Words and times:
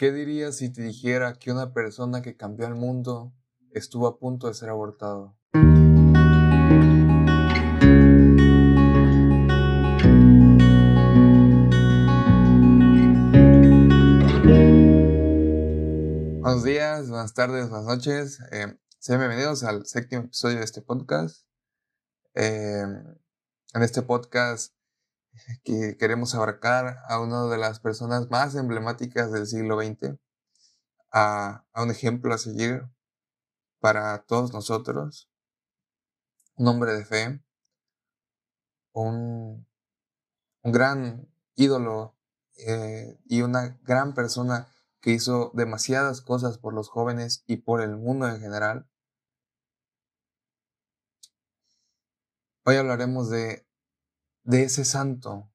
¿Qué 0.00 0.12
dirías 0.12 0.56
si 0.56 0.72
te 0.72 0.80
dijera 0.80 1.34
que 1.34 1.52
una 1.52 1.74
persona 1.74 2.22
que 2.22 2.34
cambió 2.34 2.66
el 2.66 2.74
mundo 2.74 3.34
estuvo 3.74 4.06
a 4.06 4.18
punto 4.18 4.46
de 4.48 4.54
ser 4.54 4.70
abortado? 4.70 5.36
Buenos 16.40 16.64
días, 16.64 17.10
buenas 17.10 17.34
tardes, 17.34 17.68
buenas 17.68 17.86
noches. 17.86 18.40
Eh, 18.52 18.74
sean 18.98 19.18
bienvenidos 19.18 19.64
al 19.64 19.84
séptimo 19.84 20.22
episodio 20.22 20.60
de 20.60 20.64
este 20.64 20.80
podcast. 20.80 21.44
Eh, 22.32 22.86
en 23.74 23.82
este 23.82 24.00
podcast 24.00 24.72
que 25.64 25.96
queremos 25.98 26.34
abarcar 26.34 26.98
a 27.08 27.20
una 27.20 27.46
de 27.46 27.58
las 27.58 27.80
personas 27.80 28.30
más 28.30 28.54
emblemáticas 28.54 29.32
del 29.32 29.46
siglo 29.46 29.80
XX, 29.80 30.18
a, 31.12 31.64
un 31.74 31.90
ejemplo 31.90 32.34
a 32.34 32.38
seguir 32.38 32.82
para 33.80 34.22
todos 34.24 34.52
nosotros, 34.52 35.30
un 36.56 36.68
hombre 36.68 36.92
de 36.94 37.04
fe, 37.04 37.42
un, 38.92 39.66
un 40.62 40.72
gran 40.72 41.28
ídolo 41.54 42.16
eh, 42.66 43.18
y 43.24 43.42
una 43.42 43.78
gran 43.82 44.14
persona 44.14 44.68
que 45.00 45.12
hizo 45.12 45.50
demasiadas 45.54 46.20
cosas 46.20 46.58
por 46.58 46.74
los 46.74 46.88
jóvenes 46.88 47.42
y 47.46 47.58
por 47.58 47.80
el 47.80 47.96
mundo 47.96 48.28
en 48.28 48.40
general. 48.40 48.86
Hoy 52.64 52.76
hablaremos 52.76 53.30
de 53.30 53.66
de 54.42 54.64
ese 54.64 54.84
santo 54.84 55.50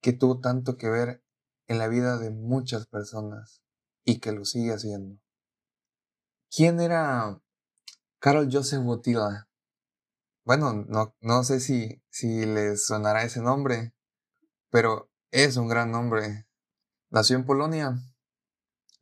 que 0.00 0.12
tuvo 0.12 0.40
tanto 0.40 0.76
que 0.76 0.88
ver 0.88 1.24
en 1.66 1.78
la 1.78 1.88
vida 1.88 2.18
de 2.18 2.30
muchas 2.30 2.86
personas 2.86 3.62
y 4.04 4.20
que 4.20 4.32
lo 4.32 4.44
sigue 4.44 4.72
haciendo. 4.72 5.20
¿Quién 6.50 6.80
era 6.80 7.40
Carol 8.18 8.48
Joseph 8.50 8.82
Botila? 8.82 9.48
Bueno, 10.44 10.72
no, 10.72 11.14
no 11.20 11.44
sé 11.44 11.60
si, 11.60 12.02
si 12.08 12.46
les 12.46 12.86
sonará 12.86 13.22
ese 13.22 13.40
nombre, 13.40 13.94
pero 14.70 15.10
es 15.30 15.56
un 15.56 15.68
gran 15.68 15.90
nombre. 15.90 16.46
Nació 17.10 17.36
en 17.36 17.44
Polonia 17.44 17.98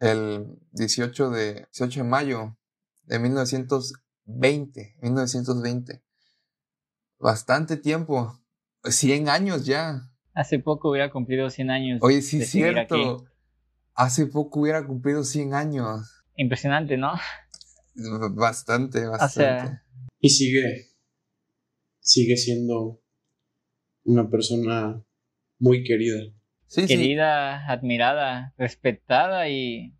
el 0.00 0.58
18 0.72 1.30
de, 1.30 1.54
18 1.72 2.00
de 2.00 2.08
mayo 2.08 2.56
de 3.04 3.18
1920, 3.20 4.98
1920 5.00 6.05
bastante 7.18 7.76
tiempo. 7.76 8.40
100 8.84 9.28
años 9.28 9.66
ya. 9.66 10.02
Hace 10.34 10.58
poco 10.58 10.90
hubiera 10.90 11.10
cumplido 11.10 11.50
100 11.50 11.70
años. 11.70 11.98
Oye, 12.02 12.22
sí, 12.22 12.42
es 12.42 12.50
cierto. 12.50 13.24
Hace 13.94 14.26
poco 14.26 14.60
hubiera 14.60 14.86
cumplido 14.86 15.24
100 15.24 15.54
años. 15.54 16.24
Impresionante, 16.36 16.96
¿no? 16.96 17.12
Bastante, 18.32 19.06
bastante. 19.06 19.80
Y 20.20 20.28
sigue, 20.28 20.88
sigue 22.00 22.36
siendo 22.36 23.00
una 24.04 24.28
persona 24.28 25.02
muy 25.58 25.82
querida. 25.82 26.18
Sí, 26.66 26.86
querida, 26.86 27.66
admirada, 27.70 28.54
respetada 28.58 29.48
y 29.48 29.96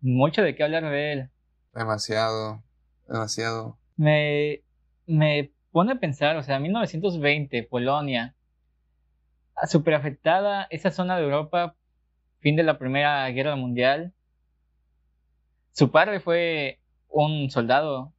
mucho 0.00 0.42
de 0.42 0.54
qué 0.54 0.64
hablar 0.64 0.90
de 0.90 1.12
él. 1.12 1.30
Demasiado, 1.72 2.64
demasiado. 3.06 3.78
Me, 3.96 4.64
me 5.06 5.52
pone 5.72 5.92
a 5.92 6.00
pensar, 6.00 6.36
o 6.36 6.42
sea, 6.42 6.58
1920, 6.58 7.62
Polonia, 7.64 8.34
súper 9.66 9.94
afectada 9.94 10.66
esa 10.70 10.90
zona 10.90 11.16
de 11.16 11.24
Europa, 11.24 11.76
fin 12.40 12.56
de 12.56 12.62
la 12.62 12.78
Primera 12.78 13.28
Guerra 13.30 13.56
Mundial. 13.56 14.14
Su 15.72 15.90
padre 15.90 16.20
fue 16.20 16.80
un 17.08 17.50
soldado 17.50 18.12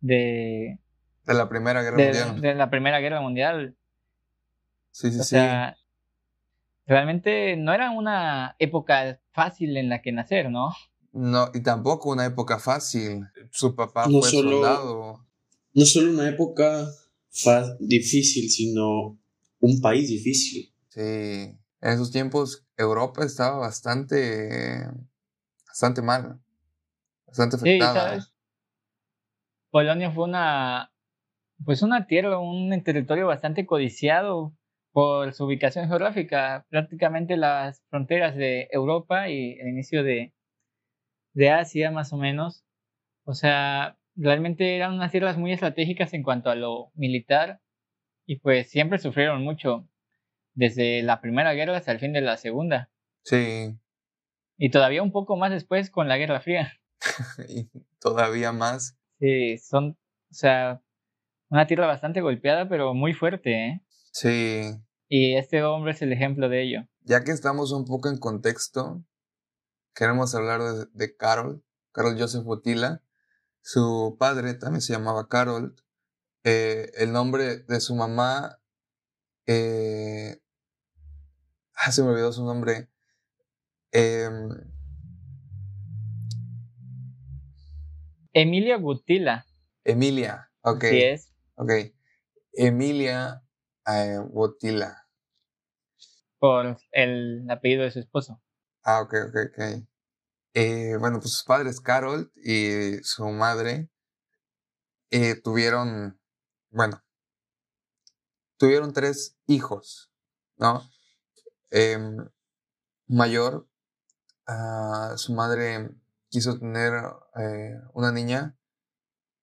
de... 0.00 0.78
De 1.24 1.34
la 1.34 1.48
Primera 1.48 1.82
Guerra 1.82 1.96
Mundial. 1.96 2.40
De 2.40 2.54
la 2.54 2.70
Primera 2.70 3.00
Guerra 3.00 3.20
Mundial. 3.20 3.76
Sí, 4.90 5.10
sí, 5.10 5.20
o 5.20 5.24
Sea, 5.24 5.76
realmente 6.86 7.56
no 7.56 7.72
era 7.72 7.90
una 7.90 8.56
época 8.58 9.20
fácil 9.32 9.76
en 9.76 9.88
la 9.88 10.02
que 10.02 10.12
nacer, 10.12 10.50
¿no? 10.50 10.74
No, 11.12 11.48
y 11.54 11.62
tampoco 11.62 12.10
una 12.10 12.26
época 12.26 12.58
fácil. 12.58 13.26
Su 13.50 13.74
papá 13.76 14.04
fue 14.04 14.22
soldado 14.22 15.24
no 15.74 15.84
solo 15.84 16.10
una 16.10 16.28
época 16.28 16.88
difícil, 17.80 18.48
sino 18.50 19.18
un 19.60 19.80
país 19.80 20.08
difícil. 20.08 20.72
Sí, 20.88 21.00
en 21.00 21.58
esos 21.80 22.10
tiempos 22.12 22.66
Europa 22.76 23.24
estaba 23.24 23.58
bastante, 23.58 24.86
bastante 25.66 26.02
mal, 26.02 26.40
bastante 27.26 27.56
afectada. 27.56 28.20
Sí, 28.20 28.26
Polonia 29.70 30.12
fue 30.12 30.24
una, 30.24 30.92
pues 31.64 31.82
una 31.82 32.06
tierra, 32.06 32.38
un 32.38 32.82
territorio 32.84 33.26
bastante 33.26 33.66
codiciado 33.66 34.56
por 34.92 35.34
su 35.34 35.46
ubicación 35.46 35.88
geográfica, 35.88 36.64
prácticamente 36.70 37.36
las 37.36 37.82
fronteras 37.90 38.36
de 38.36 38.68
Europa 38.70 39.28
y 39.28 39.58
el 39.58 39.68
inicio 39.70 40.04
de, 40.04 40.32
de 41.32 41.50
Asia 41.50 41.90
más 41.90 42.12
o 42.12 42.16
menos. 42.16 42.64
O 43.24 43.34
sea, 43.34 43.98
realmente 44.16 44.76
eran 44.76 44.94
unas 44.94 45.10
tierras 45.10 45.36
muy 45.36 45.52
estratégicas 45.52 46.14
en 46.14 46.22
cuanto 46.22 46.50
a 46.50 46.54
lo 46.54 46.90
militar 46.94 47.60
y 48.26 48.36
pues 48.36 48.70
siempre 48.70 48.98
sufrieron 48.98 49.42
mucho 49.42 49.88
desde 50.54 51.02
la 51.02 51.20
primera 51.20 51.52
guerra 51.52 51.76
hasta 51.76 51.92
el 51.92 52.00
fin 52.00 52.12
de 52.12 52.20
la 52.20 52.36
segunda. 52.36 52.90
Sí. 53.22 53.76
Y 54.56 54.70
todavía 54.70 55.02
un 55.02 55.12
poco 55.12 55.36
más 55.36 55.50
después 55.50 55.90
con 55.90 56.08
la 56.08 56.16
Guerra 56.16 56.40
Fría. 56.40 56.72
y 57.48 57.68
todavía 57.98 58.52
más. 58.52 58.96
Sí, 59.18 59.58
son, 59.58 59.98
o 60.30 60.34
sea, 60.34 60.80
una 61.48 61.66
tierra 61.66 61.86
bastante 61.86 62.20
golpeada, 62.20 62.68
pero 62.68 62.94
muy 62.94 63.14
fuerte, 63.14 63.68
¿eh? 63.68 63.84
Sí. 64.12 64.62
Y 65.08 65.36
este 65.36 65.62
hombre 65.62 65.92
es 65.92 66.02
el 66.02 66.12
ejemplo 66.12 66.48
de 66.48 66.62
ello. 66.62 66.88
Ya 67.02 67.24
que 67.24 67.32
estamos 67.32 67.72
un 67.72 67.84
poco 67.84 68.08
en 68.08 68.18
contexto, 68.18 69.04
queremos 69.94 70.34
hablar 70.34 70.60
de, 70.62 70.86
de 70.92 71.16
Carol, 71.16 71.62
Carol 71.92 72.16
Joseph 72.18 72.44
Botila, 72.44 73.02
su 73.64 74.16
padre 74.18 74.52
también 74.52 74.82
se 74.82 74.92
llamaba 74.92 75.26
Carol. 75.26 75.74
Eh, 76.44 76.90
el 76.98 77.12
nombre 77.12 77.60
de 77.60 77.80
su 77.80 77.94
mamá. 77.94 78.60
Eh, 79.46 80.38
ah, 81.74 81.90
se 81.90 82.02
me 82.02 82.10
olvidó 82.10 82.30
su 82.30 82.44
nombre. 82.44 82.90
Em, 83.90 84.50
Emilia 88.34 88.76
Gutila. 88.76 89.46
Emilia, 89.82 90.50
ok. 90.60 90.84
Sí 90.84 91.02
es. 91.02 91.32
Ok. 91.54 91.70
Emilia 92.52 93.42
eh, 93.86 94.18
Gutila. 94.28 95.08
Por 96.38 96.76
el 96.92 97.50
apellido 97.50 97.84
de 97.84 97.90
su 97.92 98.00
esposo. 98.00 98.42
Ah, 98.82 99.00
ok, 99.00 99.14
ok, 99.28 99.36
ok. 99.52 99.88
Eh, 100.56 100.96
bueno, 101.00 101.18
pues 101.18 101.32
sus 101.32 101.42
padres, 101.42 101.80
Carol 101.80 102.32
y 102.36 102.98
su 103.02 103.26
madre, 103.26 103.90
eh, 105.10 105.34
tuvieron, 105.42 106.20
bueno, 106.70 107.02
tuvieron 108.56 108.92
tres 108.92 109.36
hijos, 109.48 110.12
¿no? 110.56 110.88
Em, 111.70 112.30
mayor, 113.08 113.68
ah, 114.46 115.14
su 115.16 115.34
madre 115.34 115.90
quiso 116.28 116.58
tener 116.58 116.94
eh, 117.36 117.80
una 117.92 118.12
niña, 118.12 118.56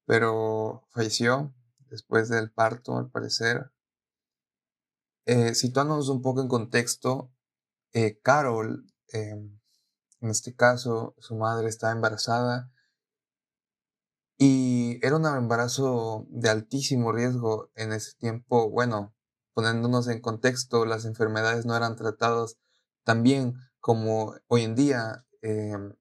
pero 0.05 0.87
falleció 0.91 1.53
después 1.89 2.29
del 2.29 2.51
parto, 2.51 2.97
al 2.97 3.09
parecer. 3.11 3.71
situándonos 5.53 6.09
un 6.09 6.21
poco 6.21 6.41
en 6.41 6.47
contexto, 6.47 7.31
Carol 8.23 8.85
em, 9.09 9.60
en 10.21 10.29
este 10.29 10.55
caso, 10.55 11.15
su 11.19 11.35
madre 11.35 11.67
estaba 11.67 11.93
embarazada 11.93 12.71
y 14.37 14.99
era 15.05 15.17
un 15.17 15.25
embarazo 15.27 16.25
de 16.29 16.49
altísimo 16.49 17.11
riesgo 17.11 17.69
en 17.75 17.91
ese 17.93 18.13
tiempo. 18.17 18.69
Bueno, 18.71 19.13
poniéndonos 19.53 20.07
en 20.07 20.21
contexto, 20.21 20.85
las 20.85 21.05
enfermedades 21.05 21.65
no 21.65 21.75
eran 21.75 21.95
tratadas 21.95 22.57
tan 23.03 23.23
bien 23.23 23.53
como 23.79 24.35
hoy 24.47 24.63
en 24.63 24.75
día. 24.75 25.25
Em, 25.41 25.93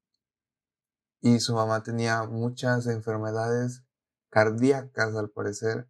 y 1.21 1.41
su 1.41 1.55
mamá 1.55 1.83
tenía 1.83 2.25
muchas 2.25 2.87
enfermedades 2.87 3.83
cardíacas 4.31 5.15
al 5.17 5.31
parecer. 5.31 5.89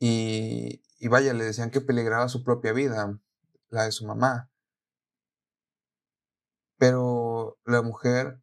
Y, 0.00 0.82
y 0.98 1.08
vaya, 1.08 1.32
le 1.32 1.44
decían 1.44 1.70
que 1.70 1.80
peligraba 1.80 2.28
su 2.28 2.42
propia 2.42 2.72
vida, 2.72 3.20
la 3.68 3.84
de 3.84 3.92
su 3.92 4.06
mamá. 4.06 4.50
Pero 6.78 7.58
la 7.64 7.82
mujer 7.82 8.40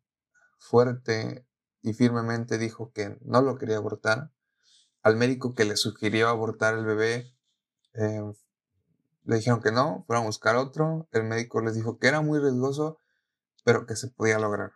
fuerte 0.57 1.45
y 1.81 1.93
firmemente 1.93 2.57
dijo 2.57 2.91
que 2.93 3.17
no 3.21 3.41
lo 3.41 3.57
quería 3.57 3.77
abortar. 3.77 4.31
Al 5.03 5.17
médico 5.17 5.53
que 5.53 5.65
le 5.65 5.75
sugirió 5.75 6.29
abortar 6.29 6.75
el 6.75 6.85
bebé, 6.85 7.35
em, 7.93 8.33
le 9.25 9.35
dijeron 9.37 9.61
que 9.61 9.71
no, 9.71 10.03
fueron 10.07 10.23
a 10.23 10.27
buscar 10.27 10.55
otro. 10.55 11.07
El 11.11 11.23
médico 11.25 11.61
les 11.61 11.75
dijo 11.75 11.99
que 11.99 12.07
era 12.07 12.21
muy 12.21 12.39
riesgoso, 12.39 12.99
pero 13.65 13.85
que 13.85 13.95
se 13.95 14.09
podía 14.09 14.39
lograr. 14.39 14.71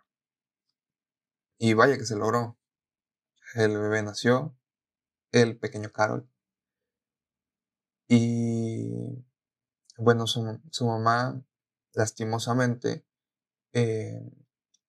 Y 1.58 1.74
vaya 1.74 1.96
que 1.96 2.04
se 2.04 2.16
logró. 2.16 2.58
El 3.54 3.78
bebé 3.78 4.02
nació, 4.02 4.56
el 5.32 5.58
pequeño 5.58 5.90
Carol. 5.90 6.28
Y 8.06 9.24
bueno, 9.96 10.26
su, 10.26 10.60
su 10.70 10.86
mamá, 10.86 11.42
lastimosamente, 11.94 13.07
eh, 13.72 14.20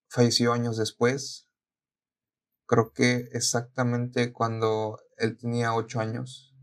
falleció 0.10 0.54
años 0.54 0.78
después. 0.78 1.48
Creo 2.66 2.92
que 2.94 3.30
exactamente 3.32 4.32
cuando 4.32 5.00
él 5.18 5.38
tenía 5.38 5.74
ocho 5.74 6.00
años. 6.00 6.56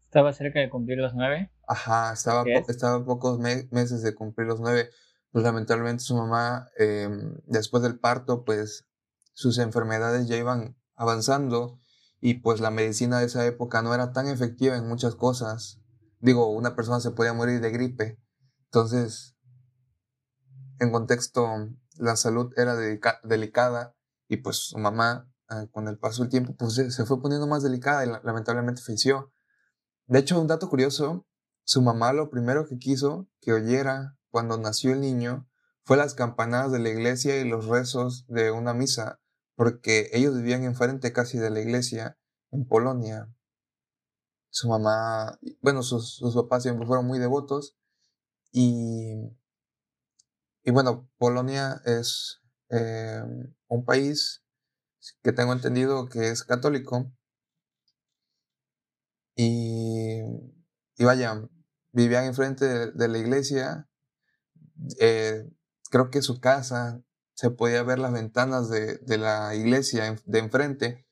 Estaba 0.00 0.32
cerca 0.32 0.60
de 0.60 0.68
cumplir 0.68 0.98
los 0.98 1.14
nueve. 1.14 1.50
Ajá, 1.66 2.12
estaba, 2.12 2.44
estaba 2.68 2.96
a 2.96 3.04
pocos 3.04 3.38
meses 3.38 4.02
de 4.02 4.14
cumplir 4.14 4.46
los 4.46 4.60
nueve. 4.60 4.90
Pues 5.30 5.44
lamentablemente 5.44 6.02
su 6.02 6.14
mamá, 6.16 6.68
em, 6.76 7.36
después 7.46 7.82
del 7.82 7.98
parto, 7.98 8.44
pues 8.44 8.86
sus 9.32 9.58
enfermedades 9.58 10.28
ya 10.28 10.36
iban 10.36 10.76
avanzando 10.94 11.78
y 12.20 12.34
pues 12.34 12.60
la 12.60 12.70
medicina 12.70 13.18
de 13.18 13.26
esa 13.26 13.46
época 13.46 13.82
no 13.82 13.94
era 13.94 14.12
tan 14.12 14.28
efectiva 14.28 14.76
en 14.76 14.86
muchas 14.86 15.14
cosas. 15.14 15.80
Digo, 16.20 16.48
una 16.48 16.76
persona 16.76 17.00
se 17.00 17.10
podía 17.10 17.32
morir 17.32 17.60
de 17.60 17.70
gripe. 17.70 18.20
Entonces, 18.66 19.36
en 20.82 20.90
contexto, 20.90 21.48
la 21.96 22.16
salud 22.16 22.52
era 22.56 22.74
delicada 23.22 23.94
y 24.28 24.38
pues 24.38 24.56
su 24.56 24.78
mamá, 24.78 25.32
ah, 25.48 25.66
con 25.70 25.86
el 25.86 25.96
paso 25.96 26.22
del 26.22 26.30
tiempo, 26.30 26.56
pues 26.56 26.74
se 26.74 27.06
fue 27.06 27.22
poniendo 27.22 27.46
más 27.46 27.62
delicada 27.62 28.04
y 28.04 28.08
lamentablemente 28.24 28.82
falleció. 28.82 29.32
De 30.06 30.18
hecho, 30.18 30.40
un 30.40 30.48
dato 30.48 30.68
curioso, 30.68 31.24
su 31.62 31.82
mamá 31.82 32.12
lo 32.12 32.30
primero 32.30 32.66
que 32.66 32.78
quiso 32.78 33.28
que 33.40 33.52
oyera 33.52 34.18
cuando 34.30 34.58
nació 34.58 34.92
el 34.92 35.00
niño 35.00 35.48
fue 35.84 35.96
las 35.96 36.14
campanadas 36.14 36.72
de 36.72 36.80
la 36.80 36.88
iglesia 36.88 37.38
y 37.38 37.48
los 37.48 37.66
rezos 37.66 38.26
de 38.26 38.50
una 38.50 38.74
misa, 38.74 39.20
porque 39.54 40.10
ellos 40.12 40.34
vivían 40.34 40.64
enfrente 40.64 41.12
casi 41.12 41.38
de 41.38 41.50
la 41.50 41.60
iglesia 41.60 42.18
en 42.50 42.66
Polonia. 42.66 43.32
Su 44.50 44.68
mamá, 44.68 45.38
bueno, 45.60 45.84
sus, 45.84 46.20
papás 46.34 46.64
siempre 46.64 46.88
fueron 46.88 47.06
muy 47.06 47.20
devotos 47.20 47.76
y, 48.50 49.30
y 50.64 50.70
bueno, 50.70 51.10
Polonia 51.18 51.80
es 51.84 52.40
eh, 52.70 53.22
un 53.68 53.84
país 53.84 54.44
que 55.22 55.32
tengo 55.32 55.52
entendido 55.52 56.08
que 56.08 56.28
es 56.28 56.44
católico 56.44 57.12
y, 59.34 60.20
y 60.96 61.04
vaya, 61.04 61.48
vivían 61.92 62.26
enfrente 62.26 62.90
de, 62.92 63.08
la 63.08 63.18
iglesia. 63.18 63.88
Eh, 65.00 65.48
creo 65.90 66.10
que 66.10 66.22
su 66.22 66.40
casa 66.40 67.02
se 67.34 67.50
podía 67.50 67.82
ver 67.82 67.98
las 67.98 68.12
ventanas 68.12 68.68
de, 68.68 68.98
de 68.98 69.18
la 69.18 69.54
iglesia 69.54 70.16
de 70.24 70.38
enfrente. 70.38 71.06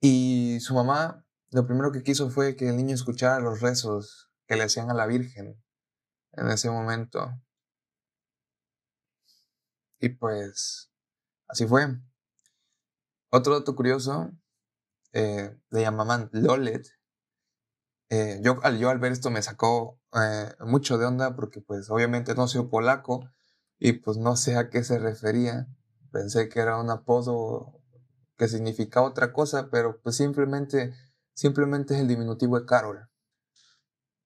Y 0.00 0.58
su 0.60 0.74
mamá 0.74 1.24
lo 1.52 1.66
primero 1.66 1.92
que 1.92 2.02
quiso 2.02 2.30
fue 2.30 2.56
que 2.56 2.70
el 2.70 2.76
niño 2.76 2.94
escuchara 2.94 3.38
los 3.38 3.60
rezos 3.60 4.30
que 4.46 4.56
le 4.56 4.64
hacían 4.64 4.90
a 4.90 4.94
la 4.94 5.06
Virgen 5.06 5.62
en 6.32 6.48
ese 6.48 6.70
momento. 6.70 7.30
Y 10.02 10.10
pues 10.10 10.92
así 11.48 11.66
fue. 11.66 11.86
Otro 13.30 13.58
dato 13.58 13.74
curioso, 13.74 14.30
eh, 15.12 15.56
le 15.70 15.80
llamaban 15.80 16.28
Lolet, 16.32 16.86
eh, 18.10 18.40
yo, 18.42 18.58
al, 18.62 18.78
yo 18.78 18.90
al 18.90 18.98
ver 18.98 19.12
esto 19.12 19.30
me 19.30 19.40
sacó 19.40 19.98
eh, 20.12 20.52
mucho 20.66 20.98
de 20.98 21.06
onda 21.06 21.34
porque 21.34 21.62
pues 21.62 21.88
obviamente 21.88 22.34
no 22.34 22.46
soy 22.46 22.66
polaco 22.66 23.30
y 23.78 23.94
pues 23.94 24.18
no 24.18 24.36
sé 24.36 24.56
a 24.56 24.68
qué 24.68 24.84
se 24.84 24.98
refería. 24.98 25.66
Pensé 26.10 26.50
que 26.50 26.60
era 26.60 26.78
un 26.78 26.90
apodo 26.90 27.80
que 28.36 28.48
significaba 28.48 29.06
otra 29.06 29.32
cosa, 29.32 29.70
pero 29.70 29.98
pues 30.02 30.16
simplemente, 30.16 30.92
simplemente 31.32 31.94
es 31.94 32.00
el 32.00 32.08
diminutivo 32.08 32.60
de 32.60 32.66
Carol. 32.66 33.08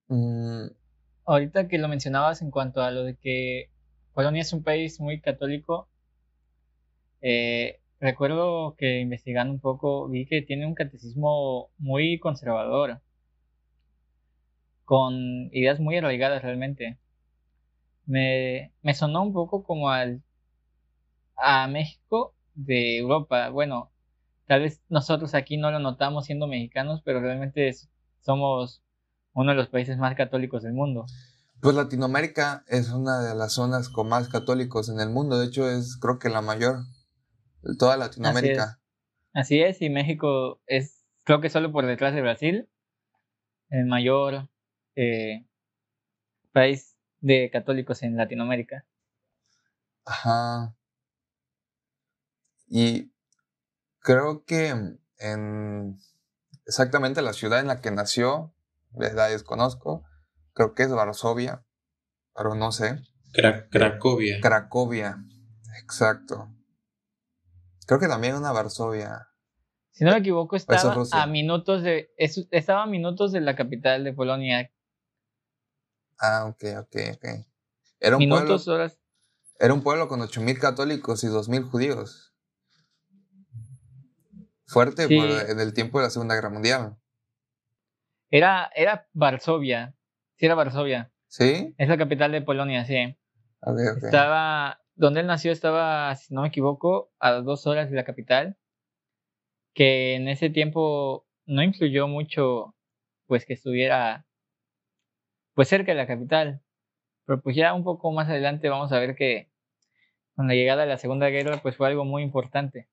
Mm. 0.08 0.66
Ahorita 1.26 1.68
que 1.68 1.78
lo 1.78 1.86
mencionabas 1.86 2.42
en 2.42 2.50
cuanto 2.50 2.80
a 2.80 2.90
lo 2.90 3.04
de 3.04 3.16
que 3.16 3.70
Polonia 4.16 4.42
es 4.42 4.52
un 4.52 4.64
país 4.64 4.98
muy 4.98 5.20
católico, 5.20 5.88
eh, 7.20 7.80
recuerdo 8.00 8.74
que 8.78 9.00
investigando 9.00 9.52
un 9.52 9.60
poco 9.60 10.08
vi 10.08 10.26
que 10.26 10.40
tiene 10.42 10.66
un 10.66 10.74
catecismo 10.74 11.70
muy 11.78 12.18
conservador 12.18 13.00
con 14.86 15.50
ideas 15.52 15.80
muy 15.80 15.98
arraigadas 15.98 16.40
realmente. 16.42 16.96
Me, 18.06 18.72
me 18.82 18.94
sonó 18.94 19.22
un 19.22 19.34
poco 19.34 19.62
como 19.62 19.90
al, 19.90 20.22
a 21.36 21.66
México 21.68 22.34
de 22.54 22.98
Europa. 22.98 23.48
Bueno, 23.50 23.90
tal 24.46 24.62
vez 24.62 24.82
nosotros 24.88 25.34
aquí 25.34 25.56
no 25.56 25.70
lo 25.70 25.78
notamos 25.80 26.26
siendo 26.26 26.46
mexicanos, 26.46 27.02
pero 27.04 27.20
realmente 27.20 27.72
somos 28.20 28.82
uno 29.34 29.50
de 29.52 29.56
los 29.56 29.68
países 29.68 29.98
más 29.98 30.14
católicos 30.16 30.62
del 30.62 30.72
mundo. 30.74 31.06
Pues 31.60 31.74
Latinoamérica 31.74 32.64
es 32.68 32.90
una 32.90 33.20
de 33.20 33.34
las 33.34 33.54
zonas 33.54 33.88
con 33.88 34.08
más 34.08 34.28
católicos 34.28 34.88
en 34.88 35.00
el 35.00 35.10
mundo. 35.10 35.38
De 35.38 35.46
hecho, 35.46 35.68
es 35.68 35.96
creo 35.96 36.18
que 36.18 36.28
la 36.28 36.42
mayor 36.42 36.84
de 37.62 37.76
toda 37.76 37.96
Latinoamérica. 37.96 38.78
Así 39.32 39.60
es, 39.60 39.62
Así 39.62 39.62
es 39.62 39.82
y 39.82 39.90
México 39.90 40.60
es, 40.66 41.04
creo 41.24 41.40
que 41.40 41.50
solo 41.50 41.72
por 41.72 41.86
detrás 41.86 42.14
de 42.14 42.22
Brasil, 42.22 42.68
el 43.70 43.86
mayor 43.86 44.48
eh, 44.94 45.46
país 46.52 46.96
de 47.20 47.50
católicos 47.50 48.02
en 48.02 48.16
Latinoamérica. 48.16 48.84
Ajá. 50.04 50.76
Y 52.68 53.12
creo 54.00 54.44
que 54.44 54.74
en 55.18 55.98
exactamente 56.64 57.22
la 57.22 57.32
ciudad 57.32 57.60
en 57.60 57.66
la 57.66 57.80
que 57.80 57.90
nació, 57.90 58.54
de 58.90 59.08
edad 59.08 59.30
desconozco, 59.30 60.04
creo 60.56 60.74
que 60.74 60.84
es 60.84 60.90
Varsovia, 60.90 61.64
pero 62.34 62.54
no 62.54 62.72
sé. 62.72 62.98
Cracovia. 63.70 64.40
Cracovia, 64.40 65.18
exacto. 65.82 66.50
Creo 67.86 68.00
que 68.00 68.08
también 68.08 68.34
una 68.34 68.52
Varsovia. 68.52 69.28
Si 69.92 70.04
no 70.04 70.12
me 70.12 70.18
equivoco, 70.18 70.56
estaba 70.56 70.94
a 71.12 71.26
minutos 71.26 71.82
de 71.82 72.10
estaba 72.16 72.82
a 72.82 72.86
minutos 72.86 73.32
de 73.32 73.40
la 73.42 73.54
capital 73.54 74.02
de 74.02 74.12
Polonia, 74.12 74.70
Ah, 76.18 76.46
ok, 76.46 76.64
ok, 76.80 76.96
ok. 77.14 77.24
Era 78.00 78.16
un 78.16 78.26
pueblo, 78.26 78.56
horas. 78.68 78.98
Era 79.60 79.74
un 79.74 79.82
pueblo 79.82 80.08
con 80.08 80.20
8.000 80.20 80.58
católicos 80.58 81.22
y 81.24 81.26
2.000 81.26 81.68
judíos. 81.68 82.34
Fuerte 84.66 85.04
en 85.04 85.60
el 85.60 85.74
tiempo 85.74 85.98
de 85.98 86.04
la 86.04 86.10
Segunda 86.10 86.34
Guerra 86.34 86.48
Mundial. 86.48 86.96
Era, 88.30 88.70
era 88.74 89.06
Varsovia. 89.12 89.94
Sí, 90.36 90.46
era 90.46 90.54
Varsovia. 90.54 91.10
¿Sí? 91.28 91.74
Es 91.78 91.88
la 91.88 91.98
capital 91.98 92.32
de 92.32 92.42
Polonia, 92.42 92.84
sí. 92.84 93.16
Estaba, 94.02 94.80
donde 94.94 95.20
él 95.20 95.26
nació 95.26 95.50
estaba, 95.50 96.14
si 96.14 96.32
no 96.34 96.42
me 96.42 96.48
equivoco, 96.48 97.10
a 97.18 97.32
dos 97.32 97.66
horas 97.66 97.90
de 97.90 97.96
la 97.96 98.04
capital. 98.04 98.56
Que 99.74 100.14
en 100.14 100.28
ese 100.28 100.50
tiempo 100.50 101.26
no 101.46 101.62
influyó 101.62 102.08
mucho, 102.08 102.74
pues 103.26 103.44
que 103.44 103.54
estuviera 103.54 104.26
pues 105.54 105.68
cerca 105.68 105.92
de 105.92 105.98
la 105.98 106.06
capital. 106.06 106.62
Pero 107.24 107.40
pues 107.40 107.56
ya 107.56 107.74
un 107.74 107.82
poco 107.82 108.12
más 108.12 108.28
adelante 108.28 108.68
vamos 108.68 108.92
a 108.92 108.98
ver 108.98 109.16
que 109.16 109.50
con 110.34 110.46
la 110.46 110.54
llegada 110.54 110.82
de 110.82 110.88
la 110.88 110.98
Segunda 110.98 111.28
Guerra 111.28 111.60
pues 111.62 111.76
fue 111.76 111.88
algo 111.88 112.04
muy 112.04 112.22
importante. 112.22 112.88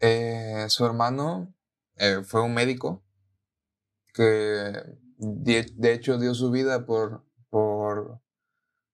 Eh, 0.00 0.66
su 0.68 0.86
hermano 0.86 1.52
eh, 1.96 2.22
fue 2.24 2.42
un 2.42 2.54
médico 2.54 3.04
que 4.14 4.72
de, 5.18 5.92
hecho 5.92 6.18
dio 6.18 6.34
su 6.34 6.50
vida 6.50 6.86
por, 6.86 7.24
por, 7.50 8.20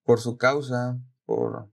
por 0.04 0.20
su 0.20 0.36
causa, 0.36 1.00
por, 1.24 1.70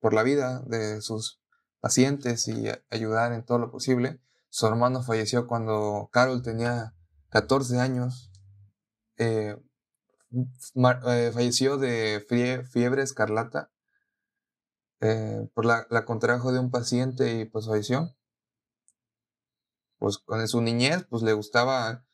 por, 0.00 0.14
la 0.14 0.22
vida 0.22 0.62
de 0.66 1.00
sus 1.00 1.40
pacientes 1.80 2.48
y 2.48 2.66
ayudar 2.90 3.32
en 3.32 3.44
todo 3.44 3.58
lo 3.58 3.70
posible. 3.70 4.20
Su 4.48 4.66
hermano 4.66 5.02
falleció 5.02 5.46
cuando 5.46 6.08
Carol 6.12 6.42
tenía 6.42 6.94
14 7.30 7.78
años 7.78 8.30
eh, 9.18 9.56
eh, 10.30 11.30
falleció 11.32 11.76
de 11.76 12.24
fiebre 12.70 13.02
escarlata. 13.02 13.70
Eh, 15.00 15.48
por 15.54 15.64
la, 15.64 15.86
contrajo 16.04 16.50
de 16.52 16.58
un 16.58 16.70
paciente 16.70 17.38
y 17.38 17.44
pues 17.44 17.66
falleció. 17.66 18.16
Pues 19.98 20.18
con 20.18 20.46
su 20.48 20.60
niñez, 20.60 21.04
pues 21.08 21.22
le 21.22 21.32
gustaba 21.32 22.04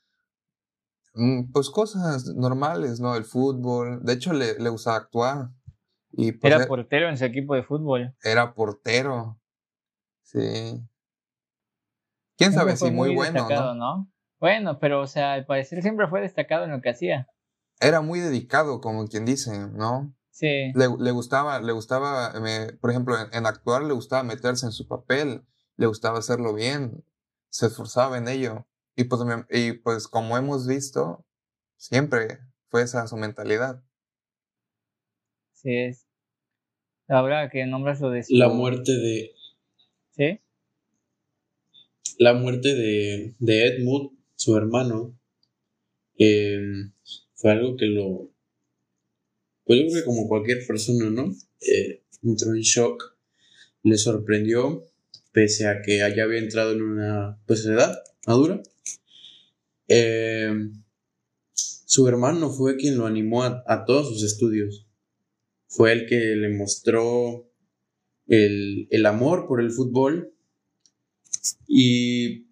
pues 1.52 1.70
cosas 1.70 2.26
normales, 2.34 3.00
¿no? 3.00 3.14
El 3.16 3.24
fútbol. 3.24 4.02
De 4.04 4.12
hecho, 4.14 4.32
le, 4.32 4.58
le 4.58 4.68
gustaba 4.68 4.96
actuar. 4.96 5.50
Y, 6.12 6.32
pues, 6.32 6.52
era 6.52 6.66
portero 6.66 7.08
en 7.08 7.16
su 7.16 7.24
equipo 7.24 7.54
de 7.54 7.62
fútbol. 7.62 8.14
Era 8.22 8.54
portero. 8.54 9.40
Sí. 10.22 10.82
Quién 12.36 12.52
sabe 12.52 12.76
si 12.76 12.90
muy, 12.90 13.14
bueno, 13.14 13.74
¿no? 13.74 14.10
Bueno, 14.40 14.78
pero 14.78 15.00
o 15.00 15.06
sea, 15.06 15.34
al 15.34 15.46
parecer 15.46 15.82
siempre 15.82 16.08
fue 16.08 16.20
destacado 16.20 16.64
en 16.64 16.72
lo 16.72 16.80
que 16.80 16.90
hacía. 16.90 17.28
Era 17.80 18.00
muy 18.00 18.20
dedicado, 18.20 18.80
como 18.80 19.06
quien 19.06 19.24
dice, 19.24 19.68
¿no? 19.68 20.14
Sí. 20.30 20.72
Le, 20.74 20.88
le 20.98 21.10
gustaba, 21.12 21.60
le 21.60 21.72
gustaba, 21.72 22.32
me- 22.40 22.72
por 22.80 22.90
ejemplo, 22.90 23.16
en, 23.18 23.32
en 23.32 23.46
actuar 23.46 23.82
le 23.84 23.94
gustaba 23.94 24.22
meterse 24.24 24.66
en 24.66 24.72
su 24.72 24.88
papel, 24.88 25.46
le 25.76 25.86
gustaba 25.86 26.18
hacerlo 26.18 26.54
bien, 26.54 27.04
se 27.50 27.66
esforzaba 27.66 28.18
en 28.18 28.28
ello. 28.28 28.66
Y 28.96 29.04
pues, 29.04 29.20
y 29.50 29.72
pues 29.72 30.08
como 30.08 30.36
hemos 30.38 30.66
visto, 30.66 31.26
siempre 31.76 32.38
fue 32.68 32.82
esa 32.82 33.06
su 33.06 33.16
mentalidad. 33.16 33.82
Sí, 35.52 35.74
es. 35.76 36.06
Ahora 37.08 37.50
que 37.50 37.66
nombras 37.66 38.00
lo 38.00 38.10
de 38.10 38.22
su... 38.22 38.34
La 38.34 38.48
muerte 38.48 38.92
de. 38.92 39.32
Sí, 40.12 40.40
La 42.18 42.34
muerte 42.34 42.74
de, 42.74 43.34
de 43.38 43.66
Edmund, 43.66 44.10
su 44.36 44.56
hermano, 44.56 45.18
eh, 46.18 46.60
fue 47.34 47.50
algo 47.50 47.76
que 47.76 47.86
lo. 47.86 48.30
Pues 49.64 49.80
yo 49.80 49.86
creo 49.86 50.00
que 50.00 50.04
como 50.04 50.28
cualquier 50.28 50.66
persona, 50.66 51.10
¿no? 51.10 51.34
Eh, 51.60 52.02
entró 52.22 52.54
en 52.54 52.60
shock, 52.60 53.16
le 53.82 53.96
sorprendió, 53.96 54.86
pese 55.32 55.66
a 55.66 55.82
que 55.82 55.98
ya 55.98 56.22
había 56.22 56.38
entrado 56.38 56.72
en 56.72 56.82
una 56.82 57.40
pues, 57.46 57.66
edad 57.66 58.02
madura. 58.26 58.62
Eh, 59.88 60.52
su 61.54 62.06
hermano 62.06 62.50
fue 62.50 62.76
quien 62.76 62.96
lo 62.96 63.06
animó 63.06 63.42
a, 63.42 63.84
todos 63.86 64.08
sus 64.08 64.22
estudios. 64.22 64.86
Fue 65.68 65.92
el 65.92 66.06
que 66.06 66.16
le 66.36 66.50
mostró 66.56 67.50
el, 68.28 68.88
el 68.90 69.06
amor 69.06 69.46
por 69.48 69.60
el 69.60 69.72
fútbol 69.72 70.34
y 71.66 72.46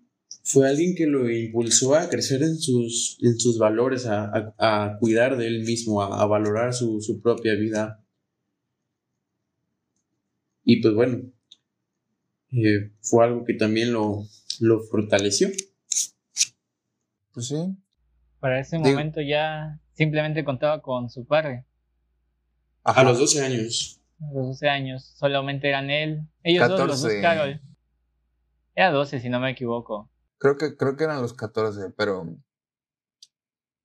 fue 0.44 0.68
alguien 0.68 0.94
que 0.94 1.06
lo 1.06 1.30
impulsó 1.30 1.94
a 1.94 2.08
crecer 2.10 2.42
en 2.42 2.58
sus, 2.58 3.16
en 3.22 3.38
sus 3.38 3.58
valores, 3.58 4.06
a, 4.06 4.24
a- 4.58 4.84
a 4.94 4.98
cuidar 4.98 5.36
de 5.38 5.46
él 5.46 5.64
mismo, 5.64 6.02
a, 6.02 6.20
a 6.22 6.26
valorar 6.26 6.74
su, 6.74 7.00
su 7.00 7.20
propia 7.20 7.54
vida. 7.54 8.04
Y 10.64 10.80
pues 10.82 10.92
bueno, 10.94 11.22
eh, 12.52 12.90
fue 13.00 13.24
algo 13.24 13.44
que 13.44 13.54
también 13.54 13.92
lo, 13.92 14.24
lo 14.60 14.80
fortaleció. 14.84 15.48
Pues 17.32 17.48
sí. 17.48 17.76
para 18.40 18.58
ese 18.60 18.76
Digo- 18.76 18.90
momento 18.90 19.20
ya 19.20 19.78
simplemente 19.92 20.44
contaba 20.44 20.82
con 20.82 21.08
su 21.10 21.24
padre. 21.26 21.64
A 22.84 22.90
Ajá. 22.90 23.04
los 23.04 23.18
12 23.18 23.44
años. 23.44 24.00
A 24.20 24.26
los 24.34 24.46
12 24.48 24.68
años, 24.68 25.04
solamente 25.16 25.68
eran 25.68 25.90
él. 25.90 26.26
Ellos 26.42 26.68
dos, 26.68 26.78
los 26.80 27.02
dos 27.02 27.12
14. 27.12 27.22
Carol. 27.22 27.60
Era 28.74 28.90
12, 28.90 29.20
si 29.20 29.28
no 29.28 29.38
me 29.40 29.50
equivoco. 29.50 30.10
Creo 30.38 30.56
que, 30.56 30.76
creo 30.76 30.96
que 30.96 31.04
eran 31.04 31.22
los 31.22 31.34
14, 31.34 31.90
pero 31.96 32.26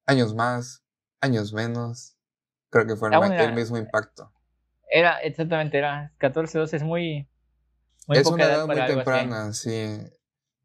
años 0.05 0.33
más, 0.33 0.83
años 1.21 1.53
menos, 1.53 2.15
creo 2.69 2.87
que 2.87 2.95
fue 2.95 3.09
el, 3.09 3.13
Aún 3.15 3.27
ma- 3.29 3.35
era- 3.35 3.45
el 3.45 3.53
mismo 3.53 3.77
impacto. 3.77 4.31
Era, 4.89 5.19
exactamente, 5.19 5.77
era 5.77 6.13
14, 6.17 6.57
12, 6.57 6.77
es 6.77 6.83
muy, 6.83 7.27
muy 8.07 8.17
es 8.17 8.23
poca 8.23 8.35
una 8.35 8.43
edad 8.45 8.55
edad 8.55 8.67
muy 8.67 8.75
temprana, 8.87 9.53
sí. 9.53 9.97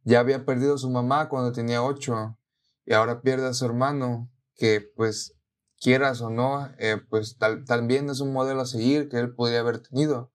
Ya 0.04 0.20
había 0.20 0.44
perdido 0.46 0.76
a 0.76 0.78
su 0.78 0.88
mamá 0.88 1.28
cuando 1.28 1.52
tenía 1.52 1.82
8 1.82 2.38
y 2.84 2.94
ahora 2.94 3.20
pierde 3.20 3.48
a 3.48 3.54
su 3.54 3.64
hermano, 3.64 4.30
que 4.54 4.80
pues 4.96 5.36
quieras 5.80 6.20
o 6.20 6.30
no, 6.30 6.70
eh, 6.78 6.98
pues 7.08 7.36
tal, 7.38 7.64
también 7.64 8.08
es 8.08 8.20
un 8.20 8.32
modelo 8.32 8.60
a 8.60 8.66
seguir 8.66 9.08
que 9.08 9.18
él 9.18 9.34
podría 9.34 9.60
haber 9.60 9.80
tenido. 9.80 10.32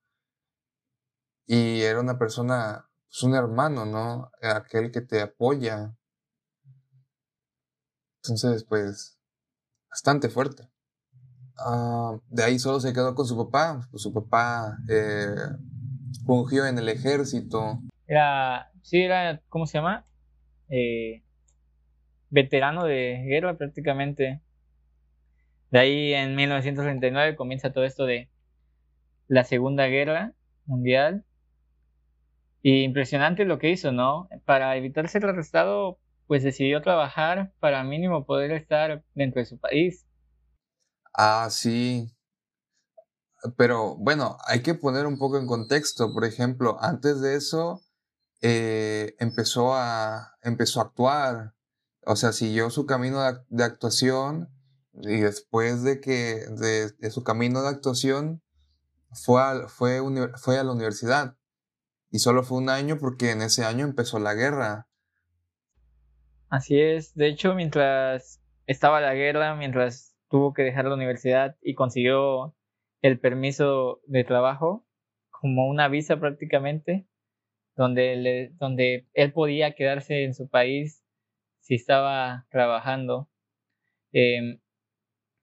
Y 1.46 1.82
era 1.82 2.02
una 2.02 2.20
persona, 2.20 2.90
pues 3.08 3.24
un 3.24 3.34
hermano, 3.34 3.86
¿no? 3.86 4.30
Aquel 4.42 4.92
que 4.92 5.00
te 5.00 5.22
apoya. 5.22 5.96
Entonces, 8.22 8.66
pues, 8.66 9.18
bastante 9.90 10.28
fuerte. 10.28 10.70
Ah, 11.58 12.18
de 12.28 12.44
ahí 12.44 12.60
solo 12.60 12.82
se 12.82 12.92
quedó 12.92 13.16
con 13.16 13.26
su 13.26 13.38
papá. 13.38 13.88
Pues 13.90 14.04
su 14.04 14.14
papá 14.14 14.78
eh, 14.90 15.36
en 16.28 16.78
el 16.78 16.90
ejército. 16.90 17.80
Era, 18.06 18.70
sí, 18.82 19.02
era, 19.02 19.42
¿cómo 19.48 19.66
se 19.66 19.78
llama? 19.78 20.06
Eh, 20.70 21.24
veterano 22.30 22.86
de 22.86 23.24
guerra 23.28 23.58
prácticamente. 23.58 24.42
De 25.72 25.80
ahí 25.80 26.14
en 26.14 26.36
1939 26.36 27.36
comienza 27.36 27.74
todo 27.74 27.84
esto 27.84 28.06
de 28.06 28.30
la 29.28 29.44
Segunda 29.44 29.88
Guerra 29.88 30.34
Mundial. 30.66 31.26
Y 32.62 32.84
impresionante 32.84 33.46
lo 33.46 33.60
que 33.60 33.70
hizo, 33.70 33.92
¿no? 33.92 34.30
Para 34.46 34.76
evitar 34.76 35.08
ser 35.08 35.26
arrestado, 35.26 36.00
pues 36.28 36.44
decidió 36.44 36.82
trabajar 36.82 37.54
para 37.60 37.84
mínimo 37.84 38.26
poder 38.26 38.52
estar 38.52 39.04
dentro 39.14 39.40
de 39.40 39.46
su 39.46 39.58
país. 39.58 40.06
Ah, 41.14 41.48
sí. 41.50 42.12
Pero 43.56 43.96
bueno, 43.98 44.38
hay 44.46 44.62
que 44.62 44.74
poner 44.74 45.06
un 45.06 45.18
poco 45.18 45.38
en 45.38 45.48
contexto. 45.48 46.14
Por 46.14 46.26
ejemplo, 46.26 46.78
antes 46.82 47.22
de 47.22 47.36
eso, 47.36 47.82
eh, 48.42 49.16
empezó 49.20 49.74
a, 49.74 50.36
empezó 50.42 50.82
a 50.82 50.84
actuar. 50.84 51.54
O 52.10 52.16
sea, 52.16 52.32
siguió 52.32 52.70
su 52.70 52.86
camino 52.86 53.22
de, 53.22 53.30
ac- 53.32 53.46
de 53.50 53.64
actuación 53.66 54.50
y 54.94 55.20
después 55.20 55.84
de 55.84 56.00
que, 56.00 56.40
de, 56.58 57.12
su 57.12 57.24
camino 57.24 57.62
de 57.62 57.68
actuación, 57.68 58.42
fue 59.12 59.42
a, 59.42 59.68
fue, 59.68 60.00
fue 60.38 60.58
a 60.58 60.64
la 60.64 60.72
universidad. 60.72 61.36
Y 62.10 62.20
solo 62.20 62.44
fue 62.44 62.60
un 62.60 62.70
año 62.70 62.98
porque 62.98 63.32
en 63.32 63.42
ese 63.42 63.66
año 63.66 63.84
empezó 63.86 64.20
la 64.20 64.34
guerra. 64.36 64.88
Así 66.50 66.80
es. 66.80 67.14
De 67.14 67.28
hecho, 67.28 67.54
mientras 67.56 68.42
estaba 68.68 69.02
la 69.02 69.14
guerra, 69.14 69.54
mientras 69.56 70.16
tuvo 70.30 70.54
que 70.54 70.64
dejar 70.64 70.86
la 70.86 70.96
universidad 70.96 71.58
y 71.62 71.76
consiguió 71.76 72.56
el 73.02 73.20
permiso 73.20 74.00
de 74.08 74.24
trabajo, 74.24 74.88
como 75.30 75.68
una 75.68 75.90
visa 75.90 76.20
prácticamente, 76.22 77.06
donde, 77.76 78.52
donde 78.60 79.10
él 79.14 79.34
podía 79.34 79.76
quedarse 79.76 80.24
en 80.24 80.34
su 80.34 80.48
país 80.48 81.04
si 81.68 81.76
estaba 81.76 82.48
trabajando. 82.50 83.30
Em, 84.14 84.62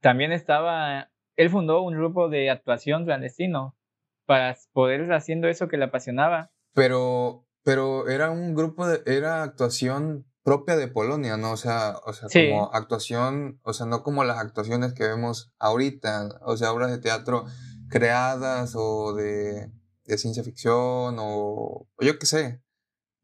también 0.00 0.32
estaba, 0.32 1.10
él 1.36 1.50
fundó 1.50 1.82
un 1.82 1.94
grupo 1.94 2.30
de 2.30 2.48
actuación 2.48 3.04
clandestino 3.04 3.76
para 4.24 4.56
poder 4.72 5.02
ir 5.02 5.12
haciendo 5.12 5.48
eso 5.48 5.68
que 5.68 5.76
le 5.76 5.84
apasionaba. 5.84 6.50
Pero, 6.72 7.46
pero 7.62 8.08
era 8.08 8.30
un 8.30 8.54
grupo 8.54 8.86
de, 8.88 9.02
era 9.04 9.42
actuación 9.42 10.24
propia 10.42 10.76
de 10.76 10.88
Polonia, 10.88 11.36
¿no? 11.36 11.52
O 11.52 11.56
sea, 11.58 11.96
o 12.06 12.14
sea, 12.14 12.30
Sí. 12.30 12.48
como 12.48 12.72
actuación, 12.72 13.60
o 13.62 13.74
sea, 13.74 13.84
no 13.84 14.02
como 14.02 14.24
las 14.24 14.38
actuaciones 14.38 14.94
que 14.94 15.04
vemos 15.04 15.52
ahorita, 15.58 16.40
o 16.40 16.56
sea, 16.56 16.72
obras 16.72 16.90
de 16.90 16.98
teatro 16.98 17.44
creadas 17.90 18.72
o 18.76 19.12
de, 19.14 19.70
de 20.04 20.18
ciencia 20.18 20.42
ficción 20.42 21.16
o, 21.18 21.86
o 21.96 22.00
yo 22.00 22.18
qué 22.18 22.24
sé, 22.24 22.62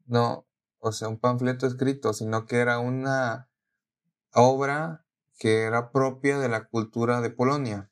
no, 0.05 0.45
o 0.81 0.91
sea, 0.91 1.07
un 1.07 1.19
panfleto 1.19 1.65
escrito, 1.67 2.13
sino 2.13 2.45
que 2.45 2.57
era 2.57 2.79
una 2.79 3.49
obra 4.33 5.05
que 5.39 5.63
era 5.63 5.91
propia 5.91 6.39
de 6.39 6.49
la 6.49 6.65
cultura 6.67 7.21
de 7.21 7.31
Polonia. 7.31 7.91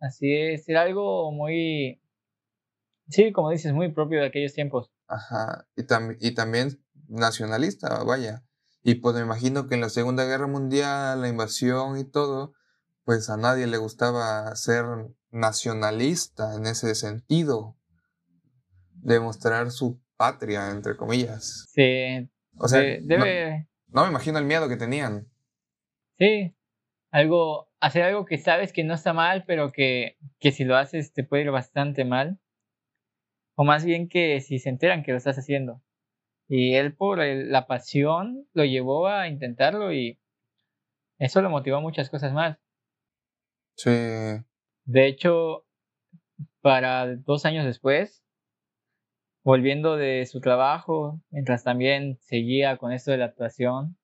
Así 0.00 0.32
es, 0.34 0.66
era 0.70 0.82
algo 0.82 1.30
muy, 1.32 2.00
sí, 3.08 3.32
como 3.32 3.50
dices, 3.50 3.72
muy 3.72 3.90
propio 3.92 4.20
de 4.20 4.26
aquellos 4.26 4.52
tiempos. 4.52 4.90
Ajá, 5.08 5.66
y, 5.76 5.82
tam- 5.84 6.16
y 6.20 6.34
también 6.34 6.80
nacionalista, 7.08 8.02
vaya. 8.04 8.44
Y 8.82 8.96
pues 8.96 9.14
me 9.16 9.22
imagino 9.22 9.66
que 9.66 9.74
en 9.74 9.80
la 9.80 9.88
Segunda 9.88 10.24
Guerra 10.24 10.46
Mundial, 10.46 11.20
la 11.20 11.28
invasión 11.28 11.98
y 11.98 12.04
todo, 12.04 12.54
pues 13.04 13.30
a 13.30 13.36
nadie 13.36 13.66
le 13.66 13.78
gustaba 13.78 14.54
ser 14.56 14.84
nacionalista 15.30 16.54
en 16.54 16.66
ese 16.66 16.94
sentido, 16.94 17.76
demostrar 18.94 19.70
su 19.70 20.00
patria, 20.16 20.70
entre 20.70 20.96
comillas. 20.96 21.64
Sí, 21.68 22.28
O 22.58 22.68
sea, 22.68 22.80
de- 22.80 23.00
no- 23.02 23.06
debe, 23.06 23.68
no, 23.88 24.02
me 24.04 24.10
imagino 24.10 24.38
el 24.38 24.44
miedo 24.44 24.68
que 24.68 24.76
tenían. 24.76 25.26
sí, 26.18 26.54
algo, 27.10 27.68
hacer 27.80 28.02
algo 28.04 28.24
que 28.24 28.38
sabes 28.38 28.72
que 28.72 28.84
no 28.84 28.94
está 28.94 29.12
mal, 29.12 29.44
pero 29.46 29.72
que, 29.72 30.16
que 30.40 30.52
si 30.52 30.64
lo 30.64 30.76
haces 30.76 31.12
te 31.12 31.24
puede 31.24 31.44
ir 31.44 31.50
bastante 31.50 32.04
mal. 32.04 32.38
O 33.54 33.64
más 33.64 33.84
bien 33.84 34.08
que 34.08 34.40
si 34.40 34.58
se 34.58 34.68
enteran 34.68 35.02
que 35.02 35.12
lo 35.12 35.18
estás 35.18 35.38
haciendo. 35.38 35.82
Y 36.48 36.74
él 36.74 36.94
por 36.94 37.20
el- 37.20 37.50
la 37.50 37.66
pasión 37.66 38.46
lo 38.52 38.64
llevó 38.64 39.08
a 39.08 39.28
intentarlo 39.28 39.92
y 39.92 40.18
eso 41.18 41.40
lo 41.42 41.50
motivó 41.50 41.78
a 41.78 41.80
muchas 41.80 42.10
cosas 42.10 42.32
más. 42.32 42.58
Sí, 43.76 43.90
De 43.90 45.06
hecho, 45.06 45.64
para 46.60 47.16
dos 47.16 47.44
años 47.46 47.64
después, 47.64 48.22
volviendo 49.46 49.94
de 49.94 50.26
su 50.26 50.40
trabajo, 50.40 51.20
mientras 51.30 51.62
también 51.62 52.18
seguía 52.18 52.78
con 52.78 52.90
esto 52.90 53.12
de 53.12 53.18
la 53.18 53.26
actuación, 53.26 53.96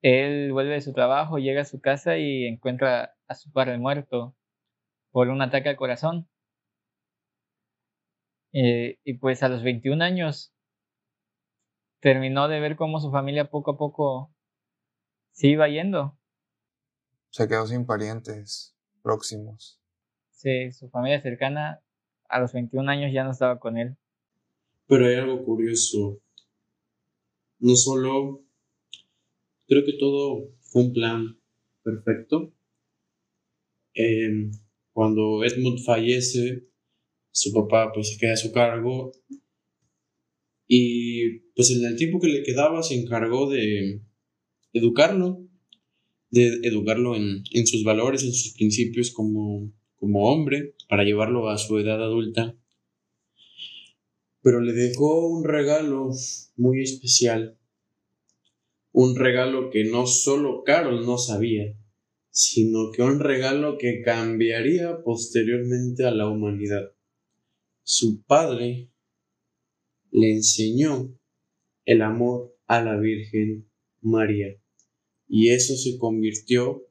él 0.00 0.52
vuelve 0.52 0.72
de 0.72 0.80
su 0.80 0.94
trabajo, 0.94 1.36
llega 1.36 1.60
a 1.60 1.66
su 1.66 1.82
casa 1.82 2.16
y 2.16 2.46
encuentra 2.46 3.14
a 3.28 3.34
su 3.34 3.52
padre 3.52 3.76
muerto 3.76 4.34
por 5.10 5.28
un 5.28 5.42
ataque 5.42 5.68
al 5.68 5.76
corazón. 5.76 6.30
Eh, 8.54 8.98
y 9.04 9.18
pues 9.18 9.42
a 9.42 9.50
los 9.50 9.62
21 9.62 10.02
años 10.02 10.50
terminó 12.00 12.48
de 12.48 12.58
ver 12.60 12.76
cómo 12.76 13.00
su 13.00 13.10
familia 13.10 13.50
poco 13.50 13.72
a 13.72 13.76
poco 13.76 14.34
se 15.32 15.48
iba 15.48 15.68
yendo. 15.68 16.16
se 17.28 17.46
quedó 17.46 17.66
sin 17.66 17.84
parientes 17.84 18.74
próximos. 19.02 19.78
Sí, 20.30 20.72
su 20.72 20.88
familia 20.88 21.20
cercana, 21.20 21.82
a 22.30 22.40
los 22.40 22.54
21 22.54 22.90
años 22.90 23.12
ya 23.12 23.22
no 23.22 23.32
estaba 23.32 23.58
con 23.58 23.76
él. 23.76 23.98
Pero 24.88 25.06
hay 25.06 25.14
algo 25.14 25.44
curioso. 25.44 26.20
No 27.58 27.74
solo 27.74 28.44
creo 29.66 29.84
que 29.84 29.94
todo 29.94 30.52
fue 30.60 30.82
un 30.82 30.92
plan 30.92 31.40
perfecto. 31.82 32.52
Em, 33.94 34.50
cuando 34.92 35.44
Edmund 35.44 35.80
fallece, 35.84 36.66
su 37.32 37.52
papá 37.52 37.92
pues 37.92 38.10
se 38.10 38.18
queda 38.18 38.34
a 38.34 38.36
su 38.36 38.52
cargo 38.52 39.12
y 40.68 41.40
pues 41.54 41.70
en 41.70 41.84
el 41.84 41.96
tiempo 41.96 42.18
que 42.20 42.28
le 42.28 42.42
quedaba 42.42 42.82
se 42.82 42.94
encargó 42.94 43.48
de 43.48 44.02
educarlo, 44.72 45.46
de 46.30 46.60
educarlo 46.62 47.14
en, 47.14 47.42
en 47.52 47.66
sus 47.66 47.84
valores, 47.84 48.24
en 48.24 48.32
sus 48.32 48.54
principios 48.54 49.10
como, 49.12 49.72
como 49.96 50.30
hombre, 50.30 50.74
para 50.88 51.04
llevarlo 51.04 51.48
a 51.48 51.58
su 51.58 51.78
edad 51.78 52.02
adulta. 52.02 52.56
Pero 54.46 54.60
le 54.60 54.74
dejó 54.74 55.26
un 55.26 55.42
regalo 55.42 56.10
muy 56.54 56.80
especial, 56.80 57.58
un 58.92 59.16
regalo 59.16 59.70
que 59.70 59.82
no 59.82 60.06
solo 60.06 60.62
Carol 60.62 61.04
no 61.04 61.18
sabía, 61.18 61.76
sino 62.30 62.92
que 62.92 63.02
un 63.02 63.18
regalo 63.18 63.76
que 63.76 64.02
cambiaría 64.04 65.02
posteriormente 65.02 66.04
a 66.04 66.12
la 66.12 66.28
humanidad. 66.28 66.92
Su 67.82 68.22
padre 68.22 68.88
le 70.12 70.30
enseñó 70.30 71.12
el 71.84 72.02
amor 72.02 72.56
a 72.68 72.80
la 72.84 72.96
Virgen 73.00 73.68
María 74.00 74.56
y 75.26 75.48
eso 75.48 75.74
se 75.74 75.98
convirtió 75.98 76.86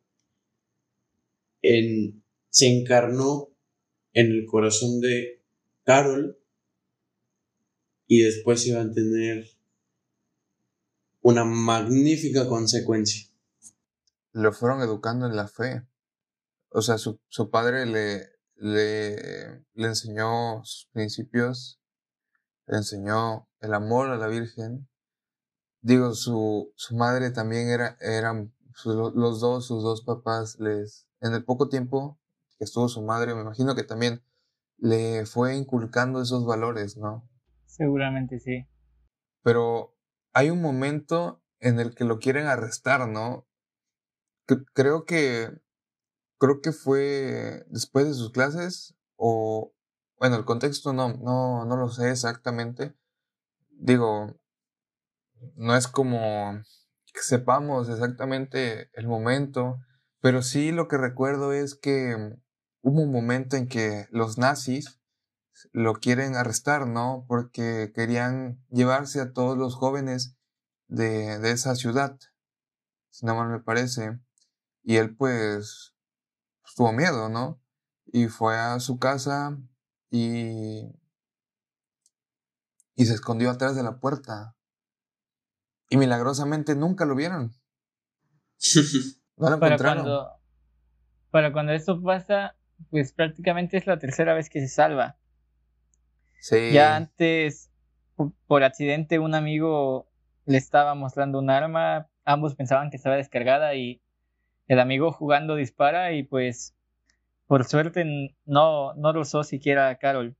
en, 1.62 2.21
se 2.50 2.67
encarnó 2.67 3.47
en 4.12 4.33
el 4.33 4.45
corazón 4.45 5.00
de 5.00 5.41
Carol 5.85 6.38
y 8.07 8.21
después 8.21 8.65
iba 8.67 8.81
a 8.81 8.91
tener 8.91 9.45
una 11.21 11.43
magnífica 11.43 12.47
consecuencia. 12.47 13.27
Lo 14.31 14.51
fueron 14.53 14.81
educando 14.81 15.25
en 15.25 15.35
la 15.35 15.47
fe. 15.47 15.83
O 16.69 16.81
sea, 16.81 16.97
su, 16.97 17.19
su 17.29 17.50
padre 17.50 17.85
le, 17.85 18.29
le, 18.55 19.65
le 19.74 19.88
enseñó 19.88 20.63
sus 20.63 20.88
principios, 20.91 21.79
le 22.67 22.77
enseñó 22.77 23.47
el 23.59 23.74
amor 23.74 24.09
a 24.09 24.17
la 24.17 24.27
Virgen. 24.27 24.88
Digo, 25.81 26.13
su, 26.13 26.74
su 26.75 26.95
madre 26.95 27.31
también 27.31 27.69
era, 27.69 27.97
eran 28.01 28.53
los 28.83 29.39
dos, 29.39 29.65
sus 29.67 29.83
dos 29.83 30.01
papás, 30.01 30.59
les, 30.59 31.07
en 31.21 31.33
el 31.33 31.45
poco 31.45 31.69
tiempo 31.69 32.19
que 32.57 32.65
estuvo 32.65 32.88
su 32.89 33.01
madre, 33.01 33.33
me 33.35 33.41
imagino 33.41 33.75
que 33.75 33.83
también 33.83 34.21
le 34.77 35.25
fue 35.25 35.55
inculcando 35.55 36.21
esos 36.21 36.45
valores, 36.45 36.97
¿no? 36.97 37.27
Seguramente 37.75 38.39
sí. 38.39 38.65
Pero 39.44 39.96
hay 40.34 40.50
un 40.50 40.62
momento 40.62 41.44
en 41.60 41.79
el 41.79 41.94
que 41.94 42.05
lo 42.05 42.20
quieren 42.20 42.48
arrestar, 42.48 43.08
¿no? 43.08 43.48
creo 44.74 45.05
que 45.05 45.50
creo 46.38 46.62
que 46.62 46.72
fue 46.72 47.65
después 47.67 48.05
de 48.05 48.13
sus 48.13 48.32
clases 48.32 48.96
o, 49.15 49.74
bueno, 50.20 50.36
el 50.36 50.46
contexto 50.46 50.94
no, 50.94 51.13
no, 51.13 51.65
no 51.65 51.75
lo 51.75 51.89
sé 51.89 52.12
exactamente. 52.12 52.94
Digo, 53.72 54.39
no 55.55 55.75
es 55.75 55.88
como 55.88 56.62
que 57.13 57.22
sepamos 57.22 57.89
exactamente 57.89 58.89
el 58.94 59.08
momento, 59.08 59.79
pero 60.22 60.41
sí 60.41 60.72
lo 60.72 60.88
que 60.88 60.98
recuerdo 60.98 61.51
es 61.51 61.75
que 61.75 62.15
hubo 62.82 63.01
un 63.01 63.12
momento 63.12 63.55
en 63.55 63.67
que 63.67 64.08
los 64.12 64.38
nazis 64.38 65.01
lo 65.71 65.95
quieren 65.95 66.35
arrestar, 66.35 66.88
¿no? 66.88 67.25
Porque 67.27 67.91
querían 67.93 68.63
llevarse 68.69 69.21
a 69.21 69.33
todos 69.33 69.57
los 69.57 69.75
jóvenes 69.75 70.38
de, 70.88 71.39
de 71.39 71.51
esa 71.51 71.75
ciudad, 71.75 72.17
si 73.10 73.25
no 73.25 73.36
mal 73.36 73.49
me 73.49 73.60
parece. 73.60 74.19
Y 74.84 74.97
él 74.97 75.15
pues 75.15 75.95
tuvo 76.75 76.91
miedo, 76.91 77.30
¿no? 77.30 77.62
Y 78.06 78.27
fue 78.27 78.58
a 78.58 78.80
su 78.80 78.99
casa 78.99 79.58
y, 80.10 80.91
y 82.95 83.06
se 83.06 83.13
escondió 83.13 83.49
atrás 83.49 83.75
de 83.75 83.84
la 83.84 83.99
puerta. 83.99 84.56
Y 85.89 85.97
milagrosamente 85.97 86.75
nunca 86.75 87.06
lo 87.06 87.15
vieron. 87.15 87.53
No 89.38 89.49
lo 89.49 89.60
para 89.60 89.77
cuando, 89.77 90.32
para 91.30 91.51
cuando 91.51 91.73
esto 91.73 92.01
pasa, 92.01 92.56
pues 92.89 93.12
prácticamente 93.12 93.75
es 93.75 93.86
la 93.86 93.99
tercera 93.99 94.34
vez 94.34 94.49
que 94.49 94.62
se 94.62 94.69
salva. 94.69 95.17
Ya 96.51 96.95
antes, 96.95 97.71
por 98.47 98.63
accidente, 98.63 99.19
un 99.19 99.34
amigo 99.34 100.08
le 100.45 100.58
estaba 100.58 100.93
mostrando 100.93 101.39
un 101.39 101.49
arma. 101.49 102.08
Ambos 102.23 102.55
pensaban 102.55 102.89
que 102.89 102.97
estaba 102.97 103.15
descargada 103.15 103.73
y 103.75 104.01
el 104.67 104.79
amigo 104.79 105.12
jugando 105.12 105.55
dispara 105.55 106.13
y 106.13 106.23
pues 106.23 106.75
por 107.47 107.65
suerte 107.65 108.36
no, 108.45 108.93
no 108.95 109.13
lo 109.13 109.21
usó 109.21 109.43
siquiera 109.43 109.89
a 109.89 109.95
Carol. 109.97 110.36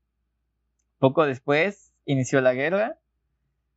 Poco 1.00 1.26
después 1.26 1.94
inició 2.06 2.42
la 2.42 2.54
guerra 2.54 3.00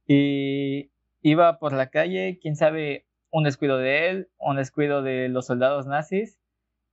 y 0.06 0.90
iba 1.22 1.58
por 1.58 1.72
la 1.72 1.90
calle, 1.90 2.38
quién 2.40 2.56
sabe, 2.56 3.06
un 3.30 3.44
descuido 3.44 3.76
de 3.78 4.08
él, 4.08 4.28
un 4.38 4.56
descuido 4.56 5.02
de 5.02 5.28
los 5.28 5.46
soldados 5.46 5.86
nazis 5.86 6.38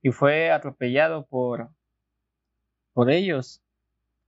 y 0.02 0.10
fue 0.10 0.50
atropellado 0.50 1.26
por, 1.26 1.70
por 2.92 3.10
ellos. 3.10 3.62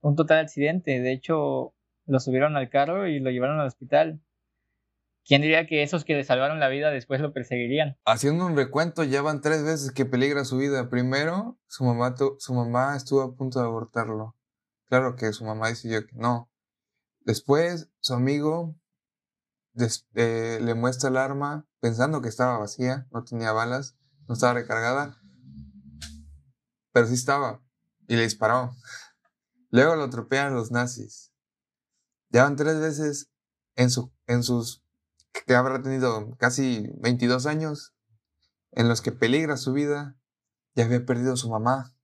Un 0.01 0.17
total 0.17 0.41
accidente. 0.41 1.01
De 1.01 1.13
hecho, 1.13 1.75
lo 2.07 2.21
subieron 2.21 2.57
al 2.57 2.71
carro 2.71 3.07
y 3.07 3.21
lo 3.21 3.31
llevaron 3.31 3.61
al 3.61 3.67
hospital. 3.67 4.21
¿Quién 5.25 5.43
diría 5.43 5.67
que 5.67 5.83
esos 5.83 6.05
que 6.05 6.15
le 6.15 6.25
salvaron 6.25 6.59
la 6.59 6.69
vida 6.69 6.91
después 6.91 7.21
lo 7.21 7.35
perseguirían? 7.35 7.99
Haciendo 8.07 8.47
un 8.47 8.57
recuento, 8.57 9.05
ya 9.05 9.21
van 9.21 9.43
tres 9.43 9.63
veces 9.63 9.93
que 9.93 10.07
peligra 10.07 10.47
su 10.47 10.57
vida. 10.57 10.89
Primero, 10.89 11.59
su 11.67 11.85
mamá, 11.85 12.15
su 12.39 12.55
mamá 12.55 12.97
estuvo 12.97 13.21
a 13.21 13.35
punto 13.35 13.59
de 13.61 13.67
abortarlo. 13.67 14.37
Claro 14.87 15.17
que 15.17 15.33
su 15.35 15.45
mamá 15.45 15.69
decidió 15.69 16.07
que 16.07 16.17
no. 16.17 16.51
Después, 17.21 17.91
su 18.01 18.15
amigo 18.15 18.75
eh, 20.15 20.59
le 20.63 20.75
muestra 20.75 21.11
el 21.11 21.19
arma 21.19 21.67
pensando 21.81 22.23
que 22.23 22.29
estaba 22.29 22.59
vacía, 22.59 23.07
no 23.13 23.23
tenía 23.23 23.53
balas, 23.53 23.99
no 24.27 24.35
estaba 24.35 24.55
recargada, 24.55 25.21
pero 26.93 27.07
sí 27.07 27.15
estaba 27.15 27.61
y 28.09 28.17
le 28.17 28.23
disparó. 28.23 28.73
Luego 29.71 29.97
lo 29.97 30.05
atropellan 30.05 30.55
los 30.55 30.71
nazis. 30.71 31.33
Ya 32.31 32.45
van 32.45 32.57
tres 32.57 32.81
veces 32.81 33.31
en, 33.75 33.91
su, 33.91 34.13
en 34.27 34.43
sus 34.43 34.83
que 35.47 35.55
habrá 35.55 35.83
tenido 35.83 36.37
casi 36.37 36.91
22 36.99 37.47
años, 37.47 37.95
en 38.73 38.89
los 38.89 39.01
que 39.01 39.13
peligra 39.13 39.57
su 39.57 39.73
vida, 39.73 40.17
ya 40.75 40.85
había 40.85 41.05
perdido 41.05 41.35
a 41.35 41.37
su 41.37 41.51
mamá, 41.51 41.95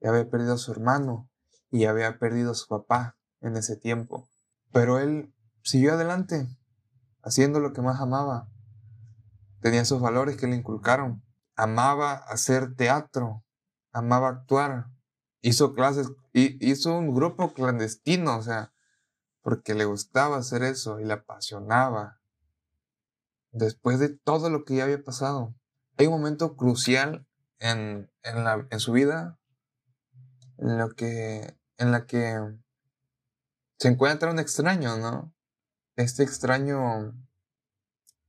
ya 0.00 0.10
había 0.10 0.28
perdido 0.28 0.54
a 0.54 0.58
su 0.58 0.72
hermano 0.72 1.30
y 1.70 1.80
ya 1.80 1.90
había 1.90 2.18
perdido 2.18 2.52
a 2.52 2.54
su 2.54 2.68
papá 2.68 3.18
en 3.40 3.56
ese 3.56 3.76
tiempo. 3.76 4.28
Pero 4.72 4.98
él 4.98 5.34
siguió 5.62 5.94
adelante, 5.94 6.48
haciendo 7.22 7.60
lo 7.60 7.72
que 7.72 7.82
más 7.82 8.00
amaba. 8.00 8.48
Tenía 9.60 9.82
esos 9.82 10.00
valores 10.00 10.36
que 10.36 10.46
le 10.46 10.56
inculcaron. 10.56 11.22
Amaba 11.56 12.14
hacer 12.14 12.74
teatro, 12.74 13.44
amaba 13.92 14.28
actuar, 14.28 14.86
hizo 15.42 15.74
clases, 15.74 16.08
hizo 16.32 16.96
un 16.96 17.14
grupo 17.14 17.52
clandestino, 17.52 18.38
o 18.38 18.42
sea, 18.42 18.72
porque 19.42 19.74
le 19.74 19.84
gustaba 19.84 20.36
hacer 20.36 20.62
eso 20.62 21.00
y 21.00 21.04
le 21.04 21.14
apasionaba 21.14 22.20
después 23.52 23.98
de 23.98 24.10
todo 24.10 24.50
lo 24.50 24.64
que 24.64 24.76
ya 24.76 24.84
había 24.84 25.02
pasado. 25.02 25.54
Hay 25.96 26.06
un 26.06 26.12
momento 26.12 26.56
crucial 26.56 27.26
en, 27.58 28.10
en, 28.22 28.44
la, 28.44 28.66
en 28.70 28.80
su 28.80 28.92
vida 28.92 29.40
en, 30.60 30.78
lo 30.78 30.90
que, 30.90 31.54
en 31.78 31.92
la 31.92 32.06
que 32.06 32.38
se 33.78 33.88
encuentra 33.88 34.30
un 34.30 34.38
extraño, 34.38 34.96
¿no? 34.98 35.34
Este 35.96 36.22
extraño 36.22 37.14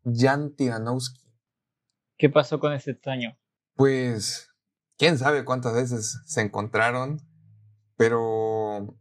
Jan 0.03 0.55
Tiranowski. 0.55 1.21
¿Qué 2.17 2.29
pasó 2.29 2.59
con 2.59 2.73
ese 2.73 2.91
extraño? 2.91 3.37
Pues, 3.75 4.50
quién 5.01 5.17
sabe 5.17 5.45
cuántas 5.45 5.73
veces 5.73 6.21
se 6.27 6.41
encontraron, 6.41 7.21
pero 7.97 8.95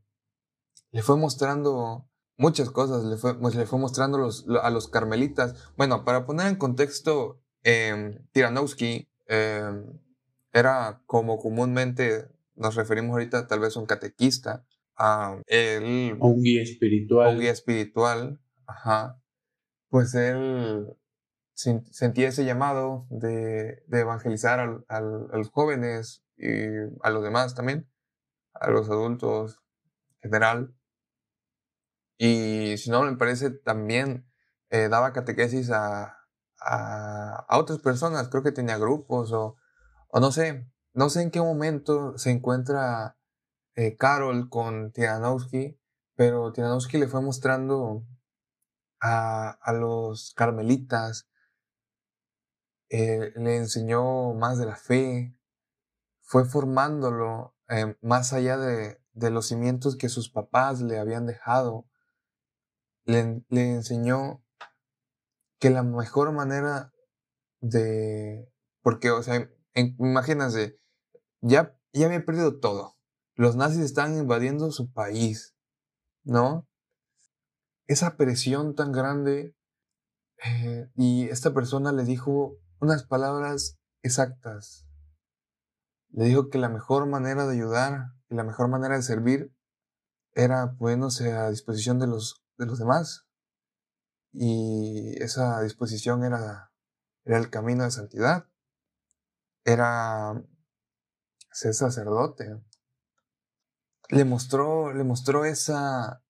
le 0.93 1.03
fue 1.03 1.19
mostrando 1.19 2.09
muchas 2.39 2.71
cosas, 2.71 3.05
le 3.05 3.19
fue, 3.19 3.39
pues, 3.39 3.55
le 3.55 3.67
fue 3.67 3.79
mostrando 3.79 4.17
los, 4.17 4.47
a 4.63 4.71
los 4.71 4.89
carmelitas. 4.89 5.57
Bueno, 5.77 6.07
para 6.07 6.25
poner 6.25 6.47
en 6.47 6.57
contexto, 6.57 7.43
eh, 7.65 8.19
Tiranowski 8.33 9.11
em, 9.27 10.01
era 10.55 11.03
como 11.05 11.39
comúnmente 11.39 12.29
nos 12.55 12.77
referimos 12.77 13.11
ahorita, 13.11 13.47
tal 13.47 13.61
vez 13.61 13.77
un 13.77 13.85
catequista, 13.85 14.65
a 14.97 15.39
él, 15.49 16.17
un 16.19 16.43
guía 16.43 16.63
espiritual. 16.63 17.35
Un 17.35 17.41
guía 17.43 17.53
espiritual, 17.53 18.41
ajá. 18.67 19.21
Pues 19.91 20.15
él 20.15 20.97
sentía 21.91 22.29
ese 22.29 22.45
llamado 22.45 23.07
de, 23.11 23.85
evangelizar 23.91 24.85
a 24.89 25.01
los 25.01 25.51
jóvenes 25.51 26.25
y 26.37 26.51
a 27.03 27.11
los 27.11 27.23
demás 27.23 27.55
también 27.55 27.91
a 28.55 28.71
los 28.71 28.89
adultos 28.89 29.61
en 30.23 30.31
general. 30.31 30.75
Y 32.19 32.77
si 32.77 32.91
no, 32.91 33.03
me 33.03 33.17
parece 33.17 33.51
también 33.51 34.31
eh, 34.69 34.89
daba 34.89 35.13
catequesis 35.13 35.71
a, 35.71 36.19
a, 36.61 37.47
otras 37.59 37.79
personas, 37.79 38.29
creo 38.29 38.43
que 38.43 38.53
tenía 38.53 38.77
grupos 38.77 39.33
o, 39.33 39.57
o, 40.09 40.21
no 40.21 40.31
sé, 40.31 40.67
no 40.93 41.09
sé 41.09 41.23
en 41.23 41.31
qué 41.31 41.41
momento 41.41 42.19
se 42.19 42.31
encuentra 42.31 43.17
eh, 43.75 43.97
Carol 43.97 44.51
con 44.51 44.93
Tiranowski, 44.93 45.81
pero 46.15 46.53
Tiranowski 46.53 46.99
le 46.99 47.09
fue 47.09 47.23
mostrando 47.23 48.05
a, 49.01 49.51
a 49.51 49.73
los 49.73 50.35
carmelitas, 50.37 51.30
eh, 52.91 53.33
le 53.37 53.57
enseñó 53.57 54.35
más 54.35 54.59
de 54.59 54.67
la 54.67 54.75
fe, 54.75 55.37
fue 56.23 56.45
formándolo 56.45 57.57
eh, 57.69 57.97
más 58.03 58.33
allá 58.33 58.59
de, 58.59 59.01
de, 59.13 59.31
los 59.31 59.47
cimientos 59.47 59.97
que 59.97 60.09
sus 60.09 60.29
papás 60.29 60.81
le 60.81 60.99
habían 60.99 61.25
dejado. 61.25 61.89
Le, 63.05 63.43
enseñó 63.51 64.45
que 65.61 65.71
la 65.71 65.85
mejor 65.85 66.33
manera 66.33 66.93
de... 67.61 68.53
Porque, 68.83 69.11
o 69.11 69.23
sea, 69.23 69.49
imagínense, 69.75 70.81
ya, 71.41 71.77
ya 71.93 72.07
había 72.07 72.25
perdido 72.25 72.59
todo. 72.59 72.97
Los 73.37 73.55
nazis 73.55 73.83
están 73.83 74.17
invadiendo 74.17 74.73
su 74.73 74.93
país, 74.93 75.55
¿no? 76.25 76.69
Esa 77.87 78.17
presión 78.17 78.75
tan 78.75 78.91
grande 78.91 79.55
eh, 80.45 80.91
y 80.97 81.29
esta 81.29 81.55
persona 81.55 81.93
le 81.93 82.05
dijo 82.05 82.57
unas 82.81 83.05
palabras 83.05 83.79
exactas. 84.03 84.87
Le 86.09 86.25
dijo 86.25 86.49
que 86.49 86.59
la 86.59 86.69
mejor 86.69 87.07
manera 87.07 87.47
de 87.47 87.55
ayudar 87.55 88.13
y 88.29 88.35
la 88.35 88.43
mejor 88.43 88.69
manera 88.69 88.97
de 88.97 89.03
servir 89.03 89.55
era 90.33 90.75
poniéndose 90.77 91.33
a 91.33 91.51
disposición 91.51 91.99
de 91.99 92.07
los, 92.07 92.43
de 92.57 92.67
los 92.67 92.79
demás. 92.79 93.27
Y 94.33 95.23
esa 95.23 95.61
disposición 95.63 96.25
era, 96.25 96.73
era 97.25 97.39
el 97.39 97.51
camino 97.51 97.85
de 97.85 97.91
santidad. 97.91 98.47
Era 99.65 100.43
ser 101.53 101.75
sacerdote. 101.75 102.61
Le 104.09 104.25
mostró, 104.25 104.93
le 104.93 105.05
mostró 105.05 105.45
esa, 105.45 106.23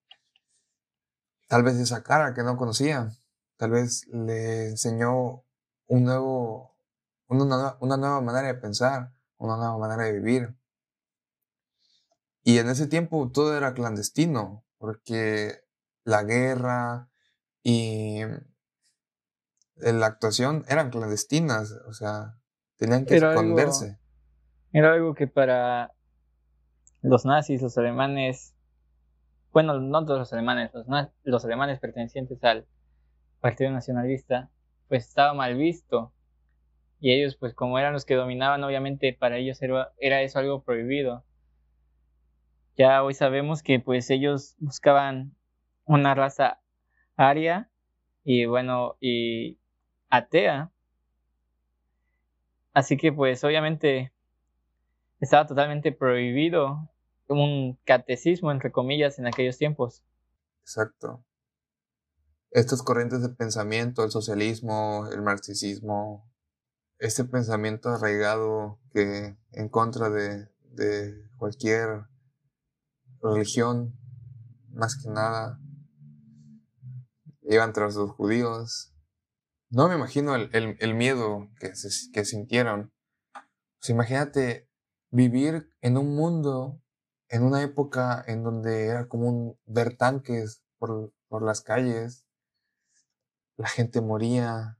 tal 1.49 1.63
vez 1.63 1.77
esa 1.77 2.03
cara 2.03 2.35
que 2.35 2.43
no 2.43 2.57
conocía. 2.57 3.11
Tal 3.57 3.71
vez 3.71 4.07
le 4.09 4.69
enseñó 4.71 5.45
un 5.91 6.05
nuevo, 6.05 6.77
una, 7.27 7.77
una 7.81 7.97
nueva 7.97 8.21
manera 8.21 8.47
de 8.47 8.55
pensar, 8.55 9.13
una 9.39 9.57
nueva 9.57 9.77
manera 9.77 10.05
de 10.05 10.13
vivir. 10.13 10.57
Y 12.45 12.59
en 12.59 12.69
ese 12.69 12.87
tiempo 12.87 13.29
todo 13.33 13.57
era 13.57 13.75
clandestino, 13.75 14.65
porque 14.79 15.65
la 16.05 16.23
guerra, 16.23 17.11
y 17.65 18.21
la 19.75 20.07
actuación 20.07 20.65
eran 20.69 20.91
clandestinas, 20.91 21.73
o 21.89 21.93
sea, 21.93 22.39
tenían 22.77 23.05
que 23.05 23.17
esconderse. 23.17 23.99
era 24.73 24.93
algo 24.93 25.15
que 25.15 25.27
para 25.27 25.93
los 27.03 27.25
nazis, 27.25 27.63
los 27.63 27.77
alemanes, 27.77 28.55
bueno, 29.53 29.81
no 29.81 30.07
todos 30.07 30.21
los 30.21 30.33
alemanes, 30.33 30.71
los, 30.73 30.87
los 31.25 31.45
alemanes 31.45 31.81
pertenecientes 31.81 32.43
al 32.45 32.69
Partido 33.41 33.73
Nacionalista, 33.73 34.51
pues 34.91 35.07
estaba 35.07 35.33
mal 35.33 35.57
visto. 35.57 36.13
Y 36.99 37.13
ellos, 37.13 37.37
pues 37.37 37.55
como 37.55 37.79
eran 37.79 37.95
los 37.95 38.05
que 38.05 38.17
dominaban, 38.17 38.63
obviamente 38.65 39.17
para 39.19 39.39
ellos 39.39 39.63
era, 39.63 40.21
eso 40.21 40.39
algo 40.41 40.63
prohibido. 40.65 41.25
Ya 42.77 43.03
hoy 43.05 43.15
sabemos 43.15 43.63
que 43.63 43.79
pues 43.79 44.11
ellos 44.11 44.57
buscaban 44.59 45.35
una 45.85 46.15
raza 46.15 46.61
aria 47.17 47.71
y 48.25 48.47
bueno, 48.47 48.97
y 49.01 49.59
atea. 50.11 50.73
Así 52.75 52.97
que 52.97 53.13
pues 53.13 53.45
obviamente 53.45 54.13
estaba 55.21 55.47
totalmente 55.47 55.93
prohibido 55.93 56.91
un 57.29 57.79
catecismo, 57.85 58.51
entre 58.51 58.73
comillas, 58.73 59.21
en 59.21 59.29
aquellos 59.29 59.57
tiempos. 59.57 60.05
Exacto. 60.63 61.23
Estas 62.51 62.83
corrientes 62.83 63.23
de 63.23 63.29
pensamiento, 63.29 64.05
el 64.05 64.11
socialismo, 64.11 65.07
el 65.13 65.23
marxismo, 65.23 66.29
este 66.99 67.25
pensamiento 67.25 67.91
arraigado 67.91 68.81
que 68.93 69.37
en 69.53 69.69
contra 69.69 70.11
de, 70.11 70.49
de 70.71 71.29
cualquier 71.37 72.07
religión, 73.23 73.97
más 74.71 74.97
que 74.97 75.11
nada, 75.11 75.61
iban 77.43 77.73
tras 77.73 77.95
los 77.95 78.11
judíos. 78.13 78.95
No 79.71 79.89
me 79.89 79.95
imagino 79.95 80.35
el, 80.35 80.51
el, 80.53 80.95
miedo 80.95 81.49
que, 81.59 81.73
que 82.13 82.25
sintieron. 82.25 82.93
Pues 83.79 83.91
imagínate 83.91 84.69
vivir 85.11 85.71
en 85.81 85.97
un 85.97 86.15
mundo, 86.15 86.83
en 87.29 87.45
una 87.45 87.63
época 87.63 88.23
en 88.27 88.43
donde 88.43 88.87
era 88.87 89.09
común 89.09 89.59
ver 89.67 89.97
tanques 89.97 90.63
por, 90.79 91.13
por 91.29 91.43
las 91.43 91.63
calles, 91.63 92.27
la 93.61 93.69
gente 93.69 94.01
moría, 94.01 94.79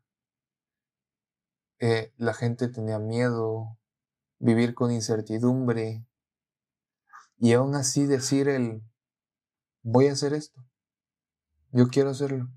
eh, 1.81 2.15
la 2.17 2.33
gente 2.33 2.67
tenía 2.69 2.99
miedo, 2.99 3.79
vivir 4.39 4.73
con 4.73 4.91
incertidumbre, 4.91 6.07
y 7.37 7.53
aún 7.53 7.75
así 7.75 8.07
decir 8.07 8.49
el, 8.49 8.83
voy 9.83 10.07
a 10.07 10.13
hacer 10.13 10.33
esto, 10.33 10.65
yo 11.73 11.89
quiero 11.89 12.09
hacerlo. 12.09 12.49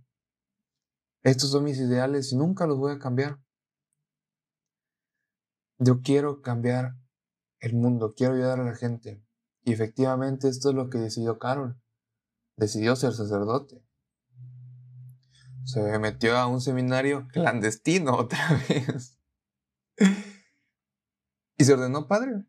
Estos 1.24 1.52
son 1.52 1.66
mis 1.66 1.78
ideales 1.78 2.32
y 2.32 2.38
nunca 2.38 2.68
los 2.68 2.78
voy 2.78 2.94
a 2.94 3.00
cambiar. 3.00 3.42
Yo 5.78 6.02
quiero 6.02 6.42
cambiar 6.42 6.96
el 7.60 7.74
mundo, 7.74 8.14
quiero 8.16 8.36
ayudar 8.36 8.62
a 8.62 8.64
la 8.64 8.76
gente. 8.76 9.22
Y 9.66 9.74
efectivamente 9.74 10.48
esto 10.48 10.70
es 10.70 10.76
lo 10.76 10.90
que 10.90 11.00
decidió 11.00 11.38
Carol. 11.38 11.82
Decidió 12.56 12.96
ser 12.96 13.12
sacerdote. 13.12 13.84
Se 15.66 16.00
metió 16.00 16.38
a 16.38 16.48
un 16.48 16.62
seminario 16.62 17.28
clandestino 17.28 18.16
otra 18.18 18.40
vez. 18.68 19.20
y 21.58 21.64
se 21.64 21.74
ordenó 21.74 22.08
padre. 22.08 22.44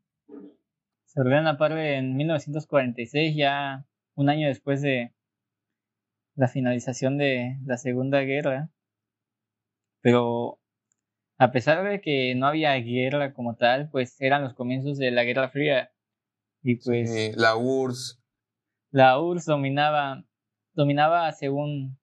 Se 1.07 1.20
ordena 1.20 1.57
padre 1.57 1.96
en 1.98 2.16
1946, 2.16 3.37
ya 3.37 3.87
un 4.14 4.29
año 4.29 4.48
después 4.48 4.83
de 4.83 5.14
la 6.35 6.48
finalización 6.48 7.18
de 7.18 7.59
la 7.64 7.77
Segunda 7.77 8.20
Guerra, 8.20 8.70
pero 10.00 10.59
a 11.38 11.53
pesar 11.53 11.88
de 11.88 12.00
que 12.00 12.35
no 12.35 12.46
había 12.46 12.74
guerra 12.74 13.33
como 13.33 13.55
tal, 13.55 13.88
pues 13.90 14.20
eran 14.20 14.42
los 14.42 14.55
comienzos 14.55 14.98
de 14.98 15.12
la 15.12 15.22
Guerra 15.24 15.50
Fría 15.50 15.92
y 16.62 16.77
pues 16.77 17.37
la 17.37 17.57
URSS 17.57 18.20
la 18.90 19.20
URSS 19.20 19.46
dominaba 19.46 20.24
dominaba 20.72 21.31
según 21.33 21.98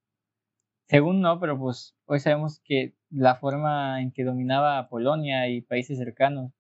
según 0.92 1.22
no, 1.22 1.40
pero 1.40 1.58
pues 1.58 1.96
hoy 2.06 2.20
sabemos 2.20 2.62
que 2.64 2.96
la 3.10 3.38
forma 3.38 4.02
en 4.02 4.12
que 4.12 4.24
dominaba 4.24 4.88
Polonia 4.90 5.50
y 5.50 5.62
países 5.62 5.98
cercanos. 5.98 6.52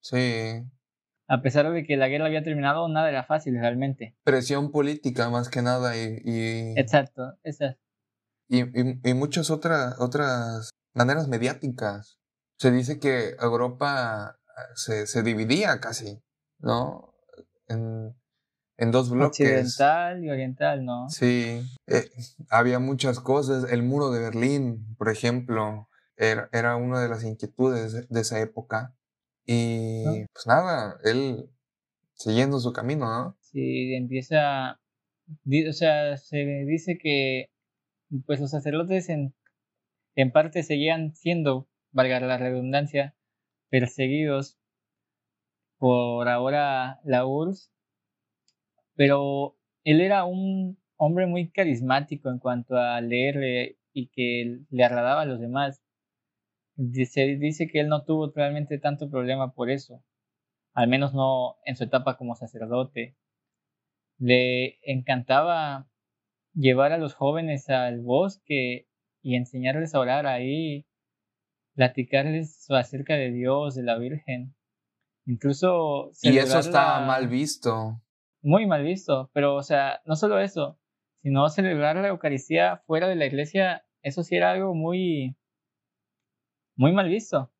Sí 0.00 0.62
a 1.28 1.42
pesar 1.42 1.70
de 1.72 1.84
que 1.84 1.96
la 1.96 2.08
guerra 2.08 2.26
había 2.26 2.42
terminado, 2.42 2.88
nada 2.88 3.08
era 3.08 3.24
fácil 3.24 3.54
realmente. 3.54 4.16
Presión 4.24 4.70
política 4.70 5.30
más 5.30 5.48
que 5.48 5.62
nada 5.62 5.96
y... 5.96 6.20
y 6.24 6.78
exacto, 6.78 7.38
exacto. 7.42 7.80
Y, 8.48 8.60
y, 9.08 9.14
muchas 9.14 9.50
otras, 9.50 9.98
otras 9.98 10.70
maneras 10.92 11.28
mediáticas. 11.28 12.18
Se 12.58 12.70
dice 12.70 13.00
que 13.00 13.36
Europa 13.40 14.38
se, 14.74 15.06
se 15.06 15.22
dividía 15.22 15.80
casi, 15.80 16.22
¿no? 16.58 17.14
En, 17.68 18.14
en 18.76 18.90
dos 18.90 19.10
bloques. 19.10 19.40
Occidental 19.40 20.24
y 20.24 20.30
oriental, 20.30 20.84
¿no? 20.84 21.08
Sí, 21.08 21.62
eh, 21.86 22.10
había 22.50 22.78
muchas 22.78 23.20
cosas. 23.20 23.70
El 23.70 23.82
muro 23.82 24.10
de 24.10 24.20
Berlín, 24.20 24.94
por 24.96 25.08
ejemplo, 25.08 25.88
era, 26.16 26.48
era 26.52 26.76
una 26.76 27.00
de 27.00 27.08
las 27.08 27.24
inquietudes 27.24 28.08
de 28.08 28.20
esa 28.20 28.40
época. 28.40 28.94
Y 29.46 30.24
pues 30.32 30.46
nada, 30.46 30.96
él 31.04 31.50
siguiendo 32.14 32.58
su 32.60 32.72
camino, 32.72 33.06
¿no? 33.06 33.36
Sí, 33.40 33.94
empieza, 33.94 34.80
o 35.68 35.72
sea, 35.72 36.16
se 36.16 36.64
dice 36.66 36.98
que 36.98 37.50
pues 38.26 38.40
los 38.40 38.50
sacerdotes 38.50 39.08
en, 39.08 39.34
en 40.14 40.32
parte 40.32 40.62
seguían 40.62 41.14
siendo, 41.14 41.68
valga 41.90 42.20
la 42.20 42.38
redundancia, 42.38 43.14
perseguidos 43.68 44.58
por 45.78 46.28
ahora 46.28 47.00
la 47.04 47.26
URSS, 47.26 47.73
pero 48.96 49.56
él 49.84 50.00
era 50.00 50.24
un 50.24 50.78
hombre 50.96 51.26
muy 51.26 51.50
carismático 51.50 52.30
en 52.30 52.38
cuanto 52.38 52.76
a 52.76 53.00
leer 53.00 53.76
y 53.92 54.08
que 54.08 54.60
le 54.70 54.84
agradaba 54.84 55.22
a 55.22 55.26
los 55.26 55.40
demás. 55.40 55.82
Dice, 56.76 57.36
dice 57.36 57.68
que 57.68 57.80
él 57.80 57.88
no 57.88 58.04
tuvo 58.04 58.32
realmente 58.34 58.78
tanto 58.78 59.10
problema 59.10 59.52
por 59.52 59.70
eso. 59.70 60.02
al 60.74 60.88
menos 60.88 61.14
no 61.14 61.56
en 61.64 61.76
su 61.76 61.84
etapa 61.84 62.16
como 62.16 62.34
sacerdote. 62.34 63.16
Le 64.18 64.78
encantaba 64.82 65.88
llevar 66.52 66.92
a 66.92 66.98
los 66.98 67.14
jóvenes 67.14 67.68
al 67.70 68.00
bosque 68.00 68.88
y 69.22 69.36
enseñarles 69.36 69.94
a 69.94 70.00
orar 70.00 70.26
ahí, 70.26 70.86
platicarles 71.74 72.70
acerca 72.70 73.14
de 73.14 73.30
Dios, 73.30 73.74
de 73.74 73.82
la 73.82 73.96
Virgen. 73.98 74.54
Incluso... 75.26 76.10
Y 76.22 76.36
eso 76.38 76.58
está 76.58 77.00
mal 77.00 77.28
visto. 77.28 78.00
Muy 78.44 78.66
mal 78.66 78.84
visto, 78.84 79.30
pero 79.32 79.54
o 79.56 79.62
sea, 79.62 80.02
no 80.04 80.16
solo 80.16 80.38
eso, 80.38 80.78
sino 81.22 81.48
celebrar 81.48 81.96
la 81.96 82.08
Eucaristía 82.08 82.82
fuera 82.86 83.08
de 83.08 83.16
la 83.16 83.24
iglesia, 83.24 83.86
eso 84.02 84.22
sí 84.22 84.36
era 84.36 84.50
algo 84.50 84.74
muy, 84.74 85.34
muy 86.76 86.92
mal 86.92 87.08
visto. 87.08 87.50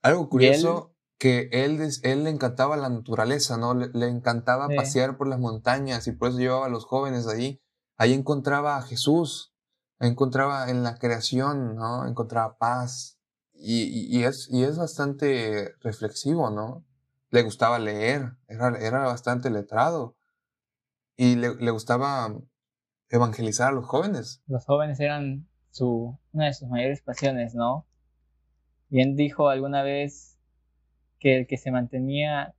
Algo 0.00 0.30
curioso, 0.30 0.94
que 1.18 1.50
él, 1.52 1.78
él 2.02 2.24
le 2.24 2.30
encantaba 2.30 2.78
la 2.78 2.88
naturaleza, 2.88 3.58
¿no? 3.58 3.74
Le, 3.74 4.08
encantaba 4.08 4.68
pasear 4.74 5.18
por 5.18 5.28
las 5.28 5.38
montañas 5.38 6.06
y 6.06 6.12
por 6.12 6.30
eso 6.30 6.38
llevaba 6.38 6.66
a 6.66 6.70
los 6.70 6.86
jóvenes 6.86 7.26
ahí. 7.26 7.60
Ahí 7.98 8.14
encontraba 8.14 8.78
a 8.78 8.82
Jesús, 8.82 9.54
encontraba 10.00 10.70
en 10.70 10.82
la 10.82 10.96
creación, 10.96 11.76
¿no? 11.76 12.06
Encontraba 12.06 12.56
paz. 12.56 13.18
Y, 13.52 14.16
y, 14.18 14.24
es, 14.24 14.48
y 14.50 14.62
es 14.64 14.78
bastante 14.78 15.74
reflexivo, 15.80 16.48
¿no? 16.48 16.86
Le 17.34 17.42
gustaba 17.42 17.80
leer, 17.80 18.36
era, 18.46 18.78
era 18.78 19.00
bastante 19.00 19.50
letrado. 19.50 20.16
Y 21.16 21.34
le, 21.34 21.56
le 21.56 21.70
gustaba 21.72 22.32
evangelizar 23.08 23.70
a 23.70 23.72
los 23.72 23.86
jóvenes. 23.86 24.40
Los 24.46 24.64
jóvenes 24.64 25.00
eran 25.00 25.48
su, 25.70 26.16
una 26.30 26.46
de 26.46 26.54
sus 26.54 26.68
mayores 26.68 27.02
pasiones, 27.02 27.56
¿no? 27.56 27.88
Bien 28.88 29.16
dijo 29.16 29.48
alguna 29.48 29.82
vez 29.82 30.38
que 31.18 31.38
el 31.38 31.48
que 31.48 31.56
se 31.56 31.72
mantenía 31.72 32.54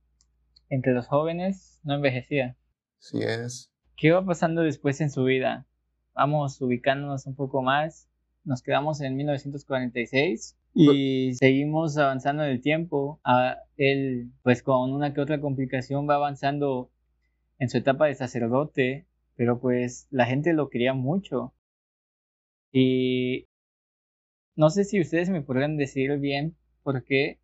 entre 0.68 0.92
los 0.92 1.06
jóvenes 1.06 1.80
no 1.82 1.94
envejecía. 1.94 2.58
Sí 2.98 3.22
es. 3.22 3.72
¿Qué 3.96 4.12
va 4.12 4.26
pasando 4.26 4.60
después 4.60 5.00
en 5.00 5.10
su 5.10 5.24
vida? 5.24 5.66
Vamos 6.12 6.60
ubicándonos 6.60 7.24
un 7.24 7.34
poco 7.34 7.62
más. 7.62 8.10
Nos 8.44 8.60
quedamos 8.60 9.00
en 9.00 9.16
1946 9.16 10.54
y 10.78 11.34
seguimos 11.34 11.96
avanzando 11.96 12.44
en 12.44 12.50
el 12.50 12.60
tiempo. 12.60 13.18
Ah, 13.24 13.56
él, 13.78 14.30
pues 14.42 14.62
con 14.62 14.92
una 14.92 15.14
que 15.14 15.22
otra 15.22 15.40
complicación, 15.40 16.08
va 16.08 16.16
avanzando 16.16 16.90
en 17.58 17.70
su 17.70 17.78
etapa 17.78 18.06
de 18.06 18.14
sacerdote, 18.14 19.06
pero 19.36 19.58
pues 19.58 20.06
la 20.10 20.26
gente 20.26 20.52
lo 20.52 20.68
quería 20.68 20.92
mucho. 20.92 21.54
Y 22.72 23.46
no 24.54 24.68
sé 24.68 24.84
si 24.84 25.00
ustedes 25.00 25.30
me 25.30 25.40
podrían 25.40 25.78
decir 25.78 26.18
bien 26.18 26.56
por 26.82 27.04
qué, 27.04 27.40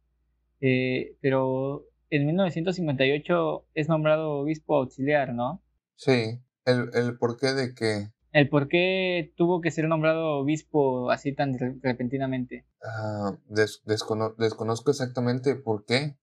eh, 0.61 1.17
pero 1.23 1.87
en 2.11 2.27
1958 2.27 3.67
es 3.75 3.89
nombrado 3.89 4.41
obispo 4.41 4.77
auxiliar, 4.77 5.33
¿no? 5.33 5.63
Sí, 5.97 6.39
el, 6.67 6.91
el 6.95 7.17
porqué 7.19 7.55
de 7.55 7.75
que... 7.75 8.09
El 8.33 8.49
por 8.49 8.69
qué 8.69 9.33
tuvo 9.37 9.61
que 9.61 9.71
ser 9.71 9.87
nombrado 9.89 10.39
obispo 10.39 11.11
así 11.11 11.35
tan 11.35 11.53
repentinamente. 11.83 12.65
Ah, 12.83 13.37
desconozco 13.49 14.91
exactamente 14.91 15.55
por 15.55 15.85
qué, 15.85 16.17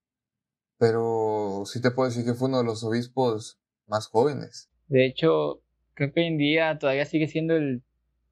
pero 0.80 1.64
sí 1.66 1.82
te 1.82 1.92
puedo 1.92 2.10
decir 2.10 2.26
que 2.26 2.34
fue 2.34 2.50
uno 2.50 2.60
de 2.60 2.64
los 2.64 2.84
obispos 2.84 3.60
más 3.86 4.08
jóvenes. 4.08 4.72
De 4.88 5.06
hecho, 5.06 5.62
creo 5.94 6.12
que 6.12 6.22
hoy 6.22 6.28
en 6.28 6.38
día 6.38 6.80
todavía 6.80 7.06
sigue 7.06 7.28
siendo 7.28 7.56
el 7.56 7.84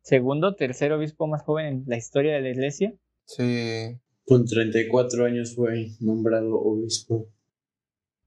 segundo, 0.01 0.55
tercer 0.55 0.91
obispo 0.91 1.27
más 1.27 1.43
joven 1.43 1.65
en 1.65 1.83
la 1.85 1.97
historia 1.97 2.33
de 2.33 2.41
la 2.41 2.49
iglesia. 2.49 2.95
Sí. 3.25 3.99
Con 4.25 4.45
34 4.45 5.25
años 5.25 5.55
fue 5.55 5.91
nombrado 5.99 6.59
obispo. 6.59 7.27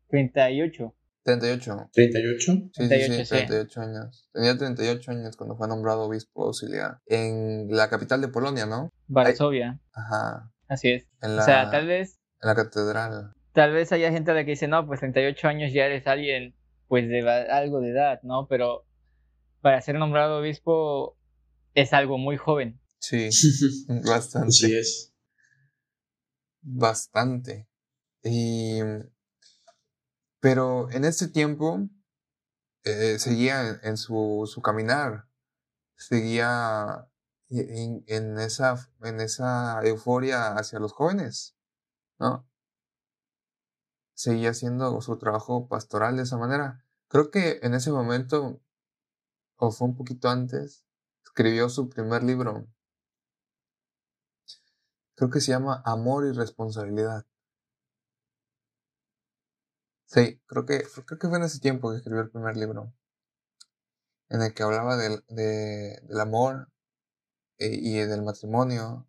38. 0.08 0.94
38. 1.24 1.90
¿38? 1.94 2.70
Sí, 2.72 2.88
sí, 2.88 3.24
sí, 3.24 3.28
38 3.28 3.80
años. 3.80 4.28
Tenía 4.32 4.56
38 4.56 5.10
años 5.10 5.36
cuando 5.36 5.56
fue 5.56 5.68
nombrado 5.68 6.02
obispo 6.02 6.46
auxiliar. 6.46 6.98
En 7.06 7.68
la 7.70 7.88
capital 7.88 8.20
de 8.20 8.28
Polonia, 8.28 8.66
¿no? 8.66 8.90
Varsovia. 9.06 9.80
Ajá. 9.92 10.50
Así 10.68 10.90
es. 10.92 11.06
o 11.22 11.42
sea, 11.42 11.70
tal 11.70 11.86
vez. 11.86 12.18
En 12.42 12.48
la 12.48 12.54
catedral. 12.54 13.32
Tal 13.52 13.72
vez 13.72 13.92
haya 13.92 14.12
gente 14.12 14.30
a 14.30 14.34
la 14.34 14.44
que 14.44 14.52
dice, 14.52 14.68
no, 14.68 14.86
pues 14.86 15.00
38 15.00 15.48
años 15.48 15.72
ya 15.72 15.84
eres 15.84 16.06
alguien, 16.06 16.54
pues 16.86 17.08
de 17.08 17.28
algo 17.28 17.80
de 17.80 17.90
edad, 17.90 18.20
¿no? 18.22 18.46
Pero 18.48 18.86
para 19.60 19.80
ser 19.82 19.96
nombrado 19.96 20.38
obispo 20.38 21.18
es 21.74 21.92
algo 21.92 22.18
muy 22.18 22.36
joven. 22.36 22.80
Sí, 22.98 23.28
bastante. 24.06 24.52
Sí 24.52 24.74
es. 24.74 25.14
Bastante. 26.62 27.68
Y, 28.22 28.80
pero 30.40 30.90
en 30.90 31.04
ese 31.04 31.28
tiempo 31.28 31.88
eh, 32.84 33.18
seguía 33.18 33.80
en, 33.82 33.96
su, 33.96 34.48
su, 34.52 34.62
caminar, 34.62 35.28
seguía 35.96 37.08
en, 37.48 38.04
en, 38.06 38.38
esa, 38.38 38.90
en 39.02 39.20
esa 39.20 39.80
euforia 39.82 40.54
hacia 40.54 40.78
los 40.78 40.92
jóvenes, 40.92 41.56
¿no? 42.18 42.48
Seguía 44.14 44.50
haciendo 44.50 45.00
su 45.00 45.16
trabajo 45.18 45.68
pastoral 45.68 46.16
de 46.16 46.24
esa 46.24 46.36
manera. 46.36 46.84
Creo 47.08 47.30
que 47.30 47.60
en 47.62 47.74
ese 47.74 47.90
momento 47.90 48.60
o 49.60 49.70
fue 49.70 49.88
un 49.88 49.94
poquito 49.94 50.28
antes, 50.28 50.86
escribió 51.22 51.68
su 51.68 51.90
primer 51.90 52.22
libro. 52.22 52.66
Creo 55.14 55.28
que 55.28 55.42
se 55.42 55.52
llama 55.52 55.82
Amor 55.84 56.26
y 56.26 56.32
Responsabilidad. 56.32 57.26
Sí, 60.10 60.40
creo 60.46 60.66
que, 60.66 60.82
creo 61.06 61.18
que 61.20 61.28
fue 61.28 61.38
en 61.38 61.44
ese 61.44 61.60
tiempo 61.60 61.90
que 61.90 61.98
escribió 61.98 62.22
el 62.22 62.30
primer 62.30 62.56
libro, 62.56 62.92
en 64.28 64.42
el 64.42 64.52
que 64.54 64.64
hablaba 64.64 64.96
del, 64.96 65.24
del 65.28 66.20
amor 66.20 66.68
y 67.58 67.98
del 68.00 68.22
matrimonio 68.22 69.06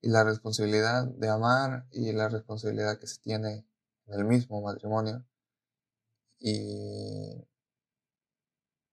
y 0.00 0.08
la 0.08 0.24
responsabilidad 0.24 1.04
de 1.06 1.28
amar 1.28 1.86
y 1.90 2.12
la 2.12 2.30
responsabilidad 2.30 2.98
que 2.98 3.06
se 3.06 3.20
tiene 3.20 3.66
en 4.06 4.14
el 4.14 4.24
mismo 4.24 4.62
matrimonio. 4.62 5.26
Y 6.38 7.46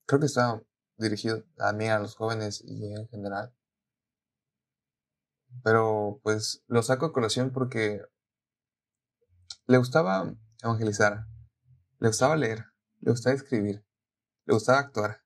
creo 0.07 0.19
que 0.19 0.25
estaba 0.25 0.61
dirigido 0.97 1.45
a 1.59 1.71
mí, 1.71 1.87
a 1.87 1.99
los 1.99 2.15
jóvenes 2.15 2.63
y 2.65 2.93
en 2.93 3.07
general. 3.07 3.55
Pero 5.63 6.19
pues 6.21 6.63
lo 6.67 6.83
saco 6.83 7.05
a 7.05 7.13
colación 7.13 7.51
porque 7.51 8.01
le 9.67 9.77
gustaba 9.77 10.35
evangelizar, 10.61 11.27
le 12.05 12.09
gustaba 12.09 12.35
leer, 12.35 12.65
le 13.01 13.09
gustaba 13.09 13.35
escribir, 13.35 13.83
le 14.45 14.53
gustaba 14.53 14.77
actuar, 14.77 15.23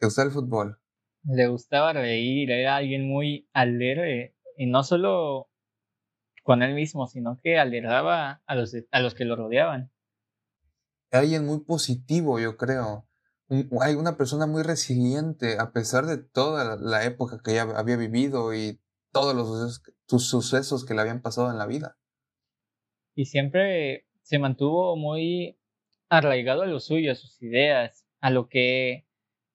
le 0.00 0.06
gustaba 0.06 0.26
el 0.26 0.32
fútbol. 0.32 0.80
Le 1.24 1.48
gustaba 1.48 1.92
reír, 1.92 2.52
era 2.52 2.76
alguien 2.76 3.08
muy 3.08 3.48
alegre 3.52 4.36
y 4.56 4.66
no 4.66 4.84
solo 4.84 5.50
con 6.44 6.62
él 6.62 6.72
mismo, 6.76 7.08
sino 7.08 7.40
que 7.42 7.58
alegraba 7.58 8.44
a 8.46 8.54
los, 8.54 8.76
a 8.92 9.00
los 9.00 9.16
que 9.16 9.24
lo 9.24 9.34
rodeaban. 9.34 9.90
Alguien 11.10 11.46
muy 11.46 11.64
positivo, 11.64 12.38
yo 12.38 12.56
creo 12.56 13.08
hay 13.80 13.94
una 13.96 14.16
persona 14.16 14.46
muy 14.46 14.62
resiliente 14.62 15.58
a 15.58 15.72
pesar 15.72 16.06
de 16.06 16.18
toda 16.18 16.76
la 16.76 17.04
época 17.04 17.40
que 17.44 17.52
ella 17.52 17.76
había 17.76 17.96
vivido 17.96 18.54
y 18.54 18.80
todos 19.10 19.34
los 19.34 19.82
sucesos, 20.06 20.84
que 20.84 20.94
le 20.94 21.00
habían 21.00 21.22
pasado 21.22 21.50
en 21.50 21.58
la 21.58 21.66
vida. 21.66 21.98
Y 23.16 23.26
siempre 23.26 24.06
se 24.24 24.38
mantuvo 24.38 24.96
muy 24.96 25.58
arraigado 26.08 26.62
a 26.62 26.66
lo 26.66 26.80
suyo, 26.80 27.12
a 27.12 27.14
sus 27.14 27.40
ideas, 27.42 28.06
a 28.20 28.30
lo 28.30 28.48
que 28.48 29.06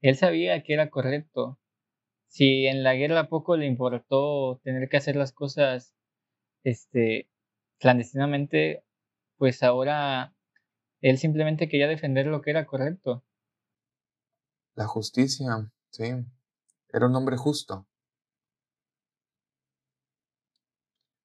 él 0.02 0.16
sabía 0.16 0.64
que 0.64 0.74
era 0.74 0.90
correcto. 0.90 1.60
Si 2.28 2.68
en 2.68 2.84
la 2.84 2.94
guerra 2.94 3.30
poco 3.30 3.58
le 3.58 3.66
importó 3.66 4.62
tener 4.64 4.88
que 4.88 4.98
hacer 4.98 5.16
las 5.16 5.34
cosas 5.34 5.96
este, 6.64 7.30
clandestinamente, 7.80 8.86
pues 9.38 9.64
ahora 9.64 10.36
él 11.02 11.18
simplemente 11.18 11.68
quería 11.68 11.88
defender 11.88 12.28
lo 12.28 12.42
que 12.42 12.52
era 12.52 12.68
correcto. 12.68 13.24
La 14.76 14.86
justicia, 14.86 15.72
sí. 15.90 16.14
Era 16.94 17.08
un 17.08 17.16
hombre 17.16 17.38
justo. 17.38 17.88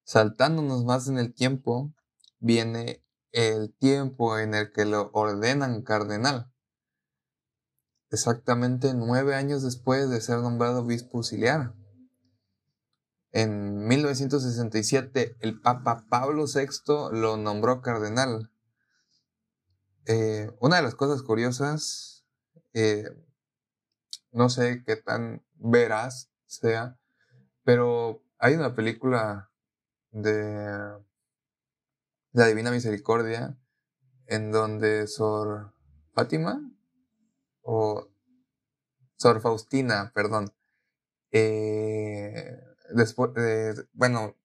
Saltándonos 0.03 0.83
más 0.83 1.07
en 1.07 1.19
el 1.19 1.33
tiempo, 1.33 1.91
viene 2.39 3.04
el 3.35 3.73
tiempo 3.73 4.39
en 4.39 4.53
el 4.53 4.71
que 4.71 4.85
lo 4.85 5.11
ordenan 5.13 5.83
cardenal. 5.83 6.51
Exactamente 8.09 8.93
nueve 8.93 9.35
años 9.35 9.61
después 9.61 10.09
de 10.09 10.21
ser 10.21 10.39
nombrado 10.39 10.81
obispo 10.81 11.17
auxiliar. 11.17 11.75
En 13.31 13.85
1967, 13.85 15.35
el 15.41 15.59
Papa 15.59 16.05
Pablo 16.09 16.45
VI 16.45 17.11
lo 17.11 17.35
nombró 17.35 17.81
cardenal. 17.81 18.51
Eh, 20.05 20.49
una 20.61 20.77
de 20.77 20.83
las 20.83 20.95
cosas 20.95 21.21
curiosas 21.21 22.25
eh, 22.73 23.05
no 24.31 24.49
sé 24.49 24.83
qué 24.85 24.95
tan 24.95 25.43
veraz 25.55 26.29
sea, 26.45 26.97
pero 27.63 28.23
hay 28.37 28.53
una 28.53 28.75
película 28.75 29.49
de, 30.11 31.04
la 32.35 32.47
Divina 32.47 32.69
Misericordia, 32.69 33.57
en 34.27 34.51
donde 34.51 35.07
Sor 35.07 35.73
Fátima 36.13 36.69
o 37.61 38.09
Sor 39.15 39.39
Faustina, 39.39 40.11
perdón, 40.13 40.53
eh, 41.31 42.59
después, 42.93 43.31
bueno, 43.93 44.35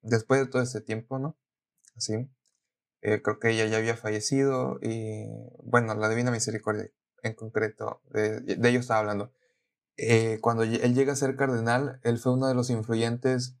después 0.00 0.40
de 0.40 0.46
todo 0.46 0.62
este 0.62 0.80
tiempo, 0.80 1.18
¿no? 1.18 1.36
Así, 1.96 2.30
eh, 3.02 3.20
creo 3.20 3.40
que 3.40 3.50
ella 3.50 3.66
ya 3.66 3.78
había 3.78 3.96
fallecido 3.96 4.78
y, 4.80 5.26
bueno, 5.64 5.94
la 5.96 6.08
Divina 6.08 6.30
Misericordia 6.30 6.88
en 7.24 7.34
concreto, 7.34 8.00
de, 8.10 8.40
de 8.40 8.68
ello 8.68 8.78
estaba 8.78 9.00
hablando. 9.00 9.32
Eh, 9.96 10.38
cuando 10.40 10.62
él 10.62 10.94
llega 10.94 11.14
a 11.14 11.16
ser 11.16 11.34
cardenal, 11.34 12.00
él 12.04 12.18
fue 12.18 12.32
uno 12.32 12.46
de 12.46 12.54
los 12.54 12.70
influyentes 12.70 13.56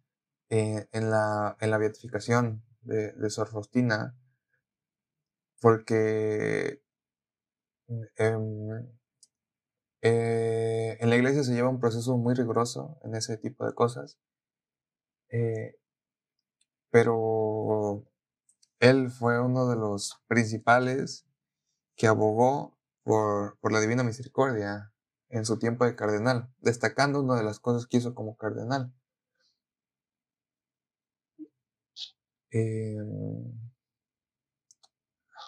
en, 0.48 1.10
la, 1.10 1.56
en 1.60 1.70
la 1.70 1.78
beatificación 1.78 2.64
de, 2.82 3.30
Sor 3.30 3.48
Faustina, 3.48 4.16
porque 5.60 6.82
em, 8.16 8.88
eh, 10.02 10.96
en 11.00 11.10
la 11.10 11.16
iglesia 11.16 11.44
se 11.44 11.52
lleva 11.52 11.68
un 11.68 11.80
proceso 11.80 12.16
muy 12.16 12.34
riguroso 12.34 12.98
en 13.04 13.14
ese 13.14 13.36
tipo 13.36 13.66
de 13.66 13.74
cosas. 13.74 14.18
Eh, 15.30 15.76
pero 16.90 18.04
él 18.80 19.10
fue 19.10 19.40
uno 19.40 19.68
de 19.68 19.76
los 19.76 20.20
principales 20.26 21.26
que 21.96 22.06
abogó 22.06 22.78
por, 23.04 23.58
por 23.60 23.72
la 23.72 23.80
Divina 23.80 24.02
Misericordia 24.02 24.92
en 25.28 25.44
su 25.44 25.58
tiempo 25.58 25.84
de 25.84 25.94
cardenal, 25.96 26.52
destacando 26.58 27.20
una 27.22 27.36
de 27.36 27.44
las 27.44 27.60
cosas 27.60 27.86
que 27.86 27.98
hizo 27.98 28.14
como 28.14 28.36
cardenal. 28.36 28.92
Em, 32.50 33.52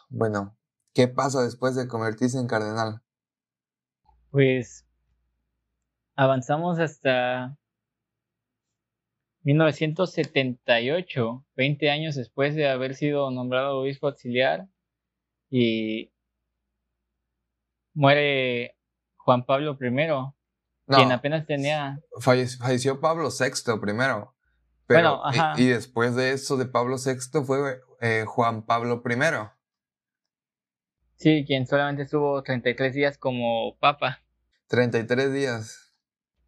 bueno, 0.08 0.56
¿qué 0.94 1.08
pasa 1.08 1.42
después 1.42 1.74
de 1.74 1.88
convertirse 1.88 2.38
en 2.38 2.46
cardenal? 2.46 3.02
Pues 4.30 4.86
avanzamos 6.14 6.78
hasta 6.78 7.58
1978, 9.42 11.44
20 11.56 11.90
años 11.90 12.14
después 12.14 12.54
de 12.54 12.68
haber 12.68 12.94
sido 12.94 13.30
nombrado 13.30 13.80
obispo 13.80 14.06
auxiliar 14.06 14.68
y 15.50 16.12
muere 17.94 18.76
Juan 19.16 19.44
Pablo 19.44 19.76
I, 19.80 20.32
quien 20.86 21.12
apenas 21.12 21.46
tenía... 21.46 22.00
Falleció, 22.20 23.00
Pablo 23.00 23.28
VI 23.28 23.80
primero. 23.80 24.31
Pero, 24.96 25.20
bueno, 25.20 25.24
ajá. 25.24 25.54
Y, 25.56 25.66
después 25.66 26.14
de 26.14 26.32
eso 26.32 26.56
de 26.56 26.66
Pablo 26.66 26.96
VI 26.96 27.44
fue 27.44 27.80
eh, 28.00 28.24
Juan 28.26 28.64
Pablo 28.64 29.02
I. 29.04 29.14
Sí, 31.16 31.44
quien 31.46 31.66
solamente 31.66 32.02
estuvo 32.02 32.42
33 32.42 32.94
días 32.94 33.18
como 33.18 33.76
papa. 33.78 34.20
33 34.68 35.32
días. 35.32 35.94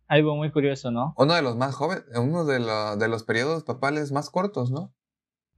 Algo 0.07 0.37
muy 0.37 0.50
curioso, 0.50 0.90
¿no? 0.90 1.14
Uno 1.16 1.35
de 1.35 1.42
los 1.42 1.57
más 1.57 1.74
jóvenes, 1.74 2.04
uno 2.16 2.44
de, 2.44 2.59
de 2.59 3.09
los 3.09 3.22
periodos 3.22 3.64
papales 3.64 4.12
más 4.12 4.30
cortos, 4.30 4.70
¿no? 4.70 4.92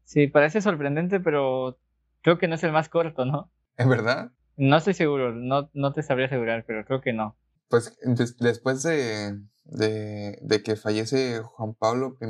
Sí, 0.05 0.29
parece 0.29 0.61
sorprendente, 0.61 1.19
pero 1.19 1.79
creo 2.23 2.39
que 2.39 2.47
no 2.47 2.55
es 2.55 2.63
el 2.65 2.73
más 2.73 2.89
corto, 2.89 3.25
¿no? 3.25 3.51
¿En 3.77 3.89
verdad? 3.89 4.31
No 4.57 4.77
estoy 4.77 4.95
seguro, 4.95 5.33
no, 5.33 5.71
no 5.75 5.93
te 5.93 6.03
sabría 6.03 6.27
asegurar, 6.27 6.65
pero 6.67 6.85
creo 6.85 7.01
que 7.01 7.13
no. 7.13 7.37
Pues 7.69 7.99
después 8.39 8.83
de, 8.83 9.41
de, 9.65 10.39
de, 10.41 10.63
que 10.63 10.77
fallece 10.77 11.41
Juan 11.43 11.75
Pablo 11.75 12.17
I, 12.21 12.27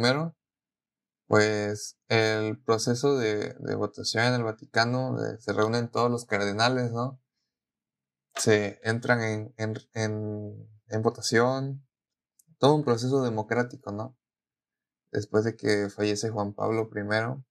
pues 1.27 1.99
el 2.09 2.59
proceso 2.63 3.17
de, 3.17 3.55
de 3.59 3.75
votación 3.75 4.25
en 4.25 4.35
el 4.35 4.45
Vaticano, 4.45 5.17
se 5.39 5.53
reúnen 5.53 5.91
todos 5.91 6.11
los 6.11 6.25
cardenales, 6.25 6.93
¿no? 6.93 7.21
Se 8.35 8.81
entran 8.85 9.23
en, 9.23 9.55
en, 9.57 9.77
en, 9.95 10.69
en 10.89 11.03
votación, 11.03 11.87
todo 12.59 12.75
un 12.75 12.85
proceso 12.85 13.23
democrático, 13.23 13.93
¿no? 13.93 14.17
Después 15.11 15.45
de 15.45 15.57
que 15.57 15.89
fallece 15.91 16.31
Juan 16.31 16.53
Pablo 16.53 16.89
I. 16.95 17.43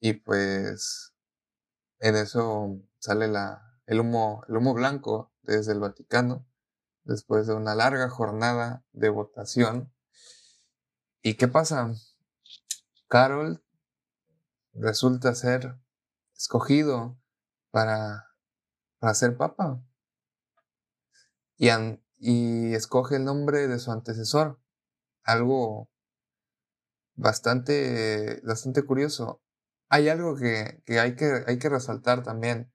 Y 0.00 0.12
pues 0.14 1.14
en 2.00 2.16
eso 2.16 2.78
sale 2.98 3.28
la, 3.28 3.80
el, 3.86 4.00
humo, 4.00 4.44
el 4.48 4.56
humo 4.56 4.74
blanco 4.74 5.32
desde 5.42 5.72
el 5.72 5.80
Vaticano, 5.80 6.46
después 7.04 7.46
de 7.46 7.54
una 7.54 7.74
larga 7.74 8.10
jornada 8.10 8.84
de 8.92 9.08
votación. 9.08 9.92
¿Y 11.22 11.34
qué 11.34 11.48
pasa? 11.48 11.94
Carol 13.08 13.62
resulta 14.72 15.34
ser 15.34 15.78
escogido 16.36 17.18
para, 17.70 18.26
para 18.98 19.14
ser 19.14 19.36
papa. 19.36 19.82
Y, 21.56 21.68
y 22.18 22.74
escoge 22.74 23.16
el 23.16 23.24
nombre 23.24 23.68
de 23.68 23.78
su 23.78 23.92
antecesor. 23.92 24.60
Algo 25.22 25.88
bastante, 27.14 28.40
bastante 28.44 28.82
curioso. 28.82 29.42
Hay 29.88 30.08
algo 30.08 30.36
que, 30.36 30.82
que, 30.84 30.98
hay 30.98 31.14
que 31.14 31.44
hay 31.46 31.58
que 31.58 31.68
resaltar 31.68 32.22
también. 32.22 32.72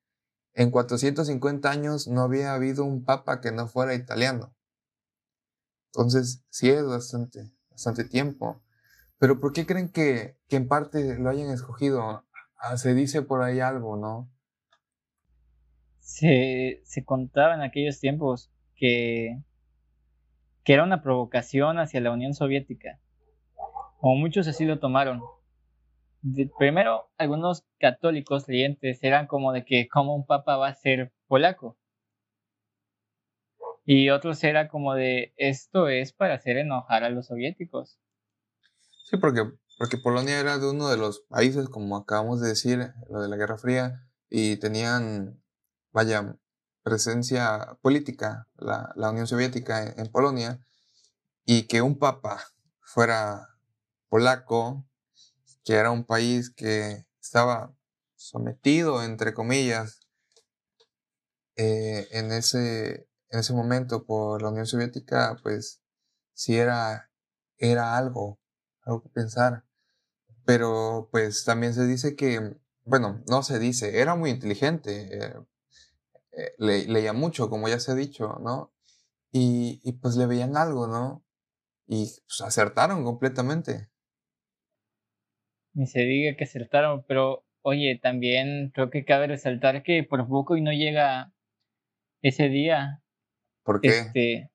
En 0.54 0.72
450 0.72 1.70
años 1.70 2.08
no 2.08 2.22
había 2.22 2.54
habido 2.54 2.84
un 2.84 3.04
papa 3.04 3.42
que 3.42 3.52
no 3.52 3.68
fuera 3.68 3.94
italiano. 3.94 4.56
Entonces, 5.94 6.44
sí 6.50 6.70
es 6.70 6.86
bastante, 6.86 7.52
bastante 7.70 8.04
tiempo. 8.04 8.62
Pero 9.20 9.40
¿por 9.40 9.54
qué 9.54 9.66
creen 9.66 9.92
que, 9.92 10.38
que 10.48 10.56
en 10.56 10.68
parte 10.68 11.20
lo 11.20 11.30
hayan 11.30 11.50
escogido? 11.52 12.26
Ah, 12.58 12.78
se 12.78 12.94
dice 12.94 13.22
por 13.22 13.44
ahí 13.44 13.60
algo, 13.60 13.98
¿no? 13.98 14.32
Se, 16.00 16.82
se 16.86 17.06
contaba 17.06 17.54
en 17.54 17.62
aquellos 17.62 18.00
tiempos 18.00 18.52
que, 18.76 19.42
que 20.64 20.74
era 20.74 20.84
una 20.84 21.04
provocación 21.04 21.80
hacia 21.80 22.02
la 22.02 22.12
Unión 22.12 22.34
Soviética. 22.34 23.00
O 24.02 24.16
muchos 24.16 24.48
así 24.48 24.66
lo 24.66 24.80
tomaron 24.80 25.22
primero, 26.58 27.10
algunos 27.18 27.66
católicos 27.80 28.46
creyentes 28.46 29.04
eran 29.04 29.28
como 29.28 29.54
de 29.54 29.66
que 29.66 29.88
como 29.88 30.16
un 30.16 30.26
papa 30.26 30.58
va 30.58 30.68
a 30.68 30.76
ser 30.76 31.12
polaco. 31.28 31.78
Y 33.86 34.10
otros 34.10 34.44
era 34.44 34.68
como 34.68 34.94
de 34.94 35.34
esto 35.38 35.88
es 35.88 36.14
para 36.14 36.36
hacer 36.36 36.58
enojar 36.58 37.04
a 37.04 37.10
los 37.10 37.28
soviéticos. 37.28 37.98
Sí, 39.10 39.18
porque, 39.18 39.52
porque 39.80 39.98
Polonia 39.98 40.40
era 40.40 40.60
de 40.60 40.70
uno 40.70 40.88
de 40.90 40.98
los 40.98 41.22
países, 41.22 41.68
como 41.68 41.98
acabamos 41.98 42.42
de 42.42 42.50
decir, 42.50 42.94
lo 43.10 43.22
de 43.22 43.28
la 43.28 43.38
Guerra 43.38 43.58
Fría, 43.58 44.08
y 44.30 44.58
tenían, 44.58 45.42
vaya, 45.92 46.38
presencia 46.84 47.78
política, 47.82 48.48
la, 48.58 48.94
la 48.96 49.10
Unión 49.10 49.26
Soviética 49.26 49.84
en 49.84 50.12
Polonia, 50.12 50.60
y 51.44 51.64
que 51.64 51.82
un 51.82 51.98
papa 51.98 52.40
fuera 52.82 53.48
polaco, 54.10 54.86
que 55.64 55.74
era 55.74 55.90
un 55.90 56.06
país 56.06 56.52
que 56.52 57.08
estaba 57.20 57.74
sometido, 58.16 59.02
entre 59.02 59.34
comillas, 59.34 60.02
eh, 61.56 62.08
en, 62.12 62.32
ese, 62.32 63.08
en 63.30 63.40
ese 63.40 63.54
momento 63.54 64.06
por 64.06 64.44
la 64.44 64.50
Unión 64.50 64.68
Soviética, 64.68 65.36
pues 65.42 65.82
sí 66.34 66.58
era, 66.58 67.10
era 67.58 67.98
algo, 67.98 68.40
algo 68.90 69.04
que 69.04 69.10
pensar. 69.10 69.64
Pero 70.46 71.10
pues 71.12 71.46
también 71.46 71.74
se 71.74 71.86
dice 71.86 72.16
que, 72.16 72.56
bueno, 72.86 73.24
no 73.28 73.44
se 73.44 73.60
dice, 73.60 74.02
era 74.02 74.16
muy 74.16 74.32
inteligente, 74.32 75.10
eh, 75.12 75.34
eh, 76.32 76.86
leía 76.88 77.14
mucho, 77.14 77.50
como 77.50 77.70
ya 77.70 77.80
se 77.80 77.92
ha 77.92 77.96
dicho, 77.96 78.40
¿no? 78.44 78.74
Y, 79.32 79.82
y 79.84 79.94
pues 79.94 80.16
le 80.16 80.26
veían 80.26 80.58
algo, 80.58 80.88
¿no? 80.88 81.24
Y 81.88 82.06
pues 82.28 82.42
acertaron 82.42 83.04
completamente 83.04 83.90
ni 85.74 85.88
se 85.88 86.02
diga 86.02 86.36
que 86.36 86.44
acertaron, 86.44 87.04
pero 87.08 87.46
oye, 87.62 88.00
también 88.02 88.72
creo 88.74 88.90
que 88.90 89.06
cabe 89.06 89.28
resaltar 89.28 89.84
que 89.84 90.04
por 90.04 90.28
poco 90.28 90.58
y 90.58 90.62
no 90.62 90.72
llega 90.72 91.32
ese 92.22 92.50
día. 92.50 93.02
¿Por 93.64 93.82
qué? 93.82 93.88
Este, 93.90 94.52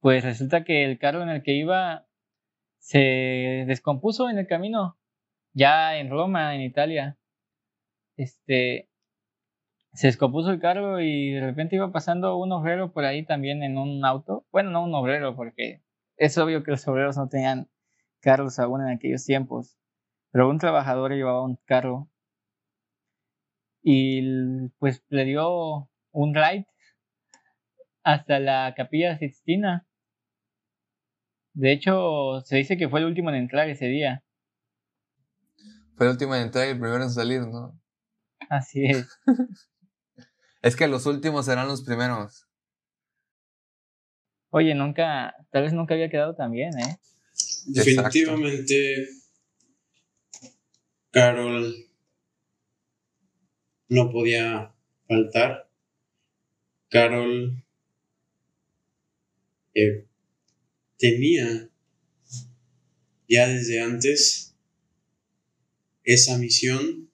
pues 0.00 0.24
resulta 0.24 0.64
que 0.64 0.84
el 0.84 0.98
carro 0.98 1.22
en 1.22 1.28
el 1.28 1.42
que 1.42 1.52
iba 1.52 2.05
se 2.86 3.64
descompuso 3.66 4.30
en 4.30 4.38
el 4.38 4.46
camino, 4.46 4.96
ya 5.52 5.98
en 5.98 6.08
Roma, 6.08 6.54
en 6.54 6.60
Italia. 6.60 7.18
Este, 8.16 8.88
se 9.92 10.06
descompuso 10.06 10.52
el 10.52 10.60
carro 10.60 11.00
y 11.00 11.32
de 11.32 11.40
repente 11.40 11.74
iba 11.74 11.90
pasando 11.90 12.36
un 12.36 12.52
obrero 12.52 12.92
por 12.92 13.04
ahí 13.04 13.24
también 13.24 13.64
en 13.64 13.76
un 13.76 14.04
auto. 14.04 14.46
Bueno, 14.52 14.70
no 14.70 14.84
un 14.84 14.94
obrero, 14.94 15.34
porque 15.34 15.82
es 16.16 16.38
obvio 16.38 16.62
que 16.62 16.70
los 16.70 16.86
obreros 16.86 17.16
no 17.16 17.28
tenían 17.28 17.68
carros 18.20 18.60
aún 18.60 18.82
en 18.82 18.90
aquellos 18.94 19.24
tiempos. 19.24 19.76
Pero 20.30 20.48
un 20.48 20.58
trabajador 20.58 21.12
llevaba 21.12 21.42
un 21.42 21.58
carro 21.64 22.08
y 23.82 24.68
pues 24.78 25.04
le 25.08 25.24
dio 25.24 25.90
un 26.12 26.34
ride 26.36 26.68
hasta 28.04 28.38
la 28.38 28.74
capilla 28.76 29.18
Sixtina. 29.18 29.88
De 31.56 31.72
hecho, 31.72 32.42
se 32.44 32.56
dice 32.56 32.76
que 32.76 32.86
fue 32.86 33.00
el 33.00 33.06
último 33.06 33.30
en 33.30 33.36
entrar 33.36 33.66
ese 33.70 33.86
día. 33.86 34.22
Fue 35.96 36.04
el 36.04 36.12
último 36.12 36.34
en 36.34 36.42
entrar 36.42 36.66
y 36.66 36.72
el 36.72 36.78
primero 36.78 37.02
en 37.02 37.10
salir, 37.10 37.40
¿no? 37.40 37.80
Así 38.50 38.84
es. 38.84 39.08
Es 40.62 40.74
que 40.74 40.88
los 40.88 41.06
últimos 41.06 41.46
serán 41.46 41.68
los 41.68 41.82
primeros. 41.82 42.48
Oye, 44.50 44.74
nunca, 44.74 45.34
tal 45.50 45.62
vez 45.62 45.72
nunca 45.72 45.94
había 45.94 46.10
quedado 46.10 46.34
tan 46.34 46.50
bien, 46.50 46.76
¿eh? 46.76 46.98
Definitivamente, 47.66 49.06
Carol 51.12 51.72
no 53.88 54.10
podía 54.10 54.74
faltar. 55.06 55.70
Carol 56.88 57.62
eh, 59.74 60.06
tenía 60.98 61.70
ya 63.28 63.48
desde 63.48 63.80
antes 63.80 64.54
esa 66.04 66.38
misión 66.38 67.10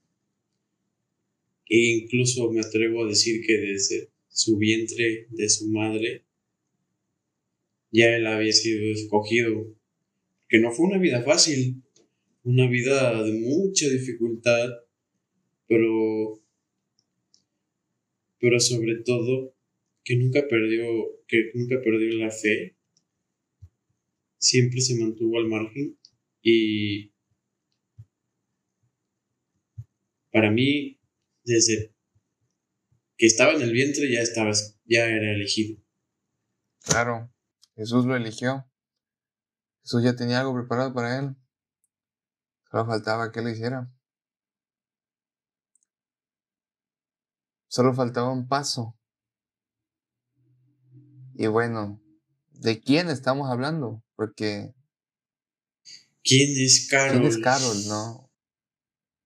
e 1.68 2.02
incluso 2.02 2.50
me 2.50 2.60
atrevo 2.60 3.04
a 3.04 3.08
decir 3.08 3.44
que 3.46 3.56
desde 3.56 4.10
su 4.28 4.58
vientre 4.58 5.26
de 5.30 5.48
su 5.48 5.68
madre 5.68 6.24
ya 7.90 8.14
él 8.16 8.26
había 8.26 8.52
sido 8.52 8.90
escogido. 8.92 9.74
Que 10.48 10.58
no 10.58 10.70
fue 10.70 10.86
una 10.86 10.98
vida 10.98 11.22
fácil 11.22 11.82
una 12.44 12.68
vida 12.68 13.22
de 13.22 13.32
mucha 13.32 13.88
dificultad 13.88 14.68
pero 15.68 16.40
pero 18.40 18.58
sobre 18.58 18.96
todo 18.96 19.54
que 20.02 20.16
nunca 20.16 20.46
perdió 20.48 20.84
que 21.28 21.52
nunca 21.54 21.80
perdió 21.80 22.18
la 22.18 22.30
fe 22.30 22.74
siempre 24.42 24.80
se 24.80 24.98
mantuvo 24.98 25.38
al 25.38 25.46
margen 25.46 25.98
y 26.42 27.12
para 30.32 30.50
mí, 30.50 30.98
desde 31.44 31.94
que 33.16 33.26
estaba 33.26 33.52
en 33.52 33.62
el 33.62 33.70
vientre 33.70 34.10
ya 34.10 34.20
estaba, 34.20 34.50
ya 34.84 35.04
era 35.04 35.32
elegido. 35.32 35.80
Claro, 36.80 37.32
Jesús 37.76 38.04
lo 38.06 38.16
eligió. 38.16 38.66
Jesús 39.82 40.02
ya 40.02 40.16
tenía 40.16 40.40
algo 40.40 40.54
preparado 40.54 40.92
para 40.94 41.18
él. 41.18 41.36
Solo 42.70 42.86
faltaba 42.86 43.30
que 43.30 43.42
lo 43.42 43.50
hiciera. 43.50 43.92
Solo 47.68 47.94
faltaba 47.94 48.32
un 48.32 48.48
paso. 48.48 48.98
Y 51.34 51.46
bueno, 51.46 52.02
¿de 52.50 52.80
quién 52.80 53.08
estamos 53.08 53.50
hablando? 53.50 54.02
Porque... 54.22 54.72
¿Quién 56.22 56.50
es 56.64 56.86
Carol? 56.88 57.10
¿Quién 57.10 57.24
es 57.24 57.38
Carol? 57.38 57.76
No. 57.88 58.30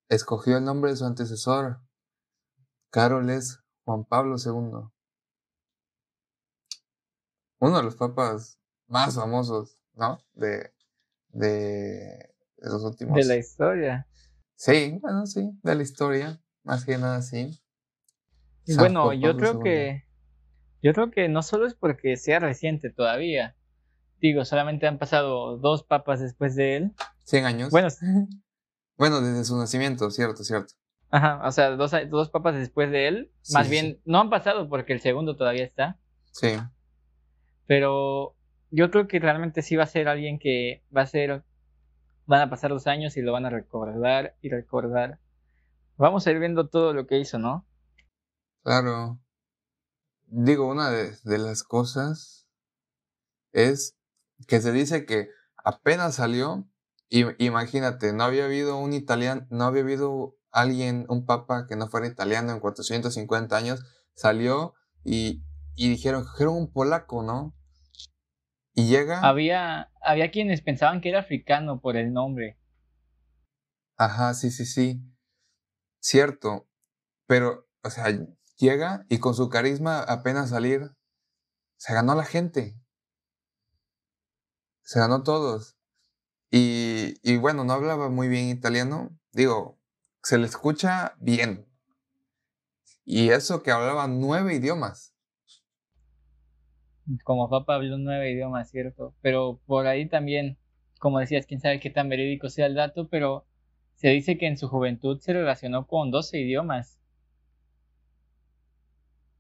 Escogió 0.09 0.57
el 0.57 0.65
nombre 0.65 0.91
de 0.91 0.97
su 0.97 1.05
antecesor. 1.05 1.83
Carol 2.89 3.29
es 3.29 3.61
Juan 3.85 4.07
Pablo 4.07 4.37
II. 4.43 4.89
Uno 7.59 7.77
de 7.77 7.83
los 7.83 7.97
papas 7.97 8.59
más 8.87 9.17
famosos, 9.17 9.79
¿no? 9.93 10.19
De, 10.33 10.73
de, 11.29 12.35
los 12.57 12.83
últimos. 12.83 13.17
De 13.17 13.25
la 13.27 13.37
historia. 13.37 14.09
Sí, 14.55 14.99
bueno, 15.03 15.27
sí, 15.27 15.51
de 15.63 15.75
la 15.75 15.83
historia. 15.83 16.43
Más 16.63 16.87
que 16.87 16.97
nada, 16.97 17.21
sí. 17.21 17.51
bueno, 18.79 19.13
yo 19.13 19.37
creo 19.37 19.61
que. 19.61 20.07
Yo 20.81 20.95
creo 20.95 21.11
que 21.11 21.29
no 21.29 21.43
solo 21.43 21.67
es 21.67 21.75
porque 21.75 22.17
sea 22.17 22.39
reciente 22.39 22.91
todavía, 22.91 23.56
digo, 24.21 24.45
solamente 24.45 24.87
han 24.87 24.99
pasado 24.99 25.59
dos 25.59 25.85
papas 25.85 26.21
después 26.21 26.57
de 26.57 26.77
él. 26.77 26.93
100 27.25 27.45
años. 27.45 27.71
Bueno, 27.71 27.89
bueno 28.97 29.21
desde 29.21 29.45
su 29.45 29.57
nacimiento, 29.57 30.11
cierto, 30.11 30.45
cierto. 30.45 30.75
Ajá, 31.11 31.41
o 31.47 31.53
sea, 31.53 31.71
dos, 31.71 31.93
dos 32.09 32.31
papas 32.31 32.55
después 32.55 32.91
de 32.91 33.09
él. 33.09 33.33
Más 33.53 33.69
bien, 33.69 34.01
no 34.05 34.21
han 34.21 34.31
pasado 34.31 34.69
porque 34.69 34.93
el 34.93 35.01
segundo 35.01 35.37
todavía 35.37 35.65
está. 35.65 35.99
Sí. 36.33 36.57
Pero 37.67 38.37
yo 38.71 38.91
creo 38.91 39.07
que 39.07 39.21
realmente 39.21 39.63
sí 39.63 39.77
va 39.77 39.85
a 39.85 39.89
ser 39.89 40.09
alguien 40.09 40.39
que 40.39 40.85
va 40.95 41.03
a 41.03 41.07
ser. 41.07 41.45
Van 42.27 42.41
a 42.41 42.51
pasar 42.51 42.71
dos 42.71 42.89
años 42.89 43.17
y 43.17 43.23
lo 43.23 43.33
van 43.33 43.47
a 43.47 43.51
recordar 43.51 44.37
y 44.43 44.51
recordar. 44.51 45.21
Vamos 45.97 46.27
a 46.27 46.33
ir 46.33 46.41
viendo 46.41 46.69
todo 46.69 46.93
lo 46.93 47.07
que 47.07 47.19
hizo, 47.19 47.39
¿no? 47.39 47.67
Claro. 48.65 49.21
Digo, 50.27 50.69
una 50.69 50.91
de, 50.91 51.13
de 51.23 51.39
las 51.39 51.63
cosas 51.63 52.49
es 53.53 53.97
que 54.47 54.61
se 54.61 54.73
dice 54.73 55.07
que 55.07 55.29
apenas 55.65 56.17
salió, 56.17 56.69
y, 57.09 57.25
imagínate, 57.45 58.13
no 58.13 58.25
había 58.25 58.45
habido 58.45 58.79
un 58.79 58.93
italiano, 58.93 59.47
no 59.51 59.65
había 59.65 59.83
habido 59.83 60.37
alguien, 60.51 61.07
un 61.09 61.27
papa 61.27 61.67
que 61.69 61.77
no 61.77 61.89
fuera 61.89 62.07
italiano 62.07 62.53
en 62.53 62.61
450 62.61 63.57
años, 63.57 63.85
salió 64.15 64.75
y, 65.05 65.45
y 65.75 65.89
dijeron, 65.89 66.25
era 66.39 66.51
un 66.51 66.73
polaco, 66.73 67.23
¿no? 67.23 67.55
Y 68.75 68.89
llega... 68.89 69.21
Había, 69.21 69.91
había 70.03 70.31
quienes 70.31 70.63
pensaban 70.63 71.01
que 71.01 71.09
era 71.09 71.21
africano 71.21 71.81
por 71.81 71.97
el 71.97 72.13
nombre. 72.13 72.59
Ajá, 73.97 74.35
sí, 74.35 74.51
sí, 74.51 74.67
sí. 74.67 75.01
Cierto. 76.01 76.69
Pero, 77.27 77.69
o 77.83 77.91
sea, 77.91 78.07
llega 78.59 79.07
y 79.09 79.19
con 79.19 79.35
su 79.35 79.49
carisma 79.49 80.01
apenas 80.01 80.51
salir, 80.51 80.91
se 81.79 81.95
ganó 81.95 82.13
a 82.13 82.17
la 82.17 82.25
gente 82.25 82.79
se 84.87 85.01
ganó 85.01 85.25
todos. 85.25 85.77
Y, 86.49 87.15
y 87.25 87.39
bueno, 87.39 87.65
no 87.65 87.73
hablaba 87.73 88.09
muy 88.09 88.29
bien 88.29 88.49
italiano. 88.49 89.11
Digo, 89.33 89.81
se 90.23 90.39
le 90.39 90.47
escucha 90.47 91.17
bien. 91.19 91.67
Y 93.05 93.31
eso 93.31 93.65
que 93.65 93.73
hablaba 93.73 94.07
nueve 94.07 94.55
idiomas. 94.55 95.13
Como 97.25 97.51
papá 97.51 97.75
habló 97.75 97.99
nueve 97.99 98.31
idiomas, 98.31 98.71
¿cierto? 98.71 99.13
Pero 99.23 99.61
por 99.67 99.89
ahí 99.89 100.09
también, 100.09 100.57
como 101.01 101.19
decías, 101.19 101.47
quién 101.47 101.61
sabe 101.61 101.81
qué 101.81 101.91
tan 101.91 102.09
verídico 102.09 102.49
sea 102.49 102.67
el 102.67 102.77
dato, 102.77 103.09
pero 103.09 103.45
se 103.95 104.11
dice 104.11 104.39
que 104.39 104.47
en 104.47 104.57
su 104.57 104.69
juventud 104.69 105.19
se 105.19 105.33
relacionó 105.33 105.89
con 105.89 106.13
doce 106.13 106.39
idiomas. 106.39 107.01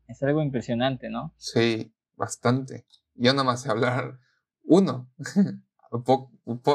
Es 0.08 0.20
algo 0.24 0.42
impresionante, 0.42 1.08
¿no? 1.08 1.32
Sí, 1.36 1.94
bastante. 2.16 2.84
Yo 3.14 3.32
nada 3.32 3.44
más 3.44 3.62
sé 3.62 3.70
hablar 3.70 4.25
uno. 4.66 5.10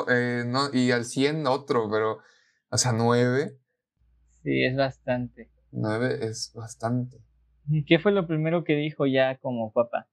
Eh, 0.10 0.44
no, 0.48 0.74
y 0.74 0.92
al 0.92 1.06
100 1.06 1.46
otro, 1.46 1.88
pero, 1.92 2.20
o 2.70 2.78
sea, 2.78 2.92
nueve. 2.94 3.60
Sí, 4.42 4.64
es 4.64 4.76
bastante. 4.76 5.52
Nueve 5.72 6.26
es 6.26 6.52
bastante. 6.56 7.24
¿Y 7.70 7.86
qué 7.86 8.00
fue 8.00 8.12
lo 8.12 8.26
primero 8.26 8.64
que 8.64 8.74
dijo 8.74 9.06
ya 9.06 9.38
como 9.38 9.72
papa? 9.72 10.08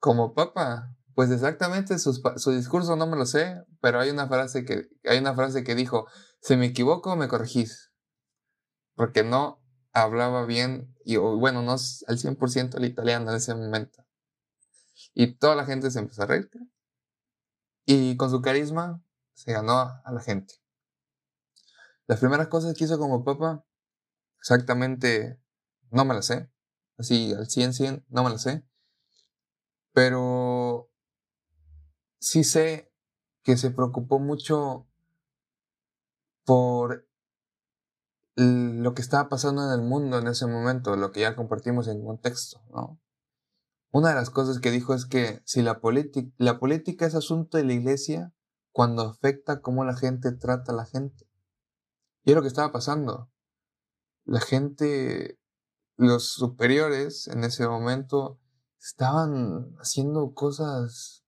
Como 0.00 0.34
papa, 0.34 0.96
pues 1.14 1.30
exactamente 1.30 1.98
su, 1.98 2.14
su, 2.14 2.50
discurso 2.50 2.96
no 2.96 3.06
me 3.06 3.16
lo 3.16 3.26
sé, 3.26 3.62
pero 3.80 4.00
hay 4.00 4.10
una 4.10 4.26
frase 4.26 4.64
que 4.64 4.88
hay 5.04 5.18
una 5.18 5.34
frase 5.34 5.62
que 5.62 5.74
dijo, 5.74 6.06
si 6.40 6.56
me 6.56 6.66
equivoco 6.66 7.14
me 7.16 7.28
corregís. 7.28 7.92
Porque 8.94 9.22
no 9.22 9.60
hablaba 9.92 10.44
bien 10.44 10.94
y 11.04 11.16
bueno, 11.16 11.62
no 11.62 11.72
al 11.72 12.18
100% 12.18 12.76
el 12.76 12.84
italiano 12.84 13.30
en 13.30 13.36
ese 13.36 13.54
momento. 13.54 14.07
Y 15.14 15.34
toda 15.34 15.54
la 15.54 15.64
gente 15.64 15.90
se 15.90 15.98
empezó 15.98 16.22
a 16.22 16.26
reír. 16.26 16.50
Y 17.84 18.16
con 18.16 18.30
su 18.30 18.42
carisma 18.42 19.02
se 19.34 19.52
ganó 19.52 19.72
a 19.72 20.12
la 20.12 20.20
gente. 20.20 20.54
Las 22.06 22.20
primeras 22.20 22.48
cosas 22.48 22.74
que 22.74 22.84
hizo 22.84 22.98
como 22.98 23.24
papa, 23.24 23.64
exactamente 24.38 25.40
no 25.90 26.04
me 26.04 26.14
las 26.14 26.26
sé. 26.26 26.50
Así 26.96 27.32
al 27.32 27.48
100, 27.48 27.74
100, 27.74 28.06
no 28.08 28.24
me 28.24 28.30
las 28.30 28.42
sé. 28.42 28.64
Pero 29.92 30.90
sí 32.18 32.44
sé 32.44 32.92
que 33.42 33.56
se 33.56 33.70
preocupó 33.70 34.18
mucho 34.18 34.86
por 36.44 37.08
lo 38.36 38.94
que 38.94 39.02
estaba 39.02 39.28
pasando 39.28 39.64
en 39.66 39.80
el 39.80 39.86
mundo 39.86 40.18
en 40.18 40.28
ese 40.28 40.46
momento, 40.46 40.96
lo 40.96 41.10
que 41.12 41.20
ya 41.20 41.34
compartimos 41.34 41.88
en 41.88 42.04
contexto, 42.04 42.62
¿no? 42.70 43.00
Una 43.90 44.10
de 44.10 44.14
las 44.14 44.30
cosas 44.30 44.60
que 44.60 44.70
dijo 44.70 44.94
es 44.94 45.06
que 45.06 45.40
si 45.44 45.62
la, 45.62 45.80
la 46.36 46.58
política 46.58 47.06
es 47.06 47.14
asunto 47.14 47.56
de 47.56 47.64
la 47.64 47.72
iglesia 47.72 48.34
cuando 48.72 49.02
afecta 49.02 49.60
cómo 49.60 49.84
la 49.84 49.96
gente 49.96 50.32
trata 50.32 50.72
a 50.72 50.76
la 50.76 50.86
gente. 50.86 51.26
Y 52.24 52.30
es 52.30 52.36
lo 52.36 52.42
que 52.42 52.48
estaba 52.48 52.72
pasando. 52.72 53.30
La 54.24 54.40
gente, 54.40 55.38
los 55.96 56.28
superiores 56.32 57.28
en 57.28 57.44
ese 57.44 57.66
momento 57.66 58.38
estaban 58.78 59.74
haciendo 59.78 60.34
cosas, 60.34 61.24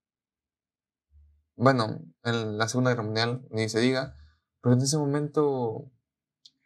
bueno, 1.57 2.01
en 2.23 2.59
la 2.59 2.69
Segunda 2.69 2.91
Guerra 2.91 3.05
Mundial, 3.05 3.47
ni 3.51 3.69
se 3.69 3.81
diga, 3.81 4.17
pero 4.61 4.75
en 4.75 4.83
ese 4.83 4.99
momento 4.99 5.91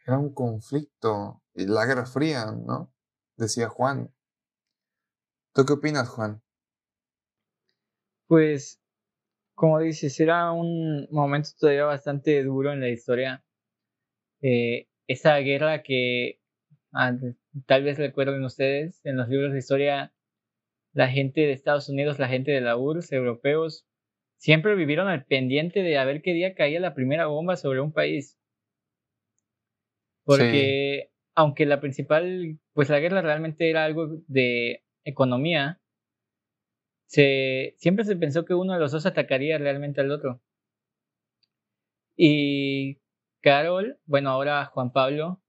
era 0.05 0.19
un 0.19 0.33
conflicto, 0.33 1.41
la 1.53 1.85
Guerra 1.85 2.05
Fría, 2.05 2.51
¿no? 2.51 2.93
Decía 3.37 3.69
Juan. 3.69 4.14
¿Tú 5.55 5.65
qué 5.65 5.73
opinas, 5.73 6.09
Juan? 6.09 6.43
Pues, 8.27 8.81
como 9.55 9.79
dices, 9.79 10.19
era 10.19 10.51
un 10.51 11.07
momento 11.11 11.49
todavía 11.59 11.85
bastante 11.85 12.43
duro 12.43 12.73
en 12.73 12.81
la 12.81 12.89
historia. 12.89 13.43
eh, 14.41 14.87
esa 15.07 15.37
guerra 15.39 15.83
que 15.83 16.39
ah, 16.93 17.13
tal 17.67 17.83
vez 17.83 17.97
recuerden 17.99 18.43
ustedes 18.45 19.01
en 19.05 19.17
los 19.17 19.29
libros 19.29 19.53
de 19.53 19.59
historia, 19.59 20.13
la 20.93 21.09
gente 21.09 21.41
de 21.41 21.53
Estados 21.53 21.89
Unidos, 21.89 22.19
la 22.19 22.29
gente 22.29 22.51
de 22.51 22.61
la 22.61 22.77
URSS, 22.77 23.13
europeos, 23.13 23.87
siempre 24.37 24.75
vivieron 24.75 25.07
al 25.09 25.25
pendiente 25.25 25.81
de 25.83 25.97
a 25.97 26.05
ver 26.05 26.21
qué 26.23 26.33
día 26.33 26.55
caía 26.55 26.79
la 26.79 26.95
primera 26.95 27.27
bomba 27.27 27.57
sobre 27.57 27.81
un 27.81 27.93
país. 27.93 28.37
Porque 30.25 31.11
aunque 31.35 31.65
la 31.65 31.79
principal, 31.81 32.59
pues 32.73 32.89
la 32.89 32.99
guerra 32.99 33.21
realmente 33.21 33.69
era 33.69 33.85
algo 33.85 34.07
de 34.27 34.84
economía, 35.05 35.79
se, 37.05 37.75
siempre 37.77 38.03
se 38.03 38.15
pensó 38.15 38.43
que 38.43 38.53
uno 38.53 38.73
de 38.73 38.79
los 38.79 38.91
dos 38.91 39.05
atacaría 39.05 39.57
realmente 39.57 40.01
al 40.01 40.11
otro. 40.11 40.41
Y 42.17 42.99
Carol, 43.41 43.99
bueno, 44.05 44.31
ahora 44.31 44.65
Juan 44.65 44.91
Pablo, 44.91 45.41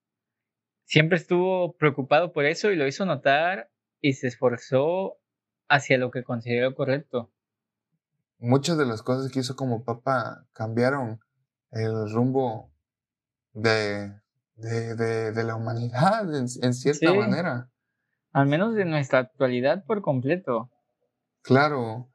siempre 0.85 1.17
estuvo 1.17 1.77
preocupado 1.77 2.33
por 2.33 2.45
eso 2.45 2.71
y 2.71 2.77
lo 2.77 2.87
hizo 2.87 3.07
notar 3.07 3.71
y 4.01 4.15
se 4.15 4.29
esforzó 4.29 5.19
hacia 5.69 5.99
lo 5.99 6.11
que 6.11 6.23
consideró 6.23 6.75
correcto. 6.75 7.33
Muchas 8.39 8.77
de 8.77 8.87
las 8.87 9.03
cosas 9.03 9.33
que 9.33 9.41
hizo 9.41 9.57
como 9.57 9.85
papa 9.85 10.47
cambiaron 10.53 11.21
el 11.71 12.11
rumbo 12.11 12.71
de, 13.53 14.13
de, 14.57 15.43
la 15.45 15.57
humanidad 15.57 16.35
en, 16.35 16.75
cierta 16.75 17.15
manera. 17.15 17.71
Al 18.37 18.49
menos 18.49 18.75
de 18.75 18.85
nuestra 18.85 19.21
actualidad 19.21 19.87
por 19.87 20.03
completo. 20.03 20.71
Claro. 21.41 22.13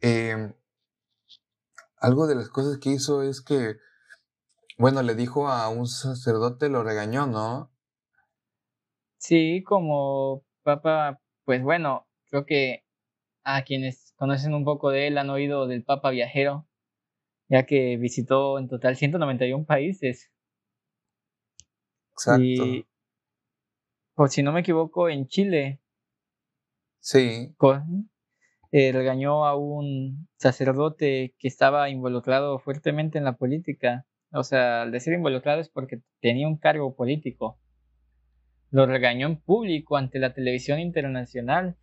Em, 0.00 0.54
algo 1.96 2.28
de 2.28 2.36
las 2.36 2.48
cosas 2.50 2.78
que 2.78 2.90
hizo 2.90 3.24
es 3.24 3.40
que, 3.40 3.74
bueno, 4.78 5.02
le 5.02 5.16
dijo 5.16 5.48
a 5.48 5.68
un 5.68 5.88
sacerdote, 5.88 6.68
lo 6.68 6.84
regañó, 6.84 7.26
¿no? 7.26 7.72
Sí, 9.18 9.64
como 9.64 10.44
papa, 10.62 11.20
pues 11.44 11.64
bueno, 11.64 12.06
creo 12.28 12.46
que 12.46 12.84
a 13.42 13.64
quienes 13.64 14.12
conocen 14.14 14.54
un 14.54 14.64
poco 14.64 14.90
de 14.90 15.08
él 15.08 15.18
han 15.18 15.30
oído 15.30 15.66
del 15.66 15.82
papa 15.82 16.10
viajero, 16.10 16.68
ya 17.48 17.66
que 17.66 17.96
visitó 17.96 18.56
en 18.60 18.68
total 18.68 18.94
191 18.94 19.64
países. 19.64 20.30
Exacto. 22.12 22.40
Y, 22.40 22.86
si 24.28 24.42
no 24.42 24.52
me 24.52 24.60
equivoco, 24.60 25.08
en 25.08 25.26
Chile. 25.26 25.80
Sí. 27.00 27.54
Eh, 28.72 28.92
regañó 28.92 29.46
a 29.46 29.56
un 29.56 30.28
sacerdote 30.36 31.34
que 31.38 31.48
estaba 31.48 31.90
involucrado 31.90 32.58
fuertemente 32.58 33.18
en 33.18 33.24
la 33.24 33.36
política. 33.36 34.06
O 34.32 34.44
sea, 34.44 34.82
al 34.82 34.92
decir 34.92 35.12
involucrado 35.12 35.60
es 35.60 35.68
porque 35.68 36.00
tenía 36.20 36.46
un 36.46 36.56
cargo 36.56 36.94
político. 36.94 37.58
Lo 38.70 38.86
regañó 38.86 39.26
en 39.26 39.40
público 39.40 39.96
ante 39.96 40.20
la 40.20 40.32
televisión 40.32 40.78
internacional 40.78 41.76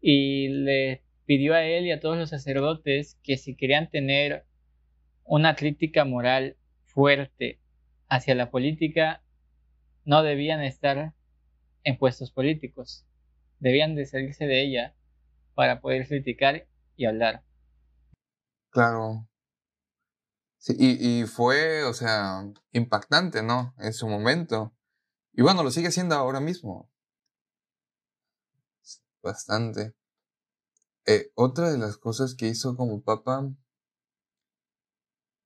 y 0.00 0.48
le 0.48 1.02
pidió 1.24 1.54
a 1.54 1.62
él 1.62 1.86
y 1.86 1.92
a 1.92 2.00
todos 2.00 2.18
los 2.18 2.30
sacerdotes 2.30 3.18
que 3.22 3.36
si 3.38 3.56
querían 3.56 3.88
tener 3.88 4.44
una 5.24 5.56
crítica 5.56 6.04
moral 6.04 6.56
fuerte 6.84 7.60
hacia 8.08 8.34
la 8.34 8.50
política, 8.50 9.22
no 10.08 10.22
debían 10.22 10.62
estar 10.62 11.14
en 11.84 11.98
puestos 11.98 12.32
políticos, 12.32 13.04
debían 13.58 13.94
de 13.94 14.06
salirse 14.06 14.46
de 14.46 14.62
ella 14.62 14.96
para 15.54 15.82
poder 15.82 16.08
criticar 16.08 16.66
y 16.96 17.04
hablar. 17.04 17.44
Claro. 18.70 19.28
Sí, 20.56 20.74
y, 20.78 21.26
fue, 21.26 21.84
o 21.84 21.92
sea, 21.92 22.42
impactante, 22.72 23.42
¿no? 23.42 23.74
En 23.78 23.92
su 23.92 24.08
momento. 24.08 24.74
Y 25.34 25.42
bueno, 25.42 25.62
lo 25.62 25.70
sigue 25.70 25.90
siendo 25.90 26.14
ahora 26.14 26.40
mismo. 26.40 26.90
Bastante. 29.22 29.92
Eh, 31.04 31.30
otra 31.34 31.70
de 31.70 31.76
las 31.76 31.98
cosas 31.98 32.34
que 32.34 32.46
hizo 32.46 32.78
como 32.78 33.02
papa, 33.02 33.46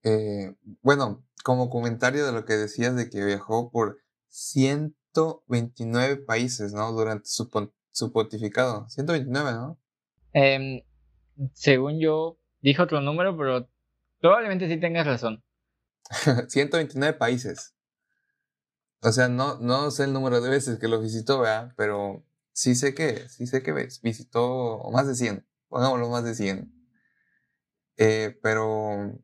eh, 0.05 0.55
bueno, 0.83 1.27
como 1.43 1.69
comentario 1.69 2.25
de 2.25 2.31
lo 2.31 2.45
que 2.45 2.53
decías 2.53 2.95
de 2.95 3.11
que 3.11 3.25
viajó 3.25 3.73
por 3.73 4.02
129 4.33 6.17
países, 6.25 6.73
¿no? 6.73 6.91
Durante 6.93 7.29
su, 7.29 7.51
su 7.91 8.13
pontificado. 8.13 8.89
129, 8.89 9.53
¿no? 9.53 9.79
Em, 10.33 10.83
según 11.53 12.01
yo, 12.01 12.39
dije 12.63 12.81
otro 12.81 13.01
número, 13.03 13.37
pero 13.37 13.69
probablemente 14.21 14.69
sí 14.69 14.81
tengas 14.81 15.07
razón. 15.07 15.45
129 16.49 17.19
países. 17.19 17.75
O 19.03 19.13
sea, 19.13 19.29
no, 19.29 19.59
no 19.59 19.91
sé 19.91 20.05
el 20.05 20.13
número 20.13 20.41
de 20.41 20.49
veces 20.49 20.79
que 20.79 20.89
lo 20.89 21.01
visitó, 21.01 21.41
¿verdad? 21.41 21.75
Pero 21.77 22.25
sí 22.53 22.75
sé 22.75 22.95
que, 22.95 23.29
sí 23.29 23.47
sé 23.47 23.63
que 23.63 23.73
visitó 24.03 24.83
más 24.93 25.07
de 25.07 25.15
100, 25.15 25.47
pongámoslo 25.69 26.09
más 26.09 26.25
de 26.25 26.35
100. 26.35 26.73
Eh, 27.99 28.39
pero 28.43 29.19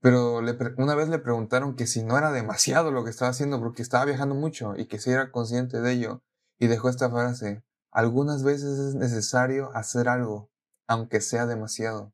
pero 0.00 0.38
una 0.78 0.94
vez 0.94 1.08
le 1.08 1.18
preguntaron 1.18 1.76
que 1.76 1.86
si 1.86 2.02
no 2.02 2.16
era 2.16 2.32
demasiado 2.32 2.90
lo 2.90 3.04
que 3.04 3.10
estaba 3.10 3.30
haciendo 3.30 3.60
porque 3.60 3.82
estaba 3.82 4.06
viajando 4.06 4.34
mucho 4.34 4.74
y 4.76 4.86
que 4.86 4.98
si 4.98 5.10
era 5.10 5.30
consciente 5.30 5.80
de 5.80 5.92
ello. 5.92 6.22
Y 6.58 6.66
dejó 6.66 6.90
esta 6.90 7.10
frase, 7.10 7.62
algunas 7.90 8.44
veces 8.44 8.78
es 8.78 8.94
necesario 8.94 9.70
hacer 9.74 10.08
algo, 10.08 10.50
aunque 10.86 11.20
sea 11.20 11.46
demasiado. 11.46 12.12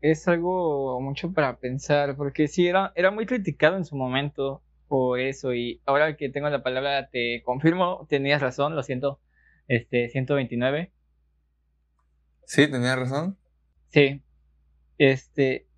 Es 0.00 0.28
algo 0.28 1.00
mucho 1.00 1.32
para 1.32 1.58
pensar, 1.58 2.16
porque 2.16 2.48
sí, 2.48 2.66
era, 2.66 2.92
era 2.94 3.10
muy 3.10 3.26
criticado 3.26 3.76
en 3.76 3.84
su 3.84 3.96
momento 3.96 4.62
por 4.88 5.20
eso 5.20 5.54
y 5.54 5.80
ahora 5.86 6.16
que 6.16 6.30
tengo 6.30 6.48
la 6.50 6.62
palabra 6.62 7.08
te 7.10 7.42
confirmo, 7.44 8.06
tenías 8.08 8.42
razón, 8.42 8.74
lo 8.74 8.82
siento, 8.82 9.20
este, 9.68 10.08
129. 10.08 10.92
Sí, 12.44 12.68
tenía 12.68 12.96
razón. 12.96 13.38
Sí, 13.88 14.22
este, 14.98 15.68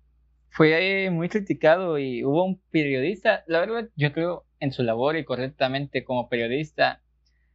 fue 0.53 1.09
muy 1.09 1.29
criticado 1.29 1.97
y 1.97 2.23
hubo 2.23 2.45
un 2.45 2.61
periodista, 2.69 3.43
la 3.47 3.59
verdad 3.59 3.89
yo 3.95 4.13
creo 4.13 4.45
en 4.59 4.71
su 4.71 4.83
labor 4.83 5.17
y 5.17 5.25
correctamente 5.25 6.03
como 6.03 6.29
periodista, 6.29 7.01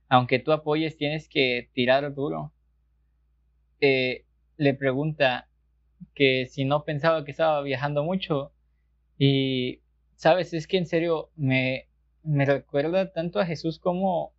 aunque 0.09 0.41
tú 0.41 0.51
apoyes 0.51 0.97
tienes 0.97 1.29
que 1.29 1.71
tirar 1.75 2.13
duro. 2.13 2.53
Eh, 3.81 4.25
le 4.57 4.75
pregunta 4.75 5.49
que 6.13 6.47
si 6.47 6.65
no 6.65 6.85
pensaba 6.85 7.25
que 7.25 7.31
estaba 7.31 7.63
viajando 7.63 8.03
mucho 8.03 8.53
y 9.17 9.81
sabes, 10.17 10.53
es 10.53 10.67
que 10.67 10.79
en 10.79 10.87
serio 10.87 11.31
me, 11.37 11.87
me 12.25 12.47
recuerda 12.47 13.13
tanto 13.13 13.39
a 13.39 13.47
Jesús 13.47 13.79
como 13.79 14.33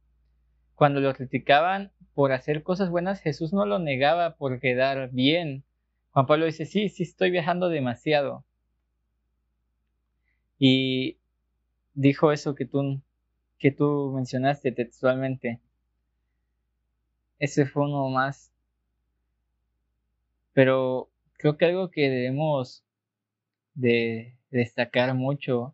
cuando 0.76 0.99
lo 0.99 1.14
criticaban 1.14 1.93
por 2.14 2.34
hacer 2.34 2.64
cosas 2.64 2.89
buenas, 2.89 3.22
Jesús 3.22 3.53
no 3.53 3.66
lo 3.66 3.80
negaba 3.80 4.36
por 4.36 4.60
quedar 4.60 5.12
bien. 5.14 5.64
Juan 6.12 6.26
Pablo 6.26 6.45
dice, 6.45 6.66
sí, 6.66 6.89
sí 6.89 7.03
estoy 7.03 7.32
viajando 7.32 7.70
demasiado. 7.70 8.43
Y 10.60 11.18
dijo 11.93 12.32
eso 12.32 12.53
que 12.53 12.66
tú, 12.66 13.01
que 13.57 13.72
tú 13.72 14.12
mencionaste 14.14 14.72
textualmente. 14.72 15.60
Ese 17.39 17.66
fue 17.66 17.86
uno 17.86 18.10
más. 18.10 18.51
Pero 20.53 21.10
creo 21.38 21.57
que 21.57 21.66
algo 21.66 21.89
que 21.89 22.10
debemos 22.10 22.84
de 23.74 24.36
destacar 24.51 25.14
mucho 25.14 25.74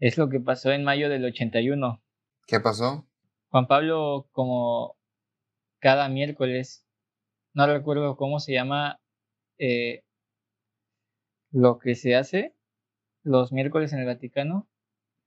es 0.00 0.18
lo 0.18 0.28
que 0.28 0.40
pasó 0.40 0.70
en 0.70 0.84
mayo 0.84 1.08
del 1.08 1.24
81. 1.24 2.00
¿Qué 2.46 2.60
pasó? 2.60 3.06
Juan 3.48 3.66
Pablo, 3.66 4.28
como 4.32 4.96
cada 5.78 6.08
miércoles, 6.08 6.84
no 7.54 7.66
recuerdo 7.66 8.16
cómo 8.16 8.40
se 8.40 8.52
llama 8.52 9.00
eh, 9.58 10.02
lo 11.52 11.78
que 11.78 11.94
se 11.94 12.16
hace, 12.16 12.52
los 13.24 13.52
miércoles 13.52 13.92
en 13.92 14.00
el 14.00 14.06
Vaticano. 14.06 14.68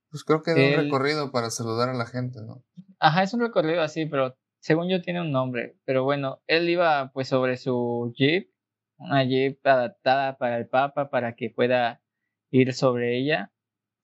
Pues 0.10 0.24
creo 0.24 0.42
que 0.42 0.52
es 0.52 0.78
un 0.78 0.86
recorrido 0.86 1.32
para 1.32 1.50
saludar 1.50 1.90
a 1.90 1.94
la 1.94 2.06
gente, 2.06 2.40
¿no? 2.42 2.64
Ajá, 3.00 3.24
es 3.24 3.34
un 3.34 3.42
recorrido 3.42 3.82
así, 3.82 4.06
pero 4.06 4.38
según 4.60 4.90
yo 4.90 5.02
tiene 5.02 5.20
un 5.20 5.32
nombre. 5.32 5.78
Pero 5.84 6.06
bueno, 6.06 6.42
él 6.48 6.70
iba 6.70 7.12
pues 7.12 7.28
sobre 7.28 7.58
su 7.58 8.14
jeep, 8.16 8.50
una 8.98 9.26
jeep 9.26 9.60
adaptada 9.68 10.38
para 10.38 10.58
el 10.58 10.68
Papa 10.68 11.10
para 11.10 11.36
que 11.36 11.50
pueda 11.50 12.02
ir 12.50 12.74
sobre 12.74 13.18
ella 13.18 13.52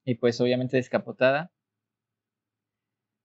y 0.03 0.15
pues 0.15 0.41
obviamente 0.41 0.75
descapotada. 0.75 1.53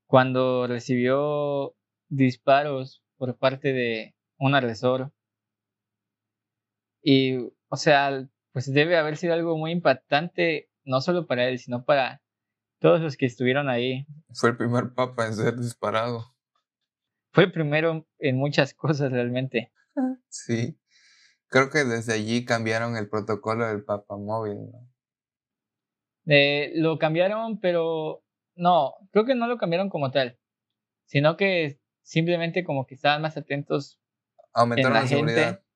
Cuando 0.06 0.66
recibió 0.68 1.74
disparos 2.08 3.02
por 3.16 3.36
parte 3.36 3.72
de 3.72 4.14
un 4.38 4.54
agresor. 4.54 5.12
Y, 7.02 7.36
o 7.68 7.76
sea, 7.76 8.28
pues 8.53 8.72
debe 8.72 8.96
haber 8.96 9.16
sido 9.16 9.34
algo 9.34 9.57
muy 9.57 9.72
impactante, 9.72 10.70
no 10.84 11.01
solo 11.01 11.26
para 11.26 11.49
él, 11.49 11.59
sino 11.59 11.84
para 11.84 12.22
todos 12.80 13.01
los 13.01 13.16
que 13.16 13.26
estuvieron 13.26 13.68
ahí. 13.68 14.07
Fue 14.32 14.51
el 14.51 14.57
primer 14.57 14.94
papa 14.94 15.26
en 15.26 15.34
ser 15.34 15.57
disparado. 15.57 16.34
Fue 17.32 17.44
el 17.44 17.53
primero 17.53 18.07
en 18.18 18.36
muchas 18.36 18.74
cosas 18.74 19.12
realmente. 19.12 19.72
Sí. 20.28 20.78
Creo 21.49 21.70
que 21.70 21.78
desde 21.84 22.12
allí 22.12 22.44
cambiaron 22.44 22.96
el 22.96 23.09
protocolo 23.09 23.66
del 23.66 23.82
papa 23.84 24.16
móvil, 24.16 24.59
Eh, 26.26 26.72
lo 26.74 26.99
cambiaron, 26.99 27.59
pero 27.59 28.22
no, 28.55 28.92
creo 29.12 29.24
que 29.24 29.34
no 29.34 29.46
lo 29.46 29.57
cambiaron 29.57 29.88
como 29.88 30.11
tal, 30.11 30.38
sino 31.07 31.36
que 31.38 31.80
simplemente 32.03 32.64
como 32.64 32.86
que 32.86 32.94
estaban 32.94 33.22
más 33.22 33.36
atentos 33.38 33.99
Aumentaron 34.53 34.92
en 34.92 34.94
la, 34.94 35.01
la, 35.03 35.09
seguridad. 35.09 35.44
gente. 35.53 35.67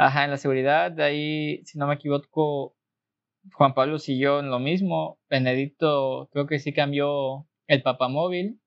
Ajá, 0.00 0.24
en 0.24 0.30
la 0.30 0.36
seguridad, 0.36 0.92
de 0.92 1.02
ahí, 1.02 1.64
si 1.64 1.76
no 1.76 1.88
me 1.88 1.94
equivoco, 1.94 2.76
Juan 3.52 3.74
Pablo 3.74 3.98
siguió 3.98 4.38
en 4.38 4.48
lo 4.48 4.60
mismo, 4.60 5.18
Benedicto 5.28 6.28
creo 6.32 6.46
que 6.46 6.60
sí 6.60 6.72
cambió 6.72 7.48
el 7.66 7.82
papamóvil 7.82 8.60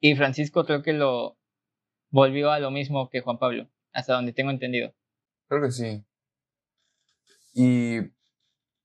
y 0.00 0.16
Francisco 0.16 0.64
creo 0.64 0.82
que 0.82 0.94
lo 0.94 1.38
volvió 2.10 2.50
a 2.50 2.58
lo 2.58 2.72
mismo 2.72 3.08
que 3.08 3.20
Juan 3.20 3.38
Pablo, 3.38 3.68
hasta 3.92 4.14
donde 4.14 4.32
tengo 4.32 4.50
entendido. 4.50 4.92
Creo 5.48 5.62
que 5.62 5.70
sí. 5.70 6.04
Y, 7.54 7.98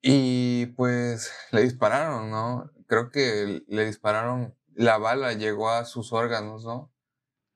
y 0.03 0.67
pues 0.67 1.33
le 1.51 1.63
dispararon, 1.63 2.29
¿no? 2.29 2.69
Creo 2.85 3.09
que 3.09 3.63
le 3.67 3.85
dispararon, 3.85 4.55
la 4.75 4.99
bala 4.99 5.33
llegó 5.33 5.71
a 5.71 5.85
sus 5.85 6.13
órganos, 6.13 6.65
¿no? 6.65 6.93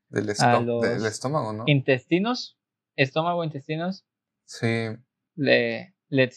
Del, 0.10 0.28
A 0.40 0.60
del 0.60 1.06
estómago, 1.06 1.54
¿no? 1.54 1.66
Intestinos, 1.68 2.55
estómago, 2.96 3.44
intestinos, 3.44 4.06
Sí, 4.48 4.90
le, 5.36 5.96
le 6.10 6.30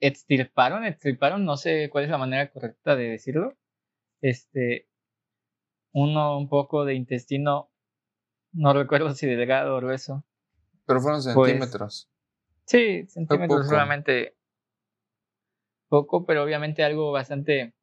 extirparon, 0.00 0.84
extirparon, 0.84 1.44
no 1.44 1.56
sé 1.56 1.90
cuál 1.90 2.04
es 2.04 2.10
la 2.10 2.18
manera 2.18 2.50
correcta 2.50 2.96
de 2.96 3.10
decirlo. 3.10 3.56
Este, 4.22 4.88
uno 5.92 6.38
un 6.38 6.48
poco 6.48 6.84
de 6.84 6.94
intestino, 6.94 7.70
no 8.52 8.72
recuerdo 8.72 9.12
si 9.14 9.26
delgado 9.26 9.74
o 9.76 9.78
grueso. 9.78 10.24
pero 10.86 11.00
fueron 11.00 11.20
Pues, 11.34 11.50
centímetros. 11.50 12.10
Sí, 12.66 13.06
centímetros 13.08 13.60
poco. 13.60 13.68
solamente 13.70 14.36
poco, 15.88 16.24
pero 16.24 16.42
obviamente 16.42 16.82
algo 16.82 17.12
bastante, 17.12 17.74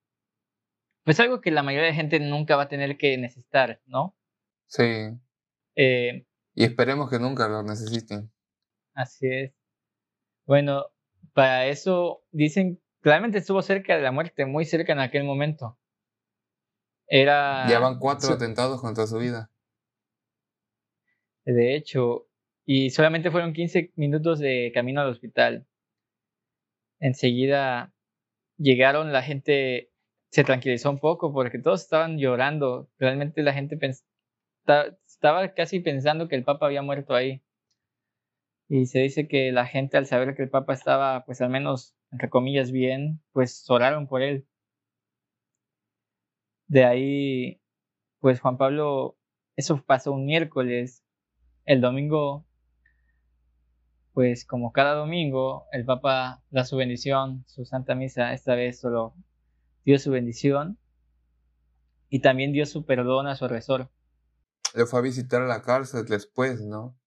pues 1.04 1.20
algo 1.20 1.42
que 1.42 1.52
la 1.52 1.64
mayoría 1.64 1.88
de 1.88 1.94
gente 1.96 2.20
nunca 2.20 2.56
va 2.56 2.64
a 2.64 2.68
tener 2.68 2.98
que 2.98 3.18
necesitar, 3.18 3.82
¿no? 3.86 4.16
Sí. 4.68 5.10
Eh, 5.76 6.26
Y 6.54 6.64
esperemos 6.64 7.10
que 7.10 7.20
nunca 7.20 7.48
lo 7.48 7.64
necesiten. 7.64 8.32
Así 8.94 9.28
es. 9.28 9.54
Bueno, 10.46 10.86
para 11.34 11.68
eso 11.68 12.24
dicen, 12.32 12.82
claramente 13.02 13.38
estuvo 13.40 13.62
cerca 13.62 13.96
de 13.96 14.02
la 14.02 14.12
muerte, 14.12 14.46
muy 14.46 14.66
cerca 14.66 14.94
en 14.94 15.00
aquel 15.00 15.24
momento. 15.24 15.78
Era, 17.08 17.68
ya 17.70 17.80
van 17.80 18.00
cuatro 18.00 18.28
su- 18.30 18.34
atentados 18.34 18.82
contra 18.82 19.06
su 19.08 19.18
vida. 19.18 19.50
de 21.46 21.76
hecho, 21.76 22.28
y 22.66 22.90
solamente 22.92 23.32
fueron 23.32 23.54
15 23.54 23.92
minutos 23.96 24.40
de 24.40 24.72
camino 24.74 25.02
al 25.02 25.10
hospital. 25.10 25.66
Enseguida 27.00 27.94
llegaron, 28.58 29.12
la 29.12 29.24
gente 29.24 29.92
se 30.32 30.44
tranquilizó 30.44 30.90
un 30.90 31.00
poco 31.00 31.34
porque 31.34 31.60
todos 31.60 31.82
estaban 31.82 32.18
llorando. 32.18 32.90
Realmente 33.00 33.42
la 33.44 33.54
gente 33.54 33.78
estaba 35.08 35.54
casi 35.54 35.80
pensando 35.80 36.28
que 36.28 36.36
el 36.36 36.44
Papa 36.44 36.66
había 36.66 36.82
muerto 36.82 37.16
ahí. 37.16 37.44
Y 38.68 38.86
se 38.86 39.00
dice 39.00 39.28
que 39.28 39.52
la 39.52 39.66
gente 39.66 39.98
al 39.98 40.06
saber 40.06 40.36
que 40.36 40.44
el 40.44 40.50
Papa 40.50 40.74
estaba, 40.74 41.26
pues 41.26 41.42
al 41.42 41.50
menos, 41.50 41.96
entre 42.12 42.30
comillas, 42.30 42.72
bien, 42.72 43.22
pues 43.34 43.70
oraron 43.70 44.08
por 44.08 44.22
él. 44.22 44.48
De 46.68 46.86
ahí, 46.86 47.62
pues 48.20 48.40
Juan 48.40 48.58
Pablo, 48.58 49.18
eso 49.58 49.84
pasó 49.86 50.14
un 50.14 50.26
miércoles. 50.26 51.04
El 51.66 51.82
domingo, 51.82 52.46
pues 54.14 54.46
como 54.46 54.72
cada 54.72 54.94
domingo, 54.94 55.68
el 55.72 55.86
Papa 55.86 56.42
da 56.50 56.64
su 56.66 56.78
bendición, 56.78 57.44
su 57.48 57.66
Santa 57.66 57.94
Misa, 57.96 58.34
esta 58.34 58.56
vez 58.56 58.80
solo 58.80 59.16
dio 59.84 60.00
su 60.00 60.12
bendición 60.12 60.78
y 62.10 62.20
también 62.20 62.54
dio 62.54 62.66
su 62.66 62.86
perdón 62.86 63.28
a 63.28 63.36
su 63.36 63.46
agresor. 63.46 63.90
Le 64.74 64.86
fue 64.86 65.00
a 65.00 65.04
visitar 65.04 65.42
a 65.42 65.48
la 65.48 65.62
cárcel 65.62 66.06
después, 66.06 66.62
¿no? 66.62 66.98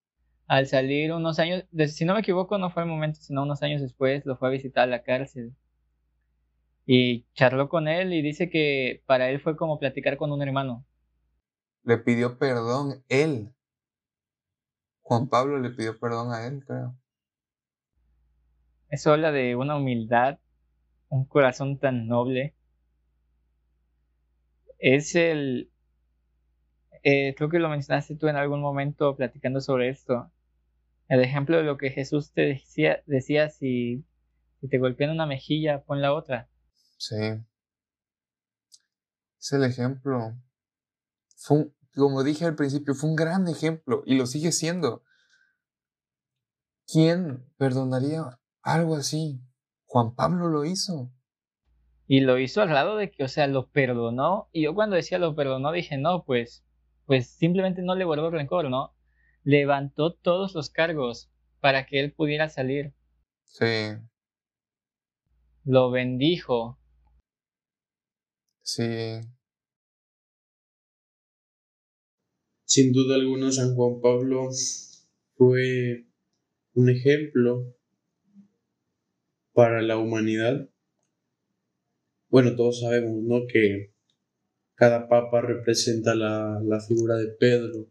Al 0.47 0.67
salir 0.67 1.13
unos 1.13 1.39
años, 1.39 1.65
si 1.89 2.05
no 2.05 2.15
me 2.15 2.21
equivoco, 2.21 2.59
no 2.59 2.71
fue 2.71 2.83
el 2.83 2.89
momento, 2.89 3.21
sino 3.21 3.43
unos 3.43 3.63
años 3.63 3.81
después, 3.81 4.27
lo 4.27 4.37
fue 4.37 4.49
a 4.49 4.53
visitar 4.53 4.85
a 4.85 4.87
la 4.87 5.03
cárcel. 5.03 5.55
Y 6.87 7.27
charló 7.35 7.69
con 7.69 7.89
él 7.89 8.13
y 8.13 8.21
dice 8.21 8.51
que 8.51 9.03
para 9.07 9.31
él 9.31 9.41
fue 9.41 9.57
como 9.57 9.79
platicar 9.79 10.19
con 10.19 10.33
un 10.33 10.43
hermano. 10.43 10.85
Le 11.83 11.99
pidió 11.99 12.39
perdón 12.39 13.03
él. 13.09 13.55
Juan 15.03 15.29
Pablo 15.29 15.59
le 15.59 15.71
pidió 15.71 15.99
perdón 15.99 16.33
a 16.33 16.47
él, 16.47 16.63
creo. 16.67 16.95
Eso 18.91 19.13
habla 19.13 19.33
de 19.33 19.57
una 19.57 19.77
humildad, 19.77 20.39
un 21.09 21.25
corazón 21.25 21.79
tan 21.79 22.07
noble. 22.07 22.55
Es 24.79 25.15
el, 25.15 25.71
eh, 27.05 27.35
creo 27.37 27.49
que 27.49 27.59
lo 27.61 27.69
mencionaste 27.69 28.17
tú 28.17 28.27
en 28.29 28.37
algún 28.37 28.61
momento 28.61 29.15
platicando 29.17 29.61
sobre 29.61 29.89
esto. 29.91 30.31
El 31.09 31.21
ejemplo 31.21 31.57
de 31.59 31.63
lo 31.63 31.77
que 31.77 31.91
Jesús 31.91 32.33
te 32.33 32.43
decía, 32.43 33.03
decía 33.07 33.51
si, 33.51 34.05
si 34.61 34.69
te 34.69 34.79
golpean 34.79 35.11
una 35.11 35.27
mejilla, 35.27 35.83
pon 35.85 36.01
la 36.01 36.13
otra. 36.15 36.49
Sí. 36.97 37.17
Es 39.39 39.53
el 39.53 39.65
ejemplo. 39.65 40.35
Fue 41.37 41.59
un- 41.59 41.75
como 41.95 42.25
dije 42.25 42.45
al 42.47 42.57
principio, 42.57 42.95
fue 42.95 43.11
un 43.11 43.17
gran 43.17 43.47
ejemplo 43.47 44.03
y 44.07 44.17
lo 44.17 44.27
sigue 44.27 44.51
siendo. 44.51 45.03
¿Quién 46.87 47.45
perdonaría 47.57 48.39
algo 48.63 48.97
así? 48.97 49.41
Juan 49.85 50.15
Pablo 50.15 50.49
lo 50.49 50.65
hizo. 50.65 51.13
Y 52.07 52.21
lo 52.21 52.39
hizo 52.39 52.61
al 52.63 52.71
lado 52.71 52.97
de 52.97 53.11
que, 53.11 53.25
o 53.25 53.29
sea, 53.29 53.47
lo 53.47 53.69
perdonó. 53.71 54.49
Y 54.53 54.63
yo 54.65 54.75
cuando 54.75 54.97
decía 54.97 55.19
lo 55.19 55.35
perdonó 55.35 55.73
dije, 55.73 55.97
no, 55.99 56.25
pues, 56.25 56.64
pues 57.07 57.29
simplemente 57.29 57.83
no 57.83 57.95
le 57.95 58.05
guardó 58.05 58.31
rencor, 58.31 58.71
¿no? 58.71 58.95
Levantó 59.45 60.15
todos 60.15 60.55
los 60.55 60.71
cargos 60.71 61.31
para 61.61 61.87
que 61.87 62.01
él 62.01 62.13
pudiera 62.13 62.49
salir. 62.49 62.95
Sí, 63.45 63.65
Lo 65.67 65.91
bendijo. 65.91 66.79
sí. 68.63 68.85
Sin 72.67 72.93
duda 72.93 73.15
alguna, 73.15 73.51
San 73.51 73.75
Juan 73.75 74.03
Pablo 74.03 74.51
fue 75.39 76.05
un 76.75 76.91
ejemplo 76.91 77.75
para 79.55 79.81
la 79.81 79.97
humanidad. 79.97 80.69
Bueno, 82.29 82.55
todos 82.55 82.81
sabemos, 82.81 83.23
¿no? 83.23 83.47
Que 83.51 83.94
cada 84.75 85.09
papa 85.09 85.41
representa 85.41 86.15
la, 86.15 86.81
figura 86.87 87.17
de 87.17 87.29
Pedro. 87.29 87.89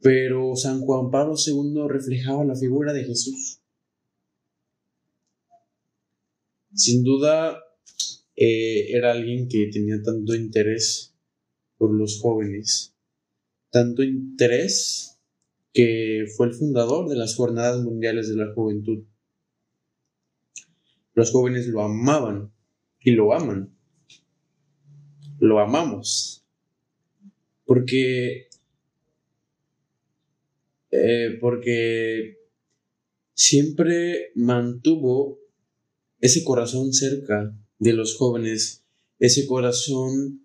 Pero 0.00 0.54
San 0.56 0.80
Juan 0.80 1.10
Pablo 1.10 1.34
II 1.36 1.86
reflejaba 1.88 2.44
la 2.44 2.56
figura 2.56 2.92
de 2.92 3.04
Jesús. 3.04 3.60
Sin 6.74 7.04
duda, 7.04 7.58
eh, 8.36 8.90
era 8.90 9.12
alguien 9.12 9.48
que 9.48 9.70
tenía 9.72 10.02
tanto 10.02 10.34
interés 10.34 11.14
por 11.78 11.94
los 11.94 12.20
jóvenes. 12.20 12.94
Tanto 13.70 14.02
interés 14.02 15.18
que 15.72 16.26
fue 16.36 16.46
el 16.46 16.54
fundador 16.54 17.08
de 17.08 17.16
las 17.16 17.34
Jornadas 17.34 17.82
Mundiales 17.82 18.28
de 18.28 18.36
la 18.36 18.52
Juventud. 18.52 19.04
Los 21.14 21.30
jóvenes 21.30 21.66
lo 21.68 21.82
amaban 21.82 22.52
y 23.00 23.12
lo 23.12 23.32
aman. 23.32 23.73
Lo 25.44 25.60
amamos. 25.60 26.42
Porque... 27.66 28.48
eh, 30.90 31.36
porque 31.40 32.38
siempre 33.34 34.30
mantuvo 34.36 35.40
ese 36.20 36.44
corazón 36.44 36.92
cerca 36.92 37.52
de 37.78 37.92
los 37.92 38.16
jóvenes, 38.16 38.84
ese 39.18 39.46
corazón 39.46 40.40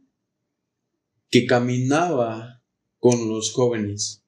que 1.29 1.45
caminaba 1.45 2.61
con 2.97 3.29
los 3.29 3.53
jóvenes. 3.53 4.25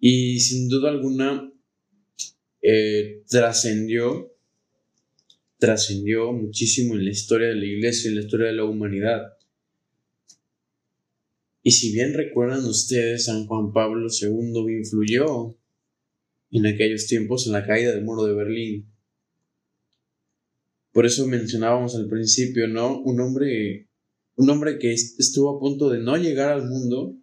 Y 0.00 0.40
sin 0.40 0.68
duda 0.68 0.90
alguna 0.90 1.52
eh, 2.62 3.22
trascendió, 3.28 4.29
trascendió 5.60 6.32
muchísimo 6.32 6.94
en 6.94 7.04
la 7.04 7.10
historia 7.10 7.48
de 7.48 7.54
la 7.54 7.66
iglesia, 7.66 8.08
en 8.08 8.16
la 8.16 8.22
historia 8.22 8.46
de 8.48 8.54
la 8.54 8.64
humanidad. 8.64 9.20
Y 11.62 11.70
si 11.70 11.92
bien 11.92 12.14
recuerdan 12.14 12.64
ustedes, 12.64 13.26
San 13.26 13.46
Juan 13.46 13.72
Pablo 13.72 14.08
II 14.08 14.64
influyó 14.76 15.56
en 16.50 16.66
aquellos 16.66 17.06
tiempos 17.06 17.46
en 17.46 17.52
la 17.52 17.64
caída 17.64 17.92
del 17.92 18.02
muro 18.04 18.24
de 18.24 18.34
Berlín. 18.34 18.92
Por 20.92 21.06
eso 21.06 21.26
mencionábamos 21.28 21.94
al 21.94 22.08
principio, 22.08 22.66
¿no? 22.66 23.00
Un 23.02 23.20
hombre 23.20 23.90
un 24.40 24.48
hombre 24.48 24.78
que 24.78 24.94
estuvo 24.94 25.54
a 25.54 25.60
punto 25.60 25.90
de 25.90 25.98
no 25.98 26.16
llegar 26.16 26.50
al 26.50 26.66
mundo 26.66 27.14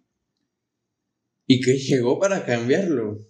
y 1.48 1.60
que 1.60 1.76
llegó 1.76 2.20
para 2.20 2.46
cambiarlo. 2.46 3.26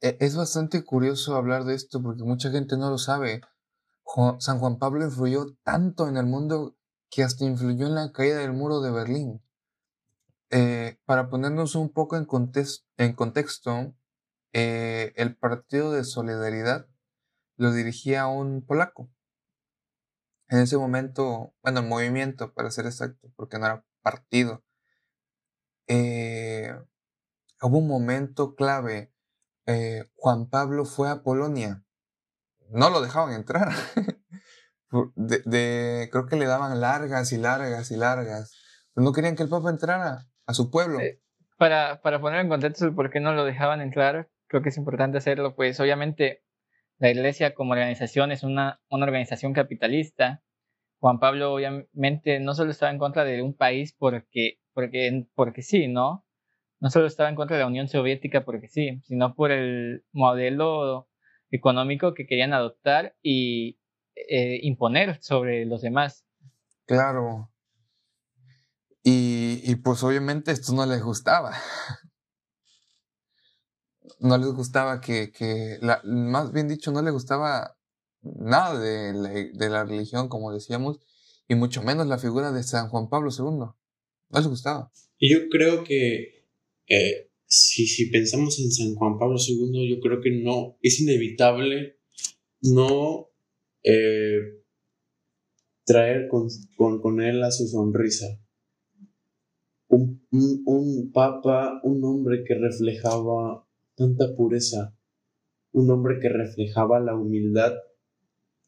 e, 0.00 0.16
es 0.20 0.36
bastante 0.36 0.84
curioso 0.84 1.34
hablar 1.34 1.64
de 1.64 1.74
esto 1.74 2.00
porque 2.00 2.22
mucha 2.22 2.52
gente 2.52 2.76
no 2.76 2.88
lo 2.88 2.98
sabe. 2.98 3.40
San 4.38 4.58
Juan 4.58 4.78
Pablo 4.78 5.04
influyó 5.04 5.54
tanto 5.62 6.08
en 6.08 6.16
el 6.16 6.26
mundo 6.26 6.76
que 7.10 7.22
hasta 7.22 7.44
influyó 7.44 7.86
en 7.86 7.94
la 7.94 8.12
caída 8.12 8.38
del 8.38 8.52
muro 8.52 8.80
de 8.80 8.90
Berlín. 8.90 9.42
Eh, 10.50 10.98
para 11.04 11.28
ponernos 11.28 11.74
un 11.74 11.92
poco 11.92 12.16
en, 12.16 12.24
contexto, 12.24 13.94
eh, 14.52 15.12
el 15.16 15.36
Partido 15.36 15.92
de 15.92 16.04
Solidaridad 16.04 16.86
lo 17.56 17.72
dirigía 17.72 18.26
un 18.26 18.64
polaco. 18.64 19.10
En 20.48 20.60
ese 20.60 20.76
momento, 20.76 21.54
bueno, 21.62 21.80
el 21.80 21.86
movimiento, 21.86 22.54
para 22.54 22.70
ser 22.70 22.86
exacto, 22.86 23.32
porque 23.34 23.58
no 23.58 23.66
era 23.66 23.84
partido, 24.02 24.62
eh, 25.88 26.72
hubo 27.60 27.78
un 27.78 27.88
momento 27.88 28.54
clave. 28.54 29.12
Juan 30.14 30.48
Pablo 30.48 30.84
fue 30.84 31.10
a 31.10 31.22
Polonia. 31.24 31.85
No 32.70 32.90
lo 32.90 33.00
dejaban 33.00 33.34
entrar. 33.34 33.68
creo 34.90 36.26
que 36.26 36.36
le 36.36 36.46
daban 36.46 36.80
largas 36.80 37.32
y 37.32 37.38
largas 37.38 37.90
y 37.90 37.96
largas. 37.96 38.52
no 38.94 39.12
querían 39.12 39.36
que 39.36 39.42
el 39.42 39.48
Papa 39.48 39.70
entrara 39.70 40.26
a 40.46 40.54
su 40.54 40.70
pueblo. 40.70 41.00
Eh, 41.00 41.20
para, 41.58 42.00
para 42.02 42.20
poner 42.20 42.40
en 42.40 42.48
contexto 42.48 42.84
el 42.86 42.94
por 42.94 43.10
qué 43.10 43.20
no 43.20 43.32
lo 43.32 43.44
dejaban 43.44 43.80
entrar, 43.80 44.28
creo 44.46 44.62
que 44.62 44.68
es 44.68 44.76
importante 44.76 45.18
hacerlo, 45.18 45.54
pues 45.54 45.80
obviamente 45.80 46.42
la 46.98 47.10
iglesia 47.10 47.54
como 47.54 47.72
organización 47.72 48.32
es 48.32 48.42
una, 48.42 48.80
una 48.88 49.04
organización 49.04 49.52
capitalista. 49.52 50.42
Juan 50.98 51.18
Pablo 51.18 51.52
obviamente 51.52 52.40
no 52.40 52.54
solo 52.54 52.70
estaba 52.70 52.90
en 52.90 52.98
contra 52.98 53.24
de 53.24 53.42
un 53.42 53.54
país 53.54 53.94
porque, 53.98 54.60
porque, 54.72 55.26
porque 55.34 55.62
sí, 55.62 55.88
¿no? 55.88 56.24
No 56.80 56.90
solo 56.90 57.06
estaba 57.06 57.28
en 57.28 57.36
contra 57.36 57.56
de 57.56 57.62
la 57.62 57.68
Unión 57.68 57.88
Soviética 57.88 58.44
porque 58.44 58.68
sí, 58.68 59.00
sino 59.04 59.34
por 59.34 59.50
el 59.50 60.04
modelo 60.12 61.08
económico 61.50 62.14
que 62.14 62.26
querían 62.26 62.52
adoptar 62.52 63.16
y 63.22 63.78
eh, 64.14 64.60
imponer 64.62 65.22
sobre 65.22 65.66
los 65.66 65.82
demás. 65.82 66.24
Claro, 66.86 67.50
y, 69.08 69.76
pues 69.76 70.02
obviamente 70.02 70.50
esto 70.50 70.72
no 70.72 70.84
les 70.84 71.00
gustaba. 71.00 71.52
No 74.18 74.36
les 74.36 74.48
gustaba 74.48 75.00
que, 75.00 75.30
que 75.30 75.78
la, 75.80 76.00
más 76.02 76.50
bien 76.52 76.66
dicho, 76.66 76.90
no 76.90 77.02
les 77.02 77.12
gustaba 77.12 77.76
nada 78.22 78.76
de 78.80 79.12
la, 79.12 79.28
de 79.28 79.68
la 79.70 79.84
religión, 79.84 80.28
como 80.28 80.52
decíamos, 80.52 80.98
y 81.46 81.54
mucho 81.54 81.82
menos 81.82 82.08
la 82.08 82.18
figura 82.18 82.50
de 82.50 82.64
San 82.64 82.88
Juan 82.88 83.08
Pablo 83.08 83.30
II. 83.30 83.44
No 83.44 83.74
les 84.32 84.48
gustaba. 84.48 84.90
Y 85.18 85.32
yo 85.32 85.48
creo 85.50 85.84
que 85.84 86.48
eh, 86.88 87.30
si, 87.46 87.86
si 87.86 88.10
pensamos 88.10 88.58
en 88.60 88.70
San 88.70 88.94
Juan 88.94 89.18
Pablo 89.18 89.36
II, 89.38 89.88
yo 89.88 90.00
creo 90.00 90.20
que 90.20 90.30
no, 90.42 90.76
es 90.82 91.00
inevitable 91.00 91.96
no 92.62 93.28
eh, 93.82 94.40
traer 95.84 96.28
con, 96.28 96.48
con, 96.76 97.00
con 97.00 97.20
él 97.20 97.42
a 97.42 97.50
su 97.50 97.66
sonrisa. 97.66 98.26
Un, 99.88 101.10
papa, 101.14 101.80
un 101.84 102.04
hombre 102.04 102.44
que 102.44 102.54
reflejaba 102.54 103.66
tanta 103.94 104.34
pureza, 104.34 104.94
un 105.72 105.90
hombre 105.90 106.18
que 106.20 106.28
reflejaba 106.28 107.00
la 107.00 107.14
humildad 107.14 107.72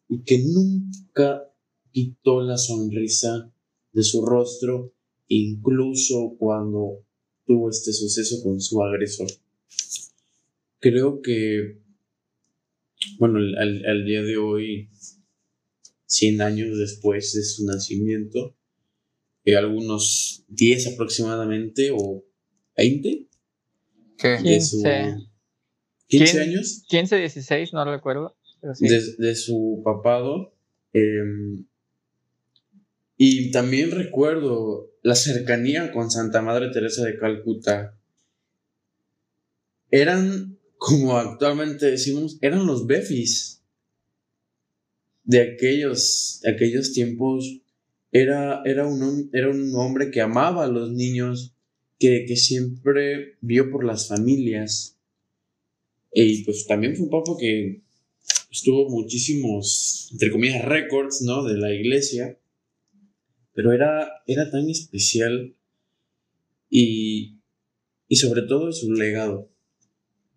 y 0.08 0.22
que 0.22 0.38
nunca 0.38 1.52
quitó 1.90 2.40
la 2.40 2.56
sonrisa 2.56 3.52
de 3.92 4.02
su 4.02 4.24
rostro, 4.24 4.94
incluso 5.26 6.36
cuando 6.38 7.04
tuvo 7.49 7.70
este 7.70 7.94
suceso 7.94 8.42
con 8.44 8.61
su 8.61 8.80
agresor. 8.82 9.26
Creo 10.80 11.22
que, 11.22 11.78
bueno, 13.18 13.38
al, 13.38 14.05
día 14.05 14.22
de 14.22 14.36
hoy, 14.36 14.90
100 16.07 16.42
años 16.42 16.78
después 16.78 17.32
de 17.32 17.42
su 17.42 17.64
nacimiento, 17.66 18.55
algunos 19.57 20.44
10 20.49 20.88
aproximadamente 20.88 21.90
o 21.90 22.22
20. 22.76 23.28
¿Qué? 24.18 24.36
15. 24.42 25.16
15 26.07 26.40
años. 26.40 26.84
15, 26.88 27.16
16, 27.16 27.72
no 27.72 27.84
recuerdo. 27.90 28.36
de, 28.61 29.34
su 29.34 29.80
papado. 29.82 30.53
Em, 30.92 31.64
y 33.18 33.50
también 33.50 33.90
recuerdo 33.90 34.92
la 35.02 35.16
cercanía 35.16 35.90
con 35.90 36.10
Santa 36.10 36.40
Madre 36.40 36.70
Teresa 36.70 37.04
de 37.04 37.18
Calcuta. 37.18 37.98
Eran, 39.90 40.56
como 40.76 41.18
actualmente 41.18 41.90
decimos, 41.90 42.38
eran 42.40 42.64
los 42.64 42.86
befis 42.86 43.60
de 45.24 45.42
aquellos, 45.42 46.40
de 46.42 46.50
aquellos 46.50 46.92
tiempos 46.92 47.60
era, 48.12 48.62
era, 48.64 48.86
un, 48.86 49.30
era 49.32 49.50
un 49.50 49.74
hombre 49.74 50.10
que 50.10 50.20
amaba 50.20 50.64
a 50.64 50.68
los 50.68 50.92
niños, 50.92 51.54
que, 51.98 52.24
que 52.26 52.36
siempre 52.36 53.36
vio 53.40 53.70
por 53.70 53.84
las 53.84 54.06
familias. 54.06 54.96
Y 56.12 56.44
pues 56.44 56.66
también 56.66 56.94
fue 56.96 57.06
un 57.06 57.10
papa 57.10 57.32
que 57.38 57.82
estuvo 58.50 58.88
muchísimos, 58.88 60.08
entre 60.12 60.30
comillas, 60.30 60.64
récords, 60.64 61.20
¿no? 61.22 61.44
De 61.44 61.58
la 61.58 61.74
iglesia. 61.74 62.38
Pero 63.59 63.72
era, 63.72 64.22
era 64.24 64.48
tan 64.52 64.70
especial 64.70 65.56
y, 66.70 67.42
y 68.06 68.14
sobre 68.14 68.42
todo 68.42 68.70
su 68.70 68.92
legado, 68.92 69.50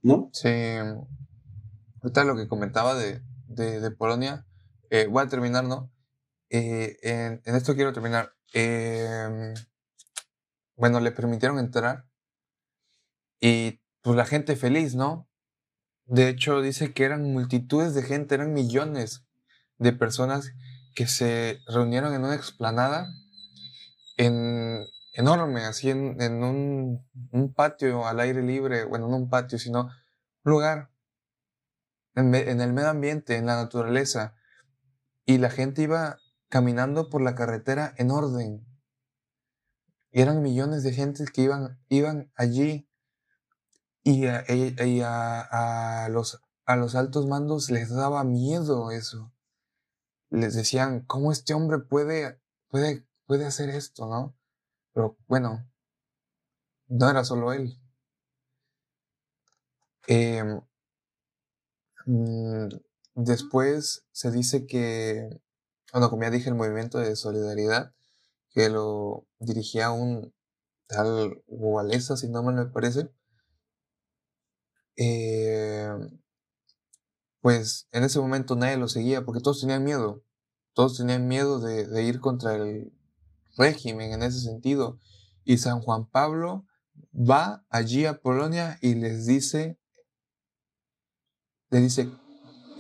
¿no? 0.02 0.32
Sí. 0.34 0.50
Ahorita 2.02 2.24
lo 2.24 2.36
que 2.36 2.48
comentaba 2.48 2.96
de, 2.96 3.22
de, 3.46 3.92
Polonia, 3.92 4.48
eh, 4.90 5.06
voy 5.06 5.22
a 5.24 5.30
terminar, 5.30 5.66
¿no? 5.66 5.94
Eh, 6.50 6.98
en, 7.04 7.56
esto 7.56 7.76
quiero 7.76 7.94
terminar. 7.94 8.34
Em, 8.54 9.54
bueno, 10.76 11.00
le 11.00 11.12
permitieron 11.12 11.60
entrar 11.60 12.08
y 13.40 13.82
pues 14.02 14.18
la 14.18 14.26
gente 14.26 14.56
feliz, 14.56 14.96
¿no? 14.96 15.30
De 16.06 16.28
hecho, 16.28 16.60
dice 16.64 16.92
que 16.92 17.04
eran 17.04 17.32
multitudes 17.32 17.94
de 17.94 18.02
gente, 18.02 18.34
eran 18.34 18.52
millones 18.52 19.28
de 19.78 19.94
personas 19.94 20.56
que 20.96 21.08
se 21.08 21.60
reunieron 21.68 22.14
en 22.14 22.24
una 22.24 22.36
explanada 22.36 23.08
en, 24.18 24.86
enorme, 25.14 25.66
así 25.66 25.90
en, 25.90 26.22
en 26.22 26.44
un, 26.44 27.08
un, 27.32 27.54
patio 27.54 28.08
al 28.08 28.20
aire 28.20 28.42
libre, 28.42 28.86
bueno, 28.86 29.08
no 29.08 29.18
un 29.18 29.30
patio, 29.30 29.58
sino 29.58 29.84
un 30.44 30.52
lugar 30.52 30.92
en, 32.16 32.34
el 32.62 32.74
medio 32.74 32.90
ambiente, 32.90 33.36
en 33.38 33.46
la 33.46 33.56
naturaleza. 33.56 34.36
Y 35.26 35.38
la 35.38 35.50
gente 35.50 35.84
iba 35.84 36.18
caminando 36.50 37.10
por 37.10 37.22
la 37.22 37.36
carretera 37.36 37.94
en 37.98 38.12
orden. 38.12 38.66
Eran 40.12 40.42
millones 40.42 40.84
de 40.84 40.94
gentes 40.94 41.32
que 41.32 41.44
iban, 41.44 41.80
iban 41.88 42.32
allí 42.36 42.90
y, 44.04 44.26
a, 44.26 46.08
los, 46.10 46.42
a 46.66 46.76
los 46.76 46.96
altos 46.96 47.28
mandos 47.28 47.70
les 47.70 47.90
daba 47.90 48.24
miedo 48.24 48.92
eso. 48.92 49.32
Les 50.32 50.56
decían, 50.56 51.02
¿cómo 51.06 51.32
este 51.32 51.54
hombre 51.54 51.80
puede, 51.80 52.40
puede, 52.70 53.06
puede 53.28 53.46
hacer 53.46 53.70
esto, 53.70 54.08
no? 54.08 54.36
Pero 54.94 55.18
bueno, 55.28 55.70
no 56.88 57.10
era 57.10 57.24
solo 57.24 57.54
él. 57.54 57.78
Em, 60.08 60.62
mm, 62.06 62.70
después 63.16 64.06
se 64.12 64.32
dice 64.32 64.66
que 64.66 65.42
bueno, 65.92 66.10
como 66.10 66.24
ya 66.24 66.30
dije, 66.30 66.50
el 66.50 66.56
movimiento 66.56 67.00
de 67.00 67.16
solidaridad, 67.16 67.94
que 68.52 68.70
lo 68.70 69.26
dirigía 69.40 69.92
un 69.92 70.34
tal 70.88 71.44
Gualesa, 71.48 72.18
si 72.18 72.30
no 72.30 72.44
me 72.44 72.66
parece, 72.68 73.10
eh, 74.96 75.90
pues 77.42 77.88
en 77.92 78.04
ese 78.04 78.20
momento 78.20 78.56
nadie 78.56 78.78
lo 78.78 78.88
seguía 78.88 79.26
porque 79.26 79.42
todos 79.42 79.60
tenían 79.60 79.84
miedo, 79.84 80.24
todos 80.74 80.98
tenían 80.98 81.28
miedo 81.28 81.60
de, 81.60 82.04
ir 82.04 82.20
contra 82.20 82.56
el 82.56 82.94
régimen 83.58 84.14
en 84.14 84.24
ese 84.24 84.40
sentido. 84.40 85.00
Y 85.44 85.58
San 85.58 85.82
Juan 85.82 86.06
Pablo 86.06 86.66
va 87.14 87.66
allí 87.70 88.06
a 88.06 88.22
Polonia 88.22 88.78
y 88.82 88.96
les 88.96 89.26
dice, 89.26 89.80
le 91.72 91.82
dice, 91.82 92.10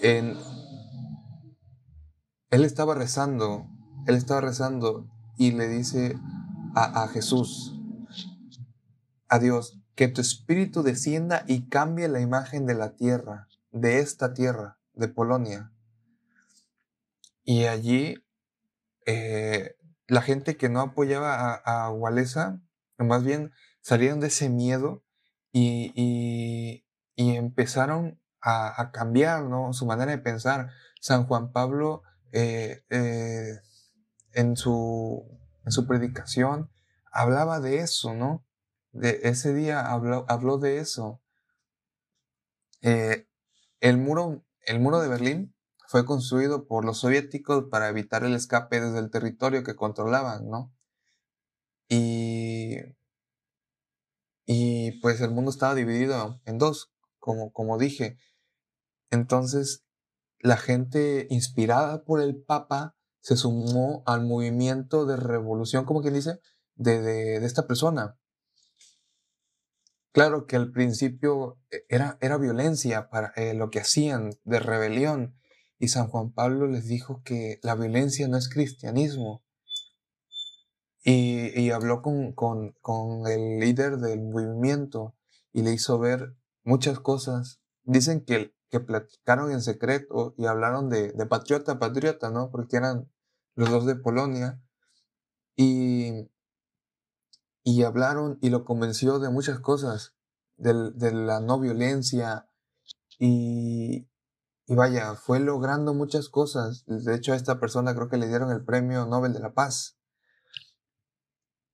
en, 0.01 0.38
él 2.51 2.64
estaba 2.64 2.93
rezando, 2.93 3.68
él 4.05 4.16
estaba 4.16 4.41
rezando 4.41 5.09
y 5.38 5.51
le 5.51 5.68
dice 5.68 6.20
a, 6.76 7.07
Jesús, 7.07 7.76
a 9.28 9.39
Dios, 9.39 9.80
que 9.95 10.07
tu 10.07 10.22
espíritu 10.22 10.84
descienda 10.84 11.43
y 11.47 11.68
cambie 11.68 12.07
la 12.07 12.22
imagen 12.22 12.66
de 12.66 12.76
la 12.76 12.95
tierra, 12.95 13.47
de 13.72 14.00
esta 14.00 14.34
tierra, 14.34 14.80
de 14.94 15.08
Polonia. 15.08 15.72
Y 17.44 17.66
allí 17.66 18.24
eh, 19.06 19.76
la 20.08 20.22
gente 20.22 20.58
que 20.58 20.70
no 20.70 20.82
apoyaba 20.82 21.62
a, 21.64 21.88
a 21.88 21.92
más 23.04 23.24
bien 23.24 23.52
salieron 23.82 24.20
de 24.20 24.28
ese 24.28 24.50
miedo 24.50 25.04
y, 25.52 26.84
y 27.16 27.36
empezaron 27.36 28.22
a, 28.42 28.92
cambiar 28.92 29.44
¿no? 29.44 29.74
su 29.74 29.86
manera 29.86 30.12
de 30.12 30.18
pensar. 30.18 30.72
San 31.00 31.26
Juan 31.26 31.52
Pablo 31.52 32.04
eh, 32.32 32.84
eh, 32.90 33.60
en, 34.34 34.56
su, 34.56 35.26
en 35.66 35.72
su 35.72 35.88
predicación 35.88 36.70
hablaba 37.12 37.60
de 37.60 37.80
eso, 37.80 38.14
¿no? 38.14 38.46
De 38.92 39.20
ese 39.24 39.54
día 39.54 39.92
habló, 39.92 40.26
habló 40.28 40.58
de 40.58 40.80
eso. 40.80 41.22
El, 43.82 43.98
muro, 43.98 44.46
el 44.66 44.80
muro 44.80 45.02
de 45.02 45.10
Berlín 45.10 45.56
fue 45.88 46.06
construido 46.06 46.68
por 46.68 46.86
los 46.86 47.00
soviéticos 47.00 47.66
para 47.70 47.90
evitar 47.90 48.24
el 48.24 48.34
escape 48.34 48.80
desde 48.80 49.00
el 49.00 49.12
territorio 49.12 49.64
que 49.64 49.76
controlaban, 49.76 50.50
¿no? 50.50 50.74
Y, 51.90 52.78
y 54.46 55.00
pues 55.02 55.20
el 55.20 55.32
mundo 55.32 55.52
estaba 55.52 55.76
dividido 55.76 56.40
en 56.46 56.58
dos, 56.58 56.94
como, 57.20 57.52
como 57.52 57.78
dije. 57.78 58.18
Entonces, 59.10 59.84
la 60.40 60.56
gente 60.56 61.28
inspirada 61.30 62.04
por 62.06 62.22
el 62.22 62.42
Papa 62.42 62.96
se 63.20 63.36
sumó 63.36 64.04
al 64.06 64.26
movimiento 64.26 65.06
de 65.06 65.18
revolución, 65.18 65.86
como 65.86 66.02
quien 66.02 66.14
dice, 66.14 66.40
de, 66.76 67.02
de, 67.02 67.46
esta 67.46 67.68
persona. 67.68 68.18
Claro 70.12 70.45
que 70.45 70.55
al 70.55 70.72
principio 70.72 71.57
eh, 71.72 71.86
era, 71.89 72.18
era 72.22 72.38
violencia 72.38 73.09
para 73.09 73.34
eh, 73.36 73.53
lo 73.53 73.70
que 73.70 73.80
hacían 73.80 74.32
de 74.43 74.59
rebelión 74.59 75.36
y 75.80 75.88
San 75.88 76.07
Juan 76.07 76.32
Pablo 76.32 76.68
les 76.68 76.88
dijo 76.88 77.22
que 77.24 77.59
la 77.64 77.76
violencia 77.76 78.28
no 78.28 78.38
es 78.38 78.49
cristianismo. 78.49 79.43
Y, 81.03 81.59
y 81.59 81.72
habló 81.72 82.03
con, 82.03 82.34
con, 82.34 82.74
con 82.82 83.26
el 83.26 83.59
líder 83.59 83.97
del 83.97 84.22
movimiento 84.22 85.16
y 85.51 85.64
le 85.64 85.74
hizo 85.74 85.97
ver 85.97 86.36
muchas 86.64 86.99
cosas. 86.99 87.59
Dicen 87.84 88.24
que 88.24 88.53
que 88.72 88.80
platicaron 88.80 89.51
en 89.51 89.62
secreto 89.62 90.34
y 90.38 90.45
hablaron 90.45 90.89
de, 90.89 91.12
de 91.12 91.26
patriota 91.26 91.78
patriota, 91.78 92.32
¿no? 92.32 92.49
Porque 92.49 92.78
eran 92.78 93.12
los 93.55 93.70
dos 93.70 93.86
de 93.86 93.95
Polonia. 93.95 94.62
Y, 95.57 96.31
y 97.64 97.84
hablaron 97.84 98.38
y 98.41 98.49
lo 98.49 98.66
convenció 98.66 99.20
de 99.20 99.30
muchas 99.30 99.59
cosas, 99.59 100.16
de, 100.57 100.91
de 100.91 101.12
la 101.12 101.39
no 101.39 101.59
violencia. 101.59 102.47
Y, 103.20 104.07
y 104.66 104.76
vaya, 104.76 105.16
fue 105.16 105.39
logrando 105.39 105.93
muchas 105.93 106.30
cosas. 106.30 106.86
De 106.88 107.16
hecho, 107.16 107.34
a 107.34 107.36
esta 107.36 107.59
persona 107.59 107.93
creo 107.93 108.09
que 108.09 108.18
le 108.18 108.28
dieron 108.28 108.51
el 108.51 108.64
premio 108.64 109.05
Nobel 109.05 109.34
de 109.34 109.39
la 109.39 109.53
Paz. 109.53 109.97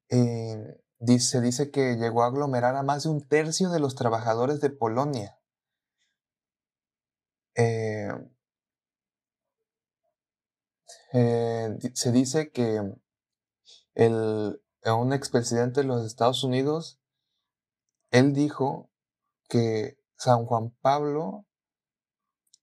Eh, 0.09 0.81
dice, 0.99 1.41
dice 1.41 1.69
que 1.71 1.95
llegó 1.95 2.23
a 2.23 2.27
aglomerar 2.27 2.75
a 2.75 2.83
más 2.83 3.03
de 3.03 3.09
un 3.09 3.27
tercio 3.27 3.69
de 3.69 3.79
los 3.79 3.95
trabajadores 3.95 4.61
de 4.61 4.69
Polonia. 4.71 5.39
Eh, 7.55 8.09
eh, 11.13 11.77
se 11.93 12.11
dice 12.11 12.51
que 12.51 12.81
el, 13.95 14.61
un 14.95 15.13
expresidente 15.13 15.81
de 15.81 15.88
los 15.88 16.05
Estados 16.05 16.43
Unidos, 16.43 16.99
él 18.11 18.33
dijo 18.33 18.89
que 19.49 19.97
San 20.15 20.45
Juan 20.45 20.75
Pablo, 20.81 21.45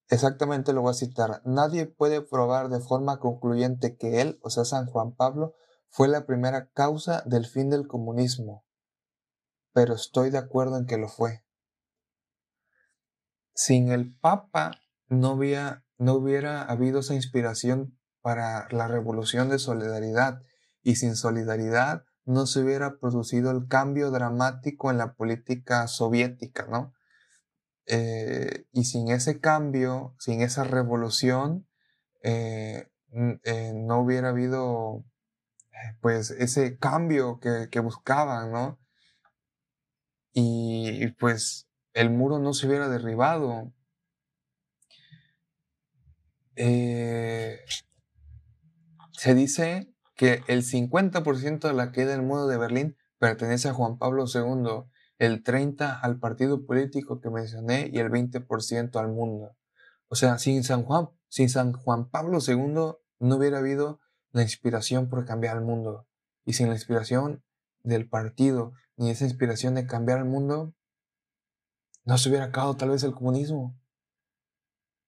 exactamente 0.09 0.73
lo 0.73 0.83
voy 0.83 0.91
a 0.91 0.95
citar, 0.95 1.43
nadie 1.45 1.87
puede 1.87 2.21
probar 2.21 2.69
de 2.69 2.81
forma 2.81 3.19
concluyente 3.19 3.97
que 3.97 4.21
él, 4.21 4.39
o 4.43 4.51
sea, 4.51 4.65
San 4.65 4.87
Juan 4.87 5.15
Pablo, 5.15 5.55
fue 5.89 6.09
la 6.09 6.27
primera 6.27 6.71
causa 6.71 7.23
del 7.25 7.47
fin 7.47 7.71
del 7.71 7.87
comunismo, 7.87 8.65
pero 9.73 9.95
estoy 9.95 10.31
de 10.31 10.39
acuerdo 10.39 10.77
en 10.79 10.87
que 10.87 10.99
lo 10.99 11.09
fue. 11.09 11.45
Sin 13.55 13.93
el 13.93 14.17
Papa 14.19 14.81
no, 15.07 15.33
había, 15.33 15.85
no 15.99 16.15
hubiera 16.15 16.63
habido 16.63 17.01
esa 17.01 17.15
inspiración 17.15 17.99
para 18.21 18.67
la 18.71 18.89
revolución 18.89 19.51
de 19.51 19.59
solidaridad 19.59 20.41
y 20.83 20.97
sin 20.97 21.15
solidaridad 21.15 22.05
no 22.25 22.47
se 22.47 22.61
hubiera 22.61 22.99
producido 22.99 23.51
el 23.51 23.69
cambio 23.69 24.11
dramático 24.11 24.91
en 24.91 24.99
la 24.99 25.15
política 25.15 25.87
soviética, 25.89 26.67
¿no? 26.67 26.95
Eh, 27.87 28.67
y 28.73 28.85
sin 28.85 29.09
ese 29.11 29.41
cambio, 29.41 30.15
sin 30.19 30.41
esa 30.41 30.65
revolución, 30.65 31.69
eh, 32.23 32.89
eh, 33.45 33.73
no 33.75 34.01
hubiera 34.01 34.31
habido 34.31 35.05
pues 36.01 36.31
ese 36.31 36.79
cambio 36.79 37.41
que, 37.41 37.69
que 37.71 37.81
buscaban, 37.81 38.53
¿no? 38.53 38.79
y, 40.33 41.07
pues 41.13 41.69
el 41.93 42.11
muro 42.11 42.39
no 42.39 42.55
se 42.55 42.67
hubiera 42.67 42.89
derribado, 42.89 43.73
se 49.13 49.35
dice 49.35 49.94
que 50.15 50.43
el 50.47 50.63
50% 50.63 51.61
de 51.61 51.75
la 51.75 51.93
caída 51.93 52.13
del 52.13 52.23
muro 52.23 52.47
de 52.47 52.57
Berlín 52.57 52.97
pertenece 53.19 53.69
a 53.69 53.75
Juan 53.75 53.99
Pablo 53.99 54.25
II, 54.33 54.85
el 55.19 55.43
30% 55.43 56.01
al 56.03 56.19
partido 56.19 56.67
político 56.67 57.21
que 57.21 57.31
mencioné 57.31 57.91
y 57.93 57.99
el 57.99 58.11
20% 58.11 58.97
al 58.97 59.09
mundo. 59.09 59.57
O 60.09 60.17
sea, 60.17 60.39
sin 60.39 60.65
San 60.65 60.85
Juan, 60.85 61.09
sin 61.29 61.49
San 61.49 61.73
Juan 61.73 62.11
Pablo 62.11 62.39
II 62.47 62.97
no 63.21 63.37
hubiera 63.37 63.59
habido 63.59 64.01
la 64.33 64.43
inspiración 64.43 65.09
por 65.09 65.25
cambiar 65.25 65.57
el 65.57 65.63
mundo. 65.63 66.07
Y 66.45 66.53
sin 66.55 66.69
la 66.69 66.75
inspiración 66.75 67.43
del 67.83 68.09
partido, 68.09 68.73
ni 68.97 69.11
esa 69.11 69.25
inspiración 69.25 69.75
de 69.75 69.87
cambiar 69.87 70.19
el 70.19 70.25
mundo, 70.25 70.75
no 72.05 72.19
se 72.19 72.29
hubiera 72.29 72.47
acabado 72.47 72.77
tal 72.77 72.91
vez 72.91 73.03
el 73.03 73.15
comunismo 73.15 73.79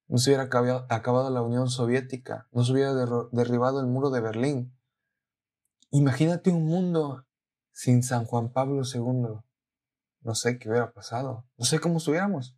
no 0.07 0.17
se 0.17 0.29
hubiera 0.29 0.43
acabado, 0.43 1.29
la 1.29 1.41
Unión 1.41 1.69
Soviética, 1.69 2.47
no 2.51 2.63
se 2.63 2.71
hubiera 2.71 2.93
derribado 3.31 3.81
el 3.81 3.87
muro 3.87 4.09
de 4.09 4.21
Berlín. 4.21 4.76
Imagínate 5.91 6.49
un 6.49 6.65
mundo 6.65 7.25
sin 7.71 8.03
San 8.03 8.25
Juan 8.25 8.51
Pablo 8.51 8.81
II. 8.83 9.39
No 10.21 10.35
sé 10.35 10.59
qué 10.59 10.69
hubiera 10.69 10.91
pasado, 10.91 11.45
no 11.57 11.65
sé 11.65 11.79
cómo 11.79 11.97
estuviéramos. 11.97 12.57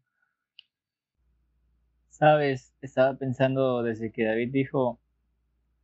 Sabes, 2.09 2.73
estaba 2.81 3.15
pensando 3.17 3.83
desde 3.83 4.11
que 4.11 4.25
David 4.25 4.51
dijo 4.51 4.99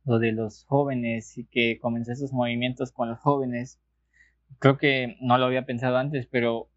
lo 0.04 0.18
de 0.18 0.32
los 0.32 0.64
jóvenes 0.64 1.38
y 1.38 1.46
que 1.46 1.78
comencé 1.80 2.12
esos 2.12 2.32
movimientos 2.32 2.90
con 2.92 3.08
los 3.08 3.20
jóvenes. 3.20 3.80
Creo 4.58 4.76
que 4.76 5.16
no 5.20 5.38
lo 5.38 5.46
había 5.46 5.66
pensado 5.66 5.98
antes, 5.98 6.26
pero 6.26 6.68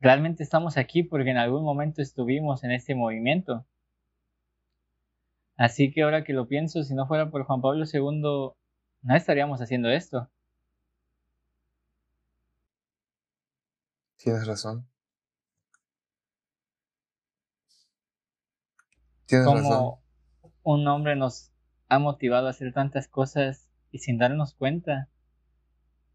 realmente 0.00 0.42
estamos 0.42 0.78
aquí 0.78 1.02
porque 1.02 1.30
en 1.30 1.36
algún 1.36 1.62
momento 1.62 2.00
estuvimos 2.00 2.64
en 2.64 2.72
este 2.72 2.94
movimiento. 2.94 3.66
Así 5.56 5.92
que 5.92 6.02
ahora 6.02 6.24
que 6.24 6.32
lo 6.32 6.48
pienso, 6.48 6.82
si 6.82 6.94
no 6.94 7.06
fuera 7.06 7.30
por 7.30 7.44
Juan 7.44 7.60
Pablo 7.60 7.84
II, 7.90 8.54
no 9.04 9.14
estaríamos 9.14 9.60
haciendo 9.60 9.90
esto. 9.90 10.30
Tienes 14.16 14.46
razón. 14.46 14.88
Tienes 19.26 19.46
Como 19.46 20.02
un 20.62 20.88
hombre 20.88 21.16
nos 21.16 21.52
ha 21.88 21.98
motivado 21.98 22.46
a 22.46 22.50
hacer 22.50 22.72
tantas 22.72 23.06
cosas 23.06 23.68
y 23.90 23.98
sin 23.98 24.16
darnos 24.16 24.54
cuenta. 24.54 25.10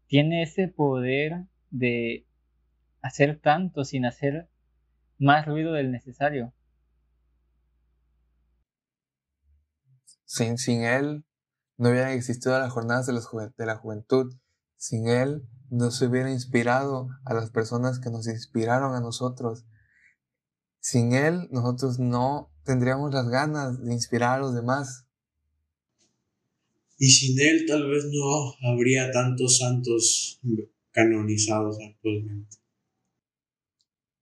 Tiene 0.06 0.42
ese 0.42 0.66
poder 0.66 1.44
de 1.70 2.26
hacer 3.02 3.40
tanto 3.40 3.84
sin 3.84 4.04
hacer 4.04 4.48
más 5.18 5.46
ruido 5.46 5.72
del 5.74 5.92
necesario. 5.92 6.52
Sin, 10.24 10.58
sin 10.58 10.82
él 10.82 11.24
no 11.80 11.88
hubieran 11.88 12.12
existido 12.12 12.58
las 12.58 12.70
jornadas 12.70 13.06
de, 13.06 13.14
de 13.56 13.66
la 13.66 13.76
juventud. 13.76 14.34
Sin 14.76 15.08
él 15.08 15.48
no 15.70 15.90
se 15.90 16.06
hubiera 16.06 16.30
inspirado 16.30 17.08
a 17.24 17.32
las 17.32 17.50
personas 17.50 17.98
que 17.98 18.10
nos 18.10 18.28
inspiraron 18.28 18.94
a 18.94 19.00
nosotros. 19.00 19.64
Sin 20.78 21.14
él 21.14 21.48
nosotros 21.50 21.98
no 21.98 22.52
tendríamos 22.64 23.14
las 23.14 23.30
ganas 23.30 23.82
de 23.82 23.94
inspirar 23.94 24.36
a 24.36 24.42
los 24.42 24.54
demás. 24.54 25.06
Y 26.98 27.08
sin 27.12 27.40
él 27.40 27.64
tal 27.66 27.88
vez 27.88 28.04
no 28.12 28.70
habría 28.70 29.10
tantos 29.10 29.56
santos 29.56 30.38
canonizados 30.90 31.78
actualmente. 31.82 32.58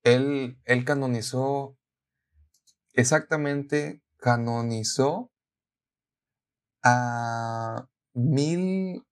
Él, 0.05 0.59
él 0.65 0.85
canonizó, 0.85 1.77
exactamente 2.93 4.01
canonizó 4.17 5.33
a 6.89 7.89
mil. 8.15 9.05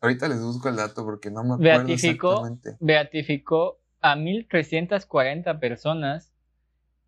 Ahorita 0.00 0.28
les 0.28 0.40
busco 0.40 0.68
el 0.68 0.76
dato 0.76 1.04
porque 1.04 1.30
no 1.30 1.42
me 1.42 1.54
acuerdo 1.54 1.86
beatificó, 1.86 2.32
exactamente. 2.32 2.76
Beatificó 2.80 3.80
a 4.00 4.14
1340 4.14 5.58
personas 5.58 6.32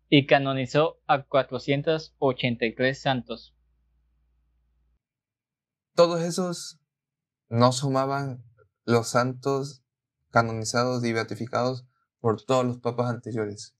y 0.09 0.25
canonizó 0.25 0.99
a 1.07 1.23
483 1.23 3.01
santos. 3.01 3.55
Todos 5.95 6.21
esos 6.21 6.81
no 7.47 7.71
sumaban 7.71 8.43
los 8.85 9.09
santos 9.09 9.83
canonizados 10.29 11.03
y 11.05 11.13
beatificados 11.13 11.85
por 12.19 12.43
todos 12.43 12.65
los 12.65 12.79
papas 12.79 13.09
anteriores. 13.09 13.75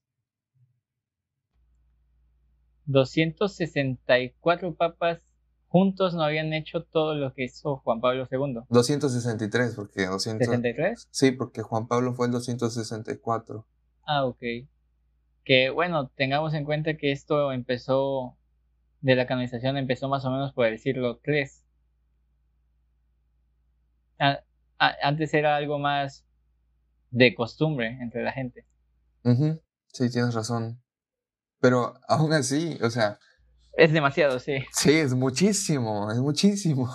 264 2.86 4.74
papas 4.74 5.22
juntos 5.68 6.14
no 6.14 6.22
habían 6.22 6.52
hecho 6.52 6.84
todo 6.84 7.14
lo 7.14 7.32
que 7.32 7.44
hizo 7.44 7.76
Juan 7.78 8.00
Pablo 8.00 8.28
II. 8.30 8.60
263, 8.68 9.74
porque 9.74 10.06
200... 10.06 10.46
¿63? 10.46 11.06
Sí, 11.10 11.32
porque 11.32 11.62
Juan 11.62 11.88
Pablo 11.88 12.12
fue 12.12 12.26
el 12.26 12.32
264. 12.32 13.66
Ah, 14.04 14.26
ok. 14.26 14.42
Que 15.44 15.70
bueno, 15.70 16.08
tengamos 16.14 16.52
en 16.54 16.64
cuenta 16.64 16.98
que 16.98 17.10
esto 17.10 17.52
empezó, 17.52 18.36
de 19.00 19.16
la 19.16 19.26
canonización 19.26 19.78
empezó 19.78 20.08
más 20.08 20.24
o 20.26 20.30
menos 20.30 20.52
por 20.52 20.66
el 20.66 20.78
siglo 20.78 21.20
III. 21.24 21.48
antes 24.78 25.32
era 25.32 25.56
algo 25.56 25.78
más 25.78 26.24
de 27.10 27.34
costumbre 27.34 27.98
entre 28.00 28.22
la 28.22 28.32
gente. 28.32 28.66
Sí, 29.92 30.10
tienes 30.10 30.34
razón. 30.34 30.82
Pero 31.62 31.94
aún 32.08 32.32
así, 32.32 32.76
o 32.82 32.90
sea... 32.90 33.20
Es 33.74 33.92
demasiado, 33.92 34.40
sí. 34.40 34.54
Sí, 34.72 34.90
es 34.90 35.14
muchísimo, 35.14 36.10
es 36.10 36.18
muchísimo. 36.18 36.90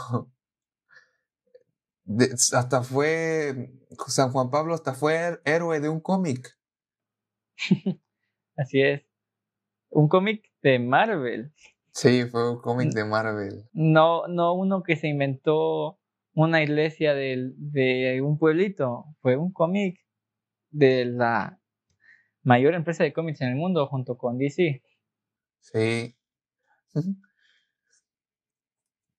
hasta 2.53 2.83
fue, 2.83 3.71
San 4.07 4.29
Juan 4.33 4.51
Pablo 4.51 4.73
hasta 4.73 4.93
fue 4.93 5.39
héroe 5.45 5.79
de 5.79 5.87
un 5.87 6.01
cómic. 6.01 6.53
Así 8.57 8.81
es. 8.81 9.03
Un 9.89 10.09
cómic 10.09 10.43
de 10.61 10.79
Marvel. 10.79 11.53
Sí, 11.91 12.25
fue 12.25 12.51
un 12.51 12.59
cómic 12.59 12.91
de 12.91 13.05
Marvel. 13.05 13.69
No, 13.71 14.27
no 14.27 14.53
uno 14.53 14.83
que 14.83 14.97
se 14.97 15.07
inventó 15.07 15.97
una 16.33 16.61
iglesia 16.61 17.13
de, 17.13 17.53
de 17.55 18.21
un 18.21 18.37
pueblito. 18.37 19.05
Fue 19.21 19.37
un 19.37 19.53
cómic 19.53 19.97
de 20.71 21.05
la 21.05 21.57
mayor 22.47 22.75
empresa 22.75 23.03
de 23.03 23.11
cómics 23.11 23.41
en 23.41 23.49
el 23.49 23.55
mundo 23.55 23.87
junto 23.87 24.17
con 24.17 24.37
DC. 24.37 24.81
Sí. 25.59 26.17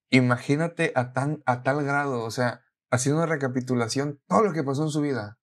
Imagínate 0.08 0.92
a, 0.94 1.12
tan, 1.12 1.42
a 1.44 1.62
tal 1.62 1.84
grado, 1.84 2.24
o 2.24 2.30
sea, 2.30 2.62
haciendo 2.90 3.22
una 3.22 3.30
recapitulación, 3.30 4.18
todo 4.26 4.42
lo 4.44 4.54
que 4.54 4.64
pasó 4.64 4.84
en 4.84 4.88
su 4.88 5.02
vida. 5.02 5.38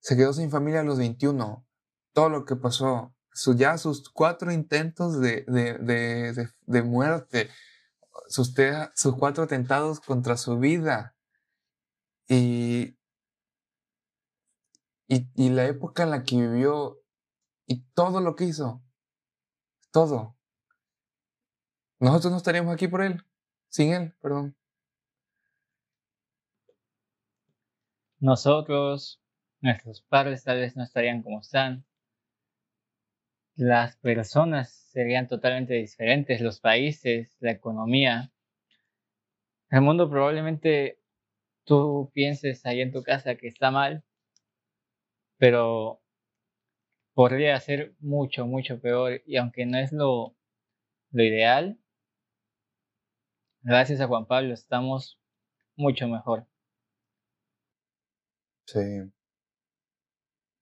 Se 0.00 0.16
quedó 0.16 0.32
sin 0.32 0.50
familia 0.50 0.80
a 0.80 0.82
los 0.82 0.98
21, 0.98 1.64
todo 2.12 2.28
lo 2.28 2.44
que 2.44 2.56
pasó, 2.56 3.14
su, 3.32 3.54
ya 3.56 3.78
sus 3.78 4.10
cuatro 4.10 4.50
intentos 4.50 5.20
de, 5.20 5.44
de, 5.46 5.78
de, 5.78 6.48
de 6.66 6.82
muerte, 6.82 7.50
sus, 8.26 8.52
sus 8.96 9.16
cuatro 9.16 9.44
atentados 9.44 10.00
contra 10.00 10.36
su 10.36 10.58
vida. 10.58 11.14
Y, 12.26 12.98
y, 15.06 15.30
y, 15.36 15.50
la 15.50 15.66
época 15.66 16.02
en 16.02 16.10
la 16.10 16.24
que 16.24 16.36
vivió 16.36 17.01
y 17.72 17.80
todo 17.94 18.20
lo 18.20 18.36
que 18.36 18.44
hizo. 18.44 18.82
Todo. 19.90 20.36
Nosotros 21.98 22.32
no 22.32 22.36
estaríamos 22.36 22.74
aquí 22.74 22.86
por 22.86 23.02
él. 23.02 23.24
Sin 23.68 23.94
él, 23.94 24.14
perdón. 24.20 24.54
Nosotros, 28.20 29.22
nuestros 29.60 30.02
padres 30.02 30.44
tal 30.44 30.58
vez 30.58 30.76
no 30.76 30.84
estarían 30.84 31.22
como 31.22 31.40
están. 31.40 31.86
Las 33.54 33.96
personas 33.96 34.70
serían 34.92 35.28
totalmente 35.28 35.74
diferentes, 35.74 36.42
los 36.42 36.60
países, 36.60 37.38
la 37.40 37.52
economía. 37.52 38.30
El 39.70 39.80
mundo 39.80 40.10
probablemente 40.10 41.00
tú 41.64 42.10
pienses 42.12 42.66
ahí 42.66 42.82
en 42.82 42.92
tu 42.92 43.02
casa 43.02 43.36
que 43.36 43.48
está 43.48 43.70
mal, 43.70 44.04
pero 45.38 46.01
podría 47.14 47.58
ser 47.60 47.94
mucho, 48.00 48.46
mucho 48.46 48.80
peor. 48.80 49.22
Y 49.26 49.36
aunque 49.36 49.66
no 49.66 49.78
es 49.78 49.92
lo, 49.92 50.36
lo 51.12 51.22
ideal, 51.24 51.78
gracias 53.62 54.00
a 54.00 54.06
Juan 54.06 54.26
Pablo 54.26 54.54
estamos 54.54 55.18
mucho 55.76 56.08
mejor. 56.08 56.46
Sí. 58.66 59.12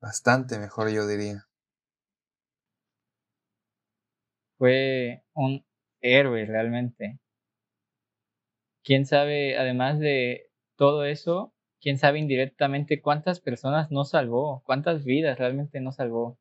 Bastante 0.01 0.59
mejor, 0.59 0.91
yo 0.91 1.07
diría. 1.07 1.47
Fue 4.59 5.25
un 5.35 5.65
héroe 6.01 6.45
realmente. 6.47 7.19
Quién 8.83 9.07
sabe, 9.07 9.57
además 9.59 9.99
de 9.99 10.51
todo 10.77 11.05
eso, 11.05 11.55
quién 11.81 11.99
sabe 11.99 12.19
indirectamente 12.19 13.01
cuántas 13.01 13.41
personas 13.41 13.91
no 13.91 14.05
salvó, 14.05 14.63
cuántas 14.65 15.05
vidas 15.05 15.39
realmente 15.39 15.81
no 15.81 15.93
salvó. 15.93 16.39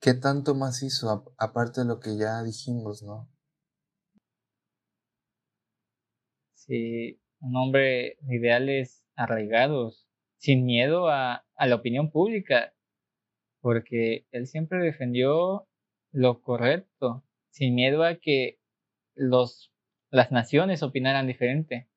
¿Qué 0.00 0.12
tanto 0.14 0.54
más 0.54 0.82
hizo 0.82 1.24
aparte 1.38 1.80
de 1.80 1.86
lo 1.86 1.98
que 1.98 2.18
ya 2.18 2.42
dijimos, 2.42 3.02
no? 3.02 3.30
Sí, 6.54 7.20
un 7.40 7.56
hombre 7.56 8.16
de 8.20 8.36
ideales 8.36 9.04
arraigados, 9.16 10.06
sin 10.38 10.64
miedo 10.64 11.08
a, 11.08 11.44
a 11.56 11.66
la 11.66 11.74
opinión 11.74 12.10
pública, 12.10 12.72
porque 13.60 14.26
él 14.32 14.46
siempre 14.46 14.78
defendió 14.78 15.68
lo 16.12 16.42
correcto, 16.42 17.24
sin 17.50 17.74
miedo 17.74 18.04
a 18.04 18.16
que 18.16 18.58
los, 19.14 19.72
las 20.10 20.32
naciones 20.32 20.82
opinaran 20.82 21.26
diferente. 21.26 21.88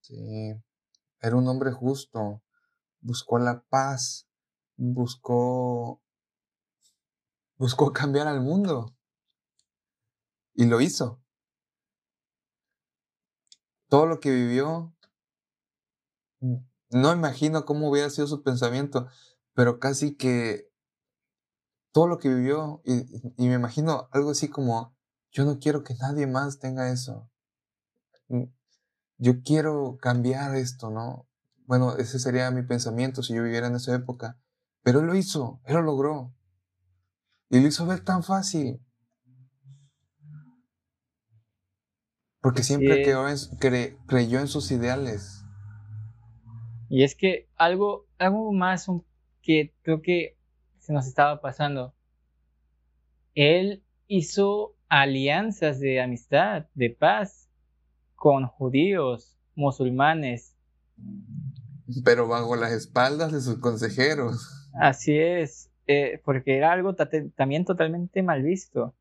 Sí, 0.00 0.54
era 1.20 1.36
un 1.36 1.48
hombre 1.48 1.72
justo, 1.72 2.42
buscó 3.00 3.38
la 3.38 3.62
paz, 3.68 4.28
buscó 4.76 6.02
buscó 7.56 7.92
cambiar 7.92 8.26
al 8.26 8.40
mundo. 8.40 8.94
Y 10.54 10.66
lo 10.66 10.80
hizo. 10.80 11.22
Todo 13.88 14.06
lo 14.06 14.20
que 14.20 14.30
vivió, 14.30 14.94
no 16.90 17.12
imagino 17.12 17.64
cómo 17.64 17.88
hubiera 17.88 18.10
sido 18.10 18.26
su 18.26 18.42
pensamiento, 18.42 19.06
pero 19.54 19.78
casi 19.78 20.16
que 20.16 20.72
todo 21.92 22.08
lo 22.08 22.18
que 22.18 22.28
vivió, 22.28 22.82
y, 22.84 23.06
y 23.36 23.48
me 23.48 23.54
imagino 23.54 24.08
algo 24.12 24.30
así 24.30 24.48
como, 24.48 24.94
yo 25.30 25.44
no 25.44 25.58
quiero 25.58 25.84
que 25.84 25.94
nadie 25.94 26.26
más 26.26 26.58
tenga 26.58 26.90
eso. 26.90 27.30
Yo 29.18 29.42
quiero 29.42 29.96
cambiar 30.00 30.54
esto, 30.56 30.90
¿no? 30.90 31.26
Bueno, 31.66 31.96
ese 31.96 32.18
sería 32.18 32.50
mi 32.50 32.62
pensamiento 32.62 33.22
si 33.22 33.34
yo 33.34 33.42
viviera 33.42 33.66
en 33.66 33.76
esa 33.76 33.94
época. 33.94 34.38
Pero 34.82 35.00
él 35.00 35.06
lo 35.06 35.14
hizo, 35.14 35.60
él 35.64 35.74
lo 35.74 35.82
logró. 35.82 36.34
Y 37.50 37.60
lo 37.60 37.66
hizo 37.66 37.86
ver 37.86 38.00
tan 38.00 38.22
fácil. 38.22 38.80
Porque 42.40 42.62
siempre 42.62 43.02
creyó 44.06 44.38
en 44.40 44.48
sus 44.48 44.70
ideales. 44.70 45.44
Y 46.88 47.02
es 47.02 47.16
que 47.16 47.48
algo, 47.56 48.06
algo 48.18 48.52
más 48.52 48.86
que 49.42 49.74
creo 49.82 50.02
que 50.02 50.38
se 50.78 50.92
nos 50.92 51.06
estaba 51.06 51.40
pasando. 51.40 51.94
Él 53.34 53.84
hizo 54.06 54.76
alianzas 54.88 55.80
de 55.80 56.00
amistad, 56.00 56.66
de 56.74 56.90
paz, 56.90 57.45
con 58.16 58.46
judíos, 58.46 59.38
musulmanes. 59.54 60.56
Pero 62.04 62.26
bajo 62.26 62.56
las 62.56 62.72
espaldas 62.72 63.32
de 63.32 63.40
sus 63.40 63.58
consejeros. 63.58 64.68
Así 64.74 65.16
es. 65.16 65.70
Eh, 65.86 66.20
porque 66.24 66.56
era 66.56 66.72
algo 66.72 66.96
también 66.96 67.64
totalmente 67.64 68.22
mal 68.22 68.42
visto. 68.42 68.94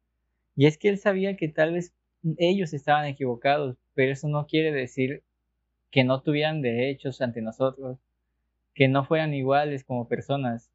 Y 0.55 0.67
es 0.67 0.77
que 0.77 0.89
él 0.89 0.99
sabía 0.99 1.35
que 1.35 1.47
tal 1.47 1.73
vez 1.73 1.93
ellos 2.37 2.73
estaban 2.73 3.05
equivocados, 3.05 3.77
pero 3.93 4.11
eso 4.11 4.27
no 4.27 4.45
quiere 4.45 4.71
decir 4.71 5.23
que 5.91 6.03
no 6.03 6.21
tuvieran 6.21 6.61
derechos 6.61 7.21
ante 7.21 7.41
nosotros, 7.41 7.97
que 8.73 8.87
no 8.87 9.05
fueran 9.05 9.33
iguales 9.33 9.83
como 9.83 10.07
personas. 10.07 10.69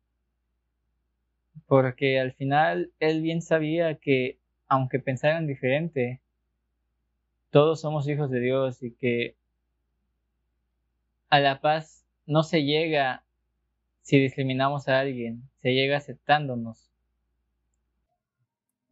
Porque 1.67 2.19
al 2.19 2.33
final 2.33 2.93
él 2.99 3.23
bien 3.23 3.43
sabía 3.43 3.97
que, 3.97 4.39
aunque 4.67 4.99
pensaran 4.99 5.47
diferente, 5.47 6.21
todos 7.51 7.81
somos 7.81 8.09
hijos 8.09 8.31
de 8.31 8.41
Dios 8.41 8.83
y 8.83 8.93
que 8.93 9.37
a 11.29 11.41
la 11.41 11.61
paz 11.61 12.05
no 12.27 12.43
se 12.43 12.65
llega 12.65 13.25
si 14.03 14.19
discriminamos 14.19 14.89
a 14.89 15.01
alguien, 15.01 15.49
se 15.63 15.71
llega 15.73 15.97
aceptándonos. 15.97 16.91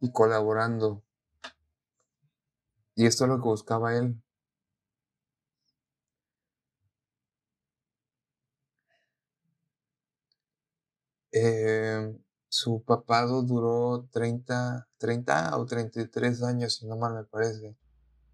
Y 0.01 0.11
colaborando. 0.11 1.03
Y 2.95 3.05
esto 3.05 3.25
es 3.25 3.29
lo 3.29 3.37
que 3.37 3.49
buscaba 3.49 3.97
él. 3.97 4.15
Eh, 11.31 12.17
su 12.47 12.81
papado 12.83 13.43
duró 13.43 14.07
30, 14.11 14.87
30 14.97 15.57
o 15.57 15.65
33 15.65 16.43
años, 16.43 16.75
si 16.75 16.87
no 16.87 16.97
mal 16.97 17.13
me 17.13 17.23
parece. 17.23 17.75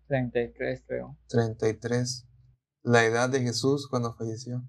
33, 0.08 0.84
creo. 0.88 1.18
33. 1.30 2.28
La 2.84 3.04
edad 3.06 3.30
de 3.30 3.42
Jesús 3.42 3.88
cuando 3.90 4.14
falleció. 4.14 4.64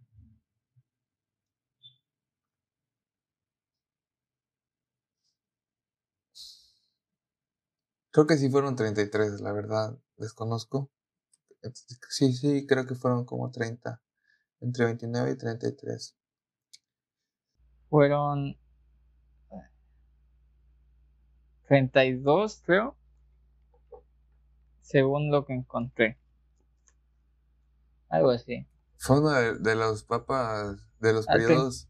Creo 8.11 8.27
que 8.27 8.39
sí 8.39 8.49
fueron 8.49 8.77
33, 8.77 9.43
la 9.43 9.53
verdad, 9.53 9.99
desconozco. 10.17 10.91
Sí, 12.09 12.33
sí, 12.33 12.67
creo 12.67 12.87
que 12.87 12.95
fueron 12.95 13.27
como 13.27 13.51
30, 13.51 14.01
entre 14.61 14.87
29 14.87 15.33
y 15.33 15.37
33. 15.37 16.17
Fueron 17.91 18.57
eh, 19.51 19.69
32, 21.69 22.63
creo 22.65 22.97
según 24.87 25.31
lo 25.33 25.45
que 25.45 25.53
encontré. 25.53 26.17
Algo 28.09 28.31
así. 28.31 28.67
Fue 28.99 29.19
uno 29.19 29.31
de, 29.31 29.75
los 29.75 30.05
papas 30.05 30.77
de 31.01 31.13
los 31.13 31.29
Ah, 31.29 31.33
periodos. 31.33 31.89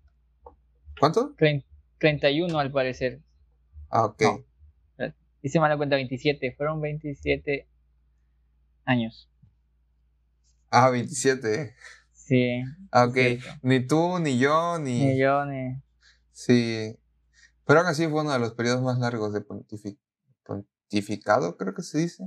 ¿Cuánto? 0.98 1.34
Trein- 1.36 1.64
31 1.98 2.58
al 2.58 2.72
parecer. 2.72 3.20
Ah, 3.90 4.06
ok. 4.06 4.22
No. 4.98 5.14
Hice 5.42 5.60
mala 5.60 5.76
cuenta, 5.76 5.96
27. 5.96 6.54
Fueron 6.56 6.80
27 6.80 7.68
años. 8.86 9.28
Ah, 10.70 10.88
27. 10.90 11.76
Sí. 12.12 12.62
Ah, 12.90 13.04
ok. 13.04 13.12
cierto. 13.14 13.46
Ni 13.62 13.86
tú, 13.86 14.18
ni 14.18 14.38
yo, 14.38 14.78
ni. 14.78 15.04
Ni 15.04 15.18
yo, 15.18 15.44
ni... 15.44 15.80
Sí. 16.32 16.98
Pero 17.66 17.80
aún 17.80 17.88
así 17.88 18.08
fue 18.08 18.22
uno 18.22 18.32
de 18.32 18.38
los 18.38 18.54
periodos 18.54 18.82
más 18.82 18.98
largos 18.98 19.32
de 19.34 19.46
pontifi- 19.46 19.98
pontificado, 20.44 21.56
creo 21.58 21.74
que 21.74 21.82
se 21.82 21.98
dice. 21.98 22.24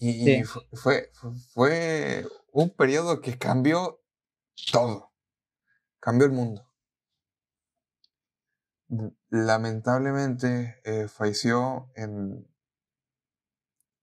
Y, 0.00 0.24
Sí. 0.24 0.44
fu- 0.44 0.62
fue, 0.72 1.10
fu- 1.12 1.34
fue 1.52 2.26
un 2.52 2.70
periodo 2.70 3.20
que 3.20 3.38
cambió 3.38 4.02
todo. 4.72 5.12
Cambió 6.00 6.26
el 6.26 6.32
mundo. 6.32 6.66
Lamentablemente 9.28 10.80
eh, 10.84 11.06
falleció 11.08 11.90
en... 11.94 12.46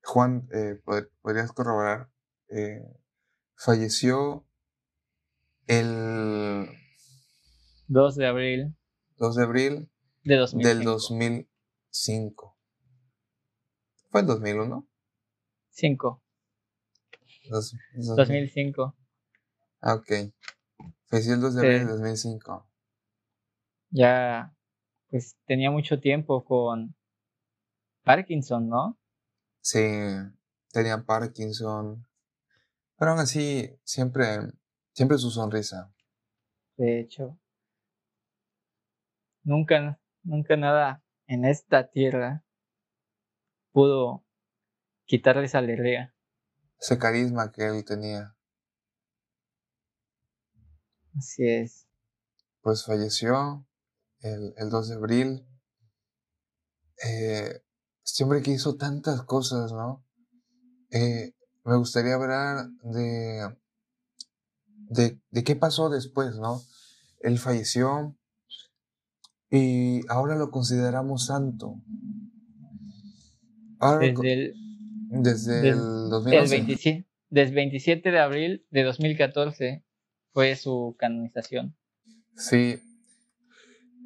Juan, 0.04 0.48
eh, 0.54 0.80
pod- 0.86 1.10
¿podrías 1.22 1.52
corroborar? 1.52 2.10
Eh, 2.48 2.82
falleció 3.56 4.48
el 5.66 6.70
2 7.88 8.16
de 8.16 8.26
abril 8.28 8.78
2 9.18 9.36
de 9.36 9.44
abril 9.44 9.92
de 10.24 10.36
2005. 10.38 10.68
del 10.70 10.84
2005. 10.86 12.58
¿Fue 14.10 14.22
el 14.22 14.28
2001? 14.28 14.88
5. 15.78 16.24
Dos- 17.50 17.76
dos- 17.94 18.16
2005. 18.16 18.96
Ah, 19.80 19.94
ok. 19.94 20.34
Falleció 21.06 21.36
el 21.36 21.42
2 21.42 21.54
de 21.54 21.62
abril 21.62 21.78
del 21.80 21.88
2005. 21.90 22.68
Ya, 23.92 24.56
pues 25.10 25.38
tenía 25.46 25.70
mucho 25.70 26.00
tiempo 26.00 26.44
con 26.44 26.96
Parkinson, 28.04 28.68
¿no? 28.68 28.98
Sí, 29.62 29.80
tenía 30.72 31.06
Parkinson. 31.06 32.08
Pero 32.98 33.12
aún 33.12 33.20
así, 33.20 33.70
siempre, 33.84 34.40
siempre 34.94 35.20
su 35.20 35.30
sonrisa. 35.30 35.94
De 36.76 37.00
hecho, 37.00 37.40
nunca, 39.44 40.00
nunca 40.24 40.58
nada 40.58 41.04
en 41.28 41.46
esta 41.46 41.88
tierra 41.92 42.44
pudo 43.72 44.27
quitarle 45.08 45.46
esa 45.46 45.60
alegría. 45.60 46.14
Ese 46.80 47.00
carisma 47.00 47.52
que 47.52 47.66
él 47.66 47.84
tenía. 47.84 48.36
Así 51.18 51.48
es. 51.48 51.88
Pues 52.62 52.86
falleció 52.86 53.66
el, 54.20 54.54
el 54.58 54.70
2 54.70 54.90
de 54.90 54.96
abril. 54.96 55.48
Eh, 57.04 57.62
este 58.06 58.24
hombre 58.24 58.42
que 58.44 58.52
hizo 58.52 58.76
tantas 58.76 59.24
cosas, 59.24 59.72
¿no? 59.72 60.06
Eh, 60.92 61.34
me 61.64 61.78
gustaría 61.78 62.14
hablar 62.14 62.68
de, 62.84 63.58
de, 64.90 65.20
de 65.32 65.44
qué 65.44 65.56
pasó 65.56 65.90
después, 65.90 66.36
¿no? 66.36 66.62
Él 67.22 67.40
falleció 67.40 68.16
y 69.50 70.02
ahora 70.10 70.36
lo 70.36 70.52
consideramos 70.52 71.26
santo. 71.26 71.82
Ahora 73.80 74.08
lo 74.08 74.24
el, 74.24 74.67
desde 75.10 75.62
desde 75.62 75.70
el 75.70 75.78
el 75.78 76.10
2011. 76.10 76.56
27, 76.56 77.08
desde 77.30 77.56
27 77.56 78.12
de 78.12 78.20
abril 78.20 78.66
de 78.70 78.84
2014 78.84 79.84
fue 80.34 80.56
su 80.56 80.96
canonización. 81.00 81.76
Sí. 82.36 82.80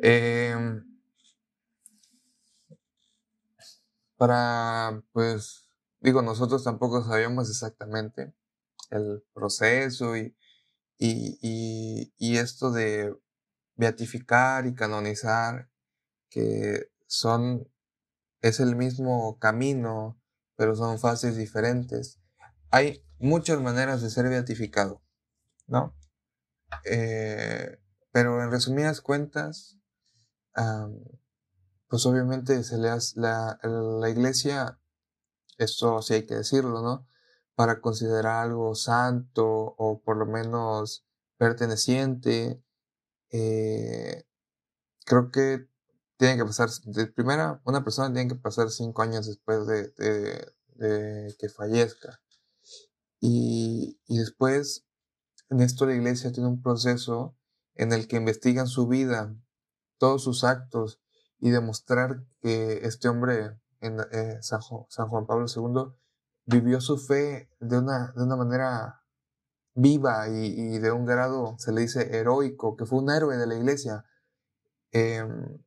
Em, 0.02 0.84
para, 4.18 5.04
pues, 5.12 5.70
digo, 6.00 6.22
nosotros 6.22 6.64
tampoco 6.64 7.04
sabíamos 7.04 7.50
exactamente 7.50 8.34
el 8.90 9.24
proceso 9.34 10.16
y, 10.16 10.36
y, 10.98 11.38
y, 11.42 12.14
y 12.18 12.38
esto 12.38 12.72
de 12.72 13.14
beatificar 13.76 14.68
y 14.68 14.76
canonizar, 14.76 15.70
que 16.30 16.92
son, 17.08 17.68
es 18.42 18.60
el 18.60 18.76
mismo 18.76 19.40
camino, 19.40 20.21
pero 20.56 20.76
son 20.76 21.00
fases 21.00 21.36
diferentes. 21.36 22.20
Hay 22.70 23.04
muchas 23.20 23.60
maneras 23.62 24.02
de 24.02 24.10
ser 24.10 24.30
beatificado, 24.30 25.02
¿no? 25.68 25.96
Eh, 26.86 27.80
pero 28.12 28.44
en 28.44 28.52
resumidas 28.52 29.02
cuentas, 29.02 29.78
pues 31.88 32.06
obviamente 32.06 32.64
se 32.64 32.78
le 32.78 32.90
hace 32.90 33.20
la, 33.20 33.60
la 33.64 34.10
iglesia, 34.10 34.80
esto 35.58 36.02
sí 36.02 36.16
hay 36.16 36.26
que 36.26 36.36
decirlo, 36.36 36.82
¿no? 36.82 37.08
Para 37.56 37.82
considerar 37.82 38.44
algo 38.44 38.76
santo 38.76 39.46
o 39.48 40.02
por 40.02 40.18
lo 40.18 40.26
menos 40.26 41.06
perteneciente, 41.38 42.64
eh, 43.32 44.26
creo 45.06 45.32
que 45.32 45.68
tiene 46.22 46.38
que 46.38 46.46
pasar, 46.46 46.70
de 46.86 47.08
primera, 47.08 47.60
una 47.66 47.84
persona 47.84 48.14
tiene 48.14 48.30
que 48.30 48.36
pasar 48.36 48.70
cinco 48.70 49.02
años 49.02 49.26
después 49.26 49.66
de, 49.66 49.92
de- 50.76 51.36
que 51.40 51.50
fallezca. 51.50 52.22
Y, 53.20 54.00
y 54.08 54.20
después, 54.20 54.86
en 55.50 55.62
esto 55.62 55.86
la 55.88 55.96
iglesia 55.96 56.32
tiene 56.32 56.50
un 56.50 56.62
proceso 56.62 57.36
en 57.76 57.94
el 57.94 58.08
que 58.08 58.18
investigan 58.18 58.68
su 58.68 58.88
vida, 58.88 59.36
todos 60.00 60.24
sus 60.24 60.44
actos, 60.44 61.02
y 61.40 61.50
demostrar 61.52 62.24
que 62.42 62.82
este 62.84 63.10
hombre, 63.10 63.60
en, 63.82 64.00
eh, 64.12 64.38
San, 64.42 64.62
San 64.90 65.10
Juan 65.10 65.26
Pablo 65.28 65.48
II, 65.48 65.94
vivió 66.46 66.82
su 66.82 66.98
fe 67.00 67.50
de 67.60 67.80
una, 67.80 68.14
de 68.16 68.24
una 68.24 68.36
manera 68.36 69.04
viva 69.76 70.30
y, 70.30 70.76
y 70.76 70.80
de 70.80 70.92
un 70.92 71.06
grado, 71.06 71.56
se 71.60 71.72
le 71.74 71.82
dice, 71.82 72.18
heroico, 72.18 72.78
que 72.78 72.86
fue 72.86 73.00
un 73.00 73.10
héroe 73.12 73.38
de 73.38 73.48
la 73.48 73.56
iglesia. 73.56 74.06
Em, 74.92 75.60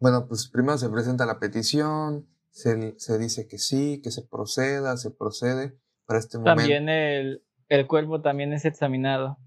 bueno, 0.00 0.26
pues 0.26 0.48
primero 0.48 0.78
se 0.78 0.88
presenta 0.88 1.26
la 1.26 1.38
petición, 1.38 2.26
se, 2.50 2.98
se 2.98 3.18
dice 3.18 3.46
que 3.46 3.58
sí, 3.58 4.00
que 4.02 4.10
se 4.10 4.22
proceda, 4.22 4.96
se 4.96 5.10
procede 5.10 5.78
para 6.06 6.18
este 6.18 6.38
momento. 6.38 6.60
También 6.62 6.88
el, 6.88 7.44
el 7.68 7.86
cuerpo 7.86 8.22
también 8.22 8.52
es 8.54 8.64
examinado. 8.64 9.38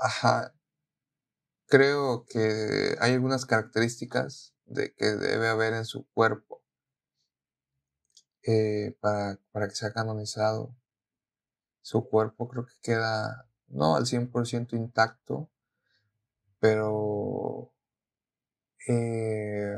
Ajá. 0.00 0.52
Creo 1.66 2.26
que 2.28 2.96
hay 3.00 3.14
algunas 3.14 3.46
características 3.46 4.54
de 4.66 4.94
que 4.94 5.06
debe 5.06 5.48
haber 5.48 5.74
en 5.74 5.84
su 5.84 6.08
cuerpo 6.10 6.62
eh, 8.42 8.96
para, 9.00 9.38
para 9.52 9.68
que 9.68 9.74
sea 9.74 9.92
canonizado. 9.92 10.74
Su 11.82 12.08
cuerpo 12.08 12.48
creo 12.48 12.66
que 12.66 12.74
queda 12.82 13.48
no 13.68 13.96
al 13.96 14.06
100% 14.06 14.72
intacto, 14.74 15.50
pero 16.58 17.72
eh, 18.86 19.74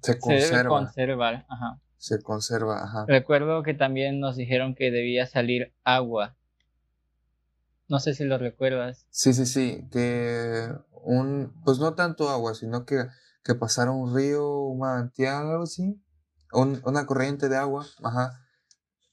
se 0.00 0.18
conserva. 0.18 0.78
Ajá. 1.48 1.80
se 1.96 2.22
conserva, 2.22 2.82
ajá. 2.84 3.04
Recuerdo 3.08 3.62
que 3.62 3.74
también 3.74 4.20
nos 4.20 4.36
dijeron 4.36 4.74
que 4.74 4.90
debía 4.90 5.26
salir 5.26 5.74
agua. 5.84 6.36
No 7.88 7.98
sé 8.00 8.14
si 8.14 8.24
lo 8.24 8.38
recuerdas. 8.38 9.06
Sí, 9.10 9.32
sí, 9.34 9.46
sí, 9.46 9.86
que 9.90 10.68
un, 11.02 11.52
pues 11.64 11.78
no 11.78 11.94
tanto 11.94 12.28
agua, 12.30 12.54
sino 12.54 12.84
que, 12.86 13.04
que 13.42 13.54
pasara 13.54 13.90
un 13.90 14.14
río, 14.14 14.58
un 14.62 14.78
manantial, 14.78 15.48
algo 15.50 15.64
así, 15.64 16.00
un- 16.52 16.80
una 16.84 17.04
corriente 17.06 17.48
de 17.48 17.56
agua, 17.56 17.86
ajá, 18.02 18.40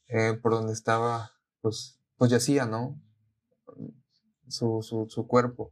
eh, 0.07 0.33
por 0.41 0.53
donde 0.53 0.73
estaba, 0.73 1.31
pues, 1.61 1.99
pues 2.17 2.31
yacía, 2.31 2.65
¿no? 2.65 2.97
Su, 4.47 4.81
su, 4.83 5.07
su 5.09 5.27
cuerpo, 5.27 5.71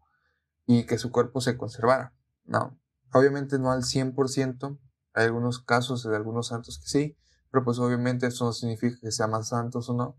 y 0.66 0.86
que 0.86 0.98
su 0.98 1.12
cuerpo 1.12 1.42
se 1.42 1.58
conservara, 1.58 2.14
¿no? 2.46 2.78
Obviamente 3.14 3.60
no 3.60 3.72
al 3.72 3.84
100%, 3.84 4.80
hay 5.14 5.26
algunos 5.26 5.60
casos 5.64 6.04
de 6.04 6.16
algunos 6.16 6.48
santos 6.48 6.80
que 6.80 6.88
sí, 6.88 7.18
pero 7.52 7.64
pues 7.64 7.80
obviamente 7.80 8.28
eso 8.28 8.46
no 8.46 8.54
significa 8.54 8.98
que 9.02 9.12
sean 9.12 9.32
más 9.32 9.50
santos 9.50 9.90
o 9.90 9.94
no, 9.94 10.18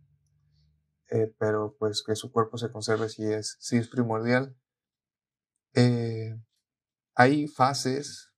eh, 1.10 1.32
pero 1.38 1.76
pues 1.78 2.02
que 2.02 2.14
su 2.16 2.32
cuerpo 2.32 2.56
se 2.58 2.70
conserve 2.70 3.08
sí 3.08 3.24
es, 3.24 3.56
sí 3.60 3.76
es 3.76 3.88
primordial. 3.88 4.56
Eh, 5.74 6.36
hay 7.14 7.46
fases 7.48 8.30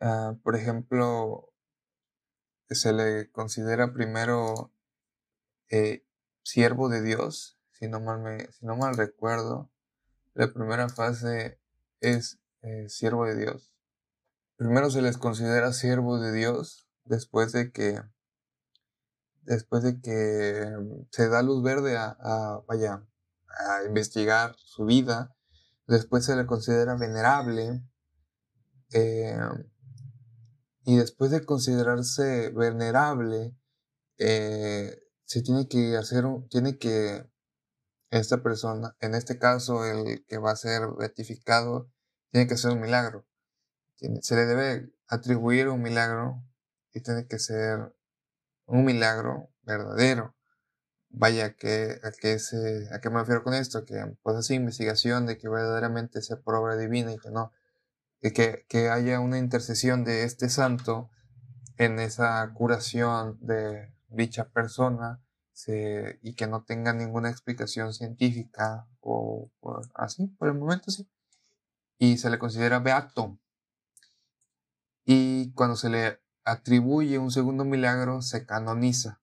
Ah, 0.00 0.36
por 0.42 0.54
ejemplo, 0.56 1.52
se 2.70 2.92
le 2.92 3.30
considera 3.32 3.92
primero 3.92 4.72
eh, 5.70 6.04
siervo 6.42 6.88
de 6.88 7.02
Dios, 7.02 7.58
si 7.72 7.88
no 7.88 8.00
mal, 8.00 8.20
me, 8.20 8.50
si 8.52 8.66
no 8.66 8.76
mal 8.76 8.96
recuerdo. 8.96 9.70
La 10.34 10.52
primera 10.52 10.88
fase 10.88 11.60
es 12.00 12.40
eh, 12.62 12.88
siervo 12.88 13.24
de 13.26 13.36
Dios. 13.36 13.74
Primero 14.56 14.90
se 14.90 15.02
les 15.02 15.18
considera 15.18 15.72
siervo 15.72 16.18
de 16.18 16.32
Dios 16.32 16.88
después 17.04 17.52
de 17.52 17.72
que 17.72 18.00
después 19.42 19.82
de 19.82 20.00
que 20.00 20.66
se 21.10 21.28
da 21.28 21.42
luz 21.42 21.62
verde 21.62 21.96
a, 21.96 22.62
vaya 22.66 23.06
a 23.48 23.84
investigar 23.86 24.54
su 24.58 24.84
vida 24.84 25.34
después 25.86 26.26
se 26.26 26.36
le 26.36 26.44
considera 26.44 26.96
venerable 26.96 27.82
eh, 28.92 29.38
y 30.84 30.96
después 30.96 31.30
de 31.30 31.44
considerarse 31.44 32.50
venerable 32.50 33.56
eh, 34.18 35.02
se 35.24 35.42
tiene 35.42 35.66
que 35.66 35.96
hacer 35.96 36.24
tiene 36.50 36.76
que 36.76 37.26
esta 38.10 38.42
persona 38.42 38.96
en 39.00 39.14
este 39.14 39.38
caso 39.38 39.84
el 39.86 40.26
que 40.26 40.38
va 40.38 40.50
a 40.50 40.56
ser 40.56 40.82
ratificado 40.98 41.90
tiene 42.30 42.46
que 42.46 42.54
hacer 42.54 42.72
un 42.72 42.80
milagro 42.80 43.28
se 44.20 44.36
le 44.36 44.46
debe 44.46 44.92
atribuir 45.08 45.68
un 45.68 45.82
milagro 45.82 46.42
y 46.92 47.00
tiene 47.00 47.26
que 47.26 47.38
ser 47.38 47.94
un 48.66 48.84
milagro 48.84 49.50
verdadero. 49.62 50.34
Vaya, 51.10 51.54
que, 51.54 51.98
a, 52.02 52.12
que 52.12 52.38
se, 52.38 52.88
¿a 52.92 53.00
qué 53.00 53.10
me 53.10 53.20
refiero 53.20 53.42
con 53.42 53.54
esto? 53.54 53.84
Que 53.84 54.16
pues 54.22 54.36
así 54.36 54.54
investigación 54.54 55.26
de 55.26 55.38
que 55.38 55.48
verdaderamente 55.48 56.20
sea 56.22 56.36
por 56.40 56.54
obra 56.54 56.76
divina 56.76 57.12
y 57.12 57.18
que 57.18 57.30
no, 57.30 57.52
que, 58.20 58.66
que 58.68 58.90
haya 58.90 59.18
una 59.20 59.38
intercesión 59.38 60.04
de 60.04 60.24
este 60.24 60.48
santo 60.50 61.10
en 61.78 61.98
esa 61.98 62.52
curación 62.54 63.38
de 63.40 63.94
dicha 64.08 64.48
persona 64.50 65.20
y 66.22 66.34
que 66.34 66.46
no 66.46 66.62
tenga 66.64 66.92
ninguna 66.92 67.30
explicación 67.30 67.92
científica 67.92 68.86
o, 69.00 69.50
o 69.60 69.80
así, 69.94 70.26
por 70.38 70.48
el 70.48 70.54
momento 70.54 70.90
sí. 70.90 71.08
Y 71.98 72.18
se 72.18 72.30
le 72.30 72.38
considera 72.38 72.78
beato, 72.78 73.38
y 75.10 75.54
cuando 75.54 75.74
se 75.74 75.88
le 75.88 76.20
atribuye 76.44 77.16
un 77.16 77.30
segundo 77.30 77.64
milagro, 77.64 78.20
se 78.20 78.44
canoniza. 78.44 79.22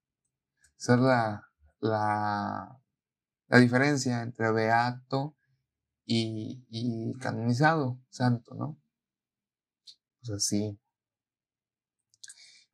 Esa 0.79 0.95
es 0.95 0.99
la, 0.99 1.51
la, 1.79 2.81
la 3.45 3.57
diferencia 3.59 4.23
entre 4.23 4.51
beato 4.51 5.37
y, 6.07 6.65
y, 6.71 7.13
canonizado, 7.19 8.01
santo, 8.09 8.55
¿no? 8.55 8.81
Pues 10.21 10.31
así. 10.31 10.79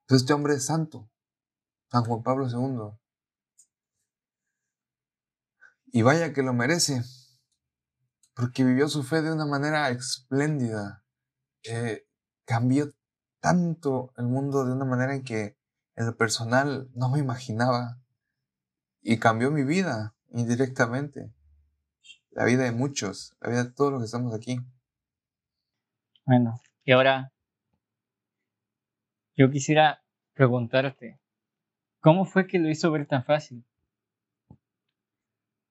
Entonces 0.03 0.21
este 0.21 0.31
hombre 0.31 0.53
es 0.53 0.65
santo, 0.65 1.11
San 1.91 2.05
Juan 2.05 2.23
Pablo 2.23 2.47
II. 2.47 2.97
Y 5.87 6.01
vaya 6.01 6.31
que 6.31 6.43
lo 6.43 6.53
merece, 6.53 7.03
porque 8.41 8.63
vivió 8.63 8.87
su 8.87 9.03
fe 9.03 9.21
de 9.21 9.31
una 9.31 9.45
manera 9.45 9.87
espléndida. 9.91 11.03
Eh, 11.63 12.07
cambió 12.43 12.91
tanto 13.39 14.13
el 14.17 14.25
mundo 14.25 14.65
de 14.65 14.73
una 14.73 14.83
manera 14.83 15.13
en 15.13 15.23
que 15.23 15.59
en 15.95 16.07
lo 16.07 16.17
personal 16.17 16.89
no 16.95 17.11
me 17.11 17.19
imaginaba 17.19 18.01
y 19.03 19.19
cambió 19.19 19.51
mi 19.51 19.63
vida 19.63 20.15
indirectamente, 20.31 21.31
la 22.31 22.45
vida 22.45 22.63
de 22.63 22.71
muchos, 22.71 23.37
la 23.41 23.49
vida 23.49 23.63
de 23.65 23.71
todos 23.73 23.91
los 23.91 24.01
que 24.01 24.05
estamos 24.05 24.33
aquí. 24.33 24.59
Bueno, 26.25 26.59
y 26.83 26.93
ahora 26.93 27.31
yo 29.35 29.51
quisiera 29.51 30.03
preguntarte, 30.33 31.19
¿cómo 31.99 32.25
fue 32.25 32.47
que 32.47 32.57
lo 32.57 32.69
hizo 32.71 32.89
ver 32.89 33.05
tan 33.05 33.23
fácil? 33.23 33.63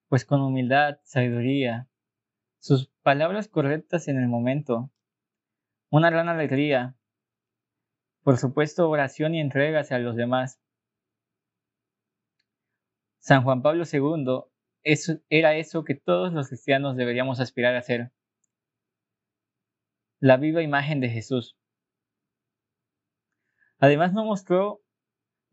Pues 0.06 0.24
con 0.24 0.40
humildad, 0.40 1.00
sabiduría, 1.02 1.89
sus 2.60 2.88
palabras 3.02 3.48
correctas 3.48 4.06
en 4.08 4.18
el 4.18 4.28
momento, 4.28 4.90
una 5.90 6.10
gran 6.10 6.28
alegría, 6.28 6.94
por 8.22 8.36
supuesto, 8.36 8.88
oración 8.88 9.34
y 9.34 9.40
entrega 9.40 9.80
hacia 9.80 9.98
los 9.98 10.14
demás. 10.14 10.60
San 13.18 13.42
Juan 13.42 13.62
Pablo 13.62 13.84
II 13.90 14.44
era 15.28 15.56
eso 15.56 15.84
que 15.84 15.94
todos 15.94 16.32
los 16.32 16.48
cristianos 16.48 16.96
deberíamos 16.96 17.40
aspirar 17.40 17.74
a 17.76 17.82
ser. 17.82 18.12
La 20.20 20.36
viva 20.36 20.62
imagen 20.62 21.00
de 21.00 21.08
Jesús. 21.08 21.56
Además 23.78 24.12
nos 24.12 24.26
mostró, 24.26 24.82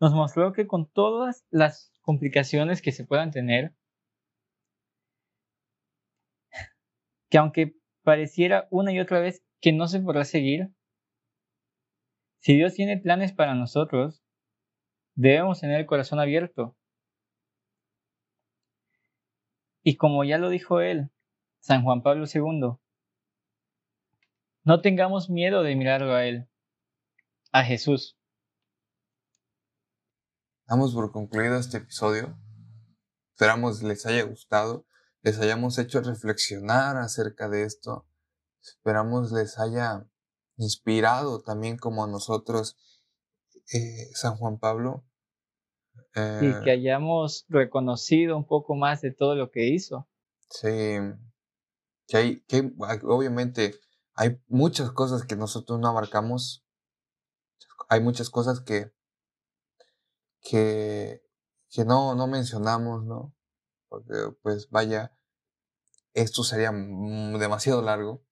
nos 0.02 0.14
mostró 0.14 0.52
que 0.52 0.68
con 0.68 0.92
todas 0.92 1.46
las 1.50 1.94
complicaciones 2.02 2.82
que 2.82 2.92
se 2.92 3.06
puedan 3.06 3.32
tener, 3.32 3.74
que 7.30 7.38
aunque 7.38 7.76
pareciera 8.04 8.68
una 8.72 8.92
y 8.94 9.00
otra 9.00 9.20
vez 9.20 9.44
que 9.60 9.74
no 9.74 9.88
se 9.88 10.00
podrá 10.00 10.24
seguir, 10.24 10.72
si 12.40 12.56
Dios 12.56 12.74
tiene 12.74 12.98
planes 12.98 13.34
para 13.34 13.56
nosotros, 13.56 14.24
debemos 15.16 15.60
tener 15.60 15.80
el 15.80 15.86
corazón 15.86 16.20
abierto. 16.20 16.78
Y 19.84 19.98
como 19.98 20.24
ya 20.24 20.38
lo 20.38 20.50
dijo 20.50 20.80
él, 20.82 21.10
San 21.60 21.84
Juan 21.84 22.02
Pablo 22.02 22.26
II, 22.32 22.78
no 24.64 24.82
tengamos 24.82 25.30
miedo 25.30 25.64
de 25.64 25.76
mirarlo 25.76 26.14
a 26.14 26.26
él, 26.26 26.48
a 27.52 27.64
Jesús. 27.64 28.18
Damos 30.68 30.94
por 30.94 31.12
concluido 31.12 31.58
este 31.58 31.78
episodio. 31.78 32.38
Esperamos 33.32 33.82
les 33.82 34.06
haya 34.06 34.24
gustado, 34.24 34.86
les 35.28 35.40
hayamos 35.42 35.78
hecho 35.78 36.00
reflexionar 36.00 36.96
acerca 36.96 37.50
de 37.50 37.64
esto. 37.64 38.08
Esperamos 38.62 39.34
les 39.34 39.60
haya 39.60 40.08
inspirado 40.56 41.42
también 41.42 41.78
como 41.78 42.08
nosotros 42.08 42.78
eh, 43.74 44.10
San 44.14 44.38
Juan 44.38 44.58
Pablo. 44.58 45.06
y 46.16 46.64
que 46.64 46.70
eh, 46.70 46.72
hayamos 46.72 47.46
reconocido 47.50 48.38
un 48.38 48.48
poco 48.48 48.76
más 48.76 49.02
de 49.02 49.12
todo 49.12 49.36
lo 49.36 49.52
que 49.52 49.68
hizo. 49.68 50.08
Sí, 50.50 50.96
que, 52.08 52.18
hay, 52.18 52.42
que 52.46 52.72
obviamente 53.04 53.76
hay 54.14 54.42
muchas 54.48 54.92
cosas 54.92 55.26
que 55.26 55.36
nosotros 55.36 55.78
no 55.78 55.90
abarcamos, 55.90 56.66
hay 57.90 58.00
muchas 58.00 58.30
cosas 58.30 58.62
que, 58.62 58.94
que, 60.40 61.22
que 61.70 61.84
no, 61.84 62.16
no 62.16 62.28
mencionamos, 62.28 63.04
¿no? 63.04 63.36
Porque 63.90 64.14
pues 64.42 64.70
vaya, 64.70 65.17
esto 66.18 66.44
sería 66.44 66.72
demasiado 66.72 67.82
largo. 67.82 68.24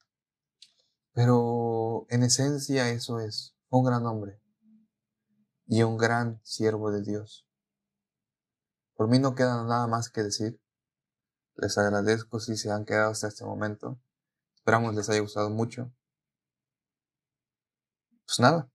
Pero 1.14 2.08
en 2.10 2.24
esencia 2.24 2.90
eso 2.90 3.20
es 3.20 3.56
un 3.70 3.86
gran 3.86 4.06
hombre 4.06 4.42
y 5.68 5.84
un 5.84 5.98
gran 5.98 6.42
siervo 6.44 6.92
de 6.92 7.02
Dios. 7.04 7.48
Por 8.96 9.08
mí 9.08 9.20
no 9.20 9.36
queda 9.36 9.64
nada 9.64 9.88
más 9.88 10.10
que 10.10 10.24
decir. 10.24 10.60
Les 11.58 11.78
agradezco 11.78 12.40
si 12.40 12.58
se 12.58 12.72
han 12.72 12.86
quedado 12.86 13.12
hasta 13.12 13.28
este 13.28 13.46
momento. 13.46 14.00
Esperamos 14.56 14.96
les 14.96 15.10
haya 15.10 15.22
gustado 15.22 15.50
mucho. 15.50 15.94
Pues 18.26 18.40
nada. 18.40 18.70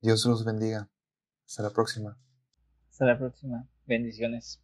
Dios 0.00 0.24
los 0.24 0.44
bendiga. 0.44 0.88
Hasta 1.44 1.64
la 1.64 1.70
próxima. 1.70 2.18
Hasta 2.90 3.04
la 3.04 3.18
próxima. 3.18 3.68
Bendiciones. 3.84 4.62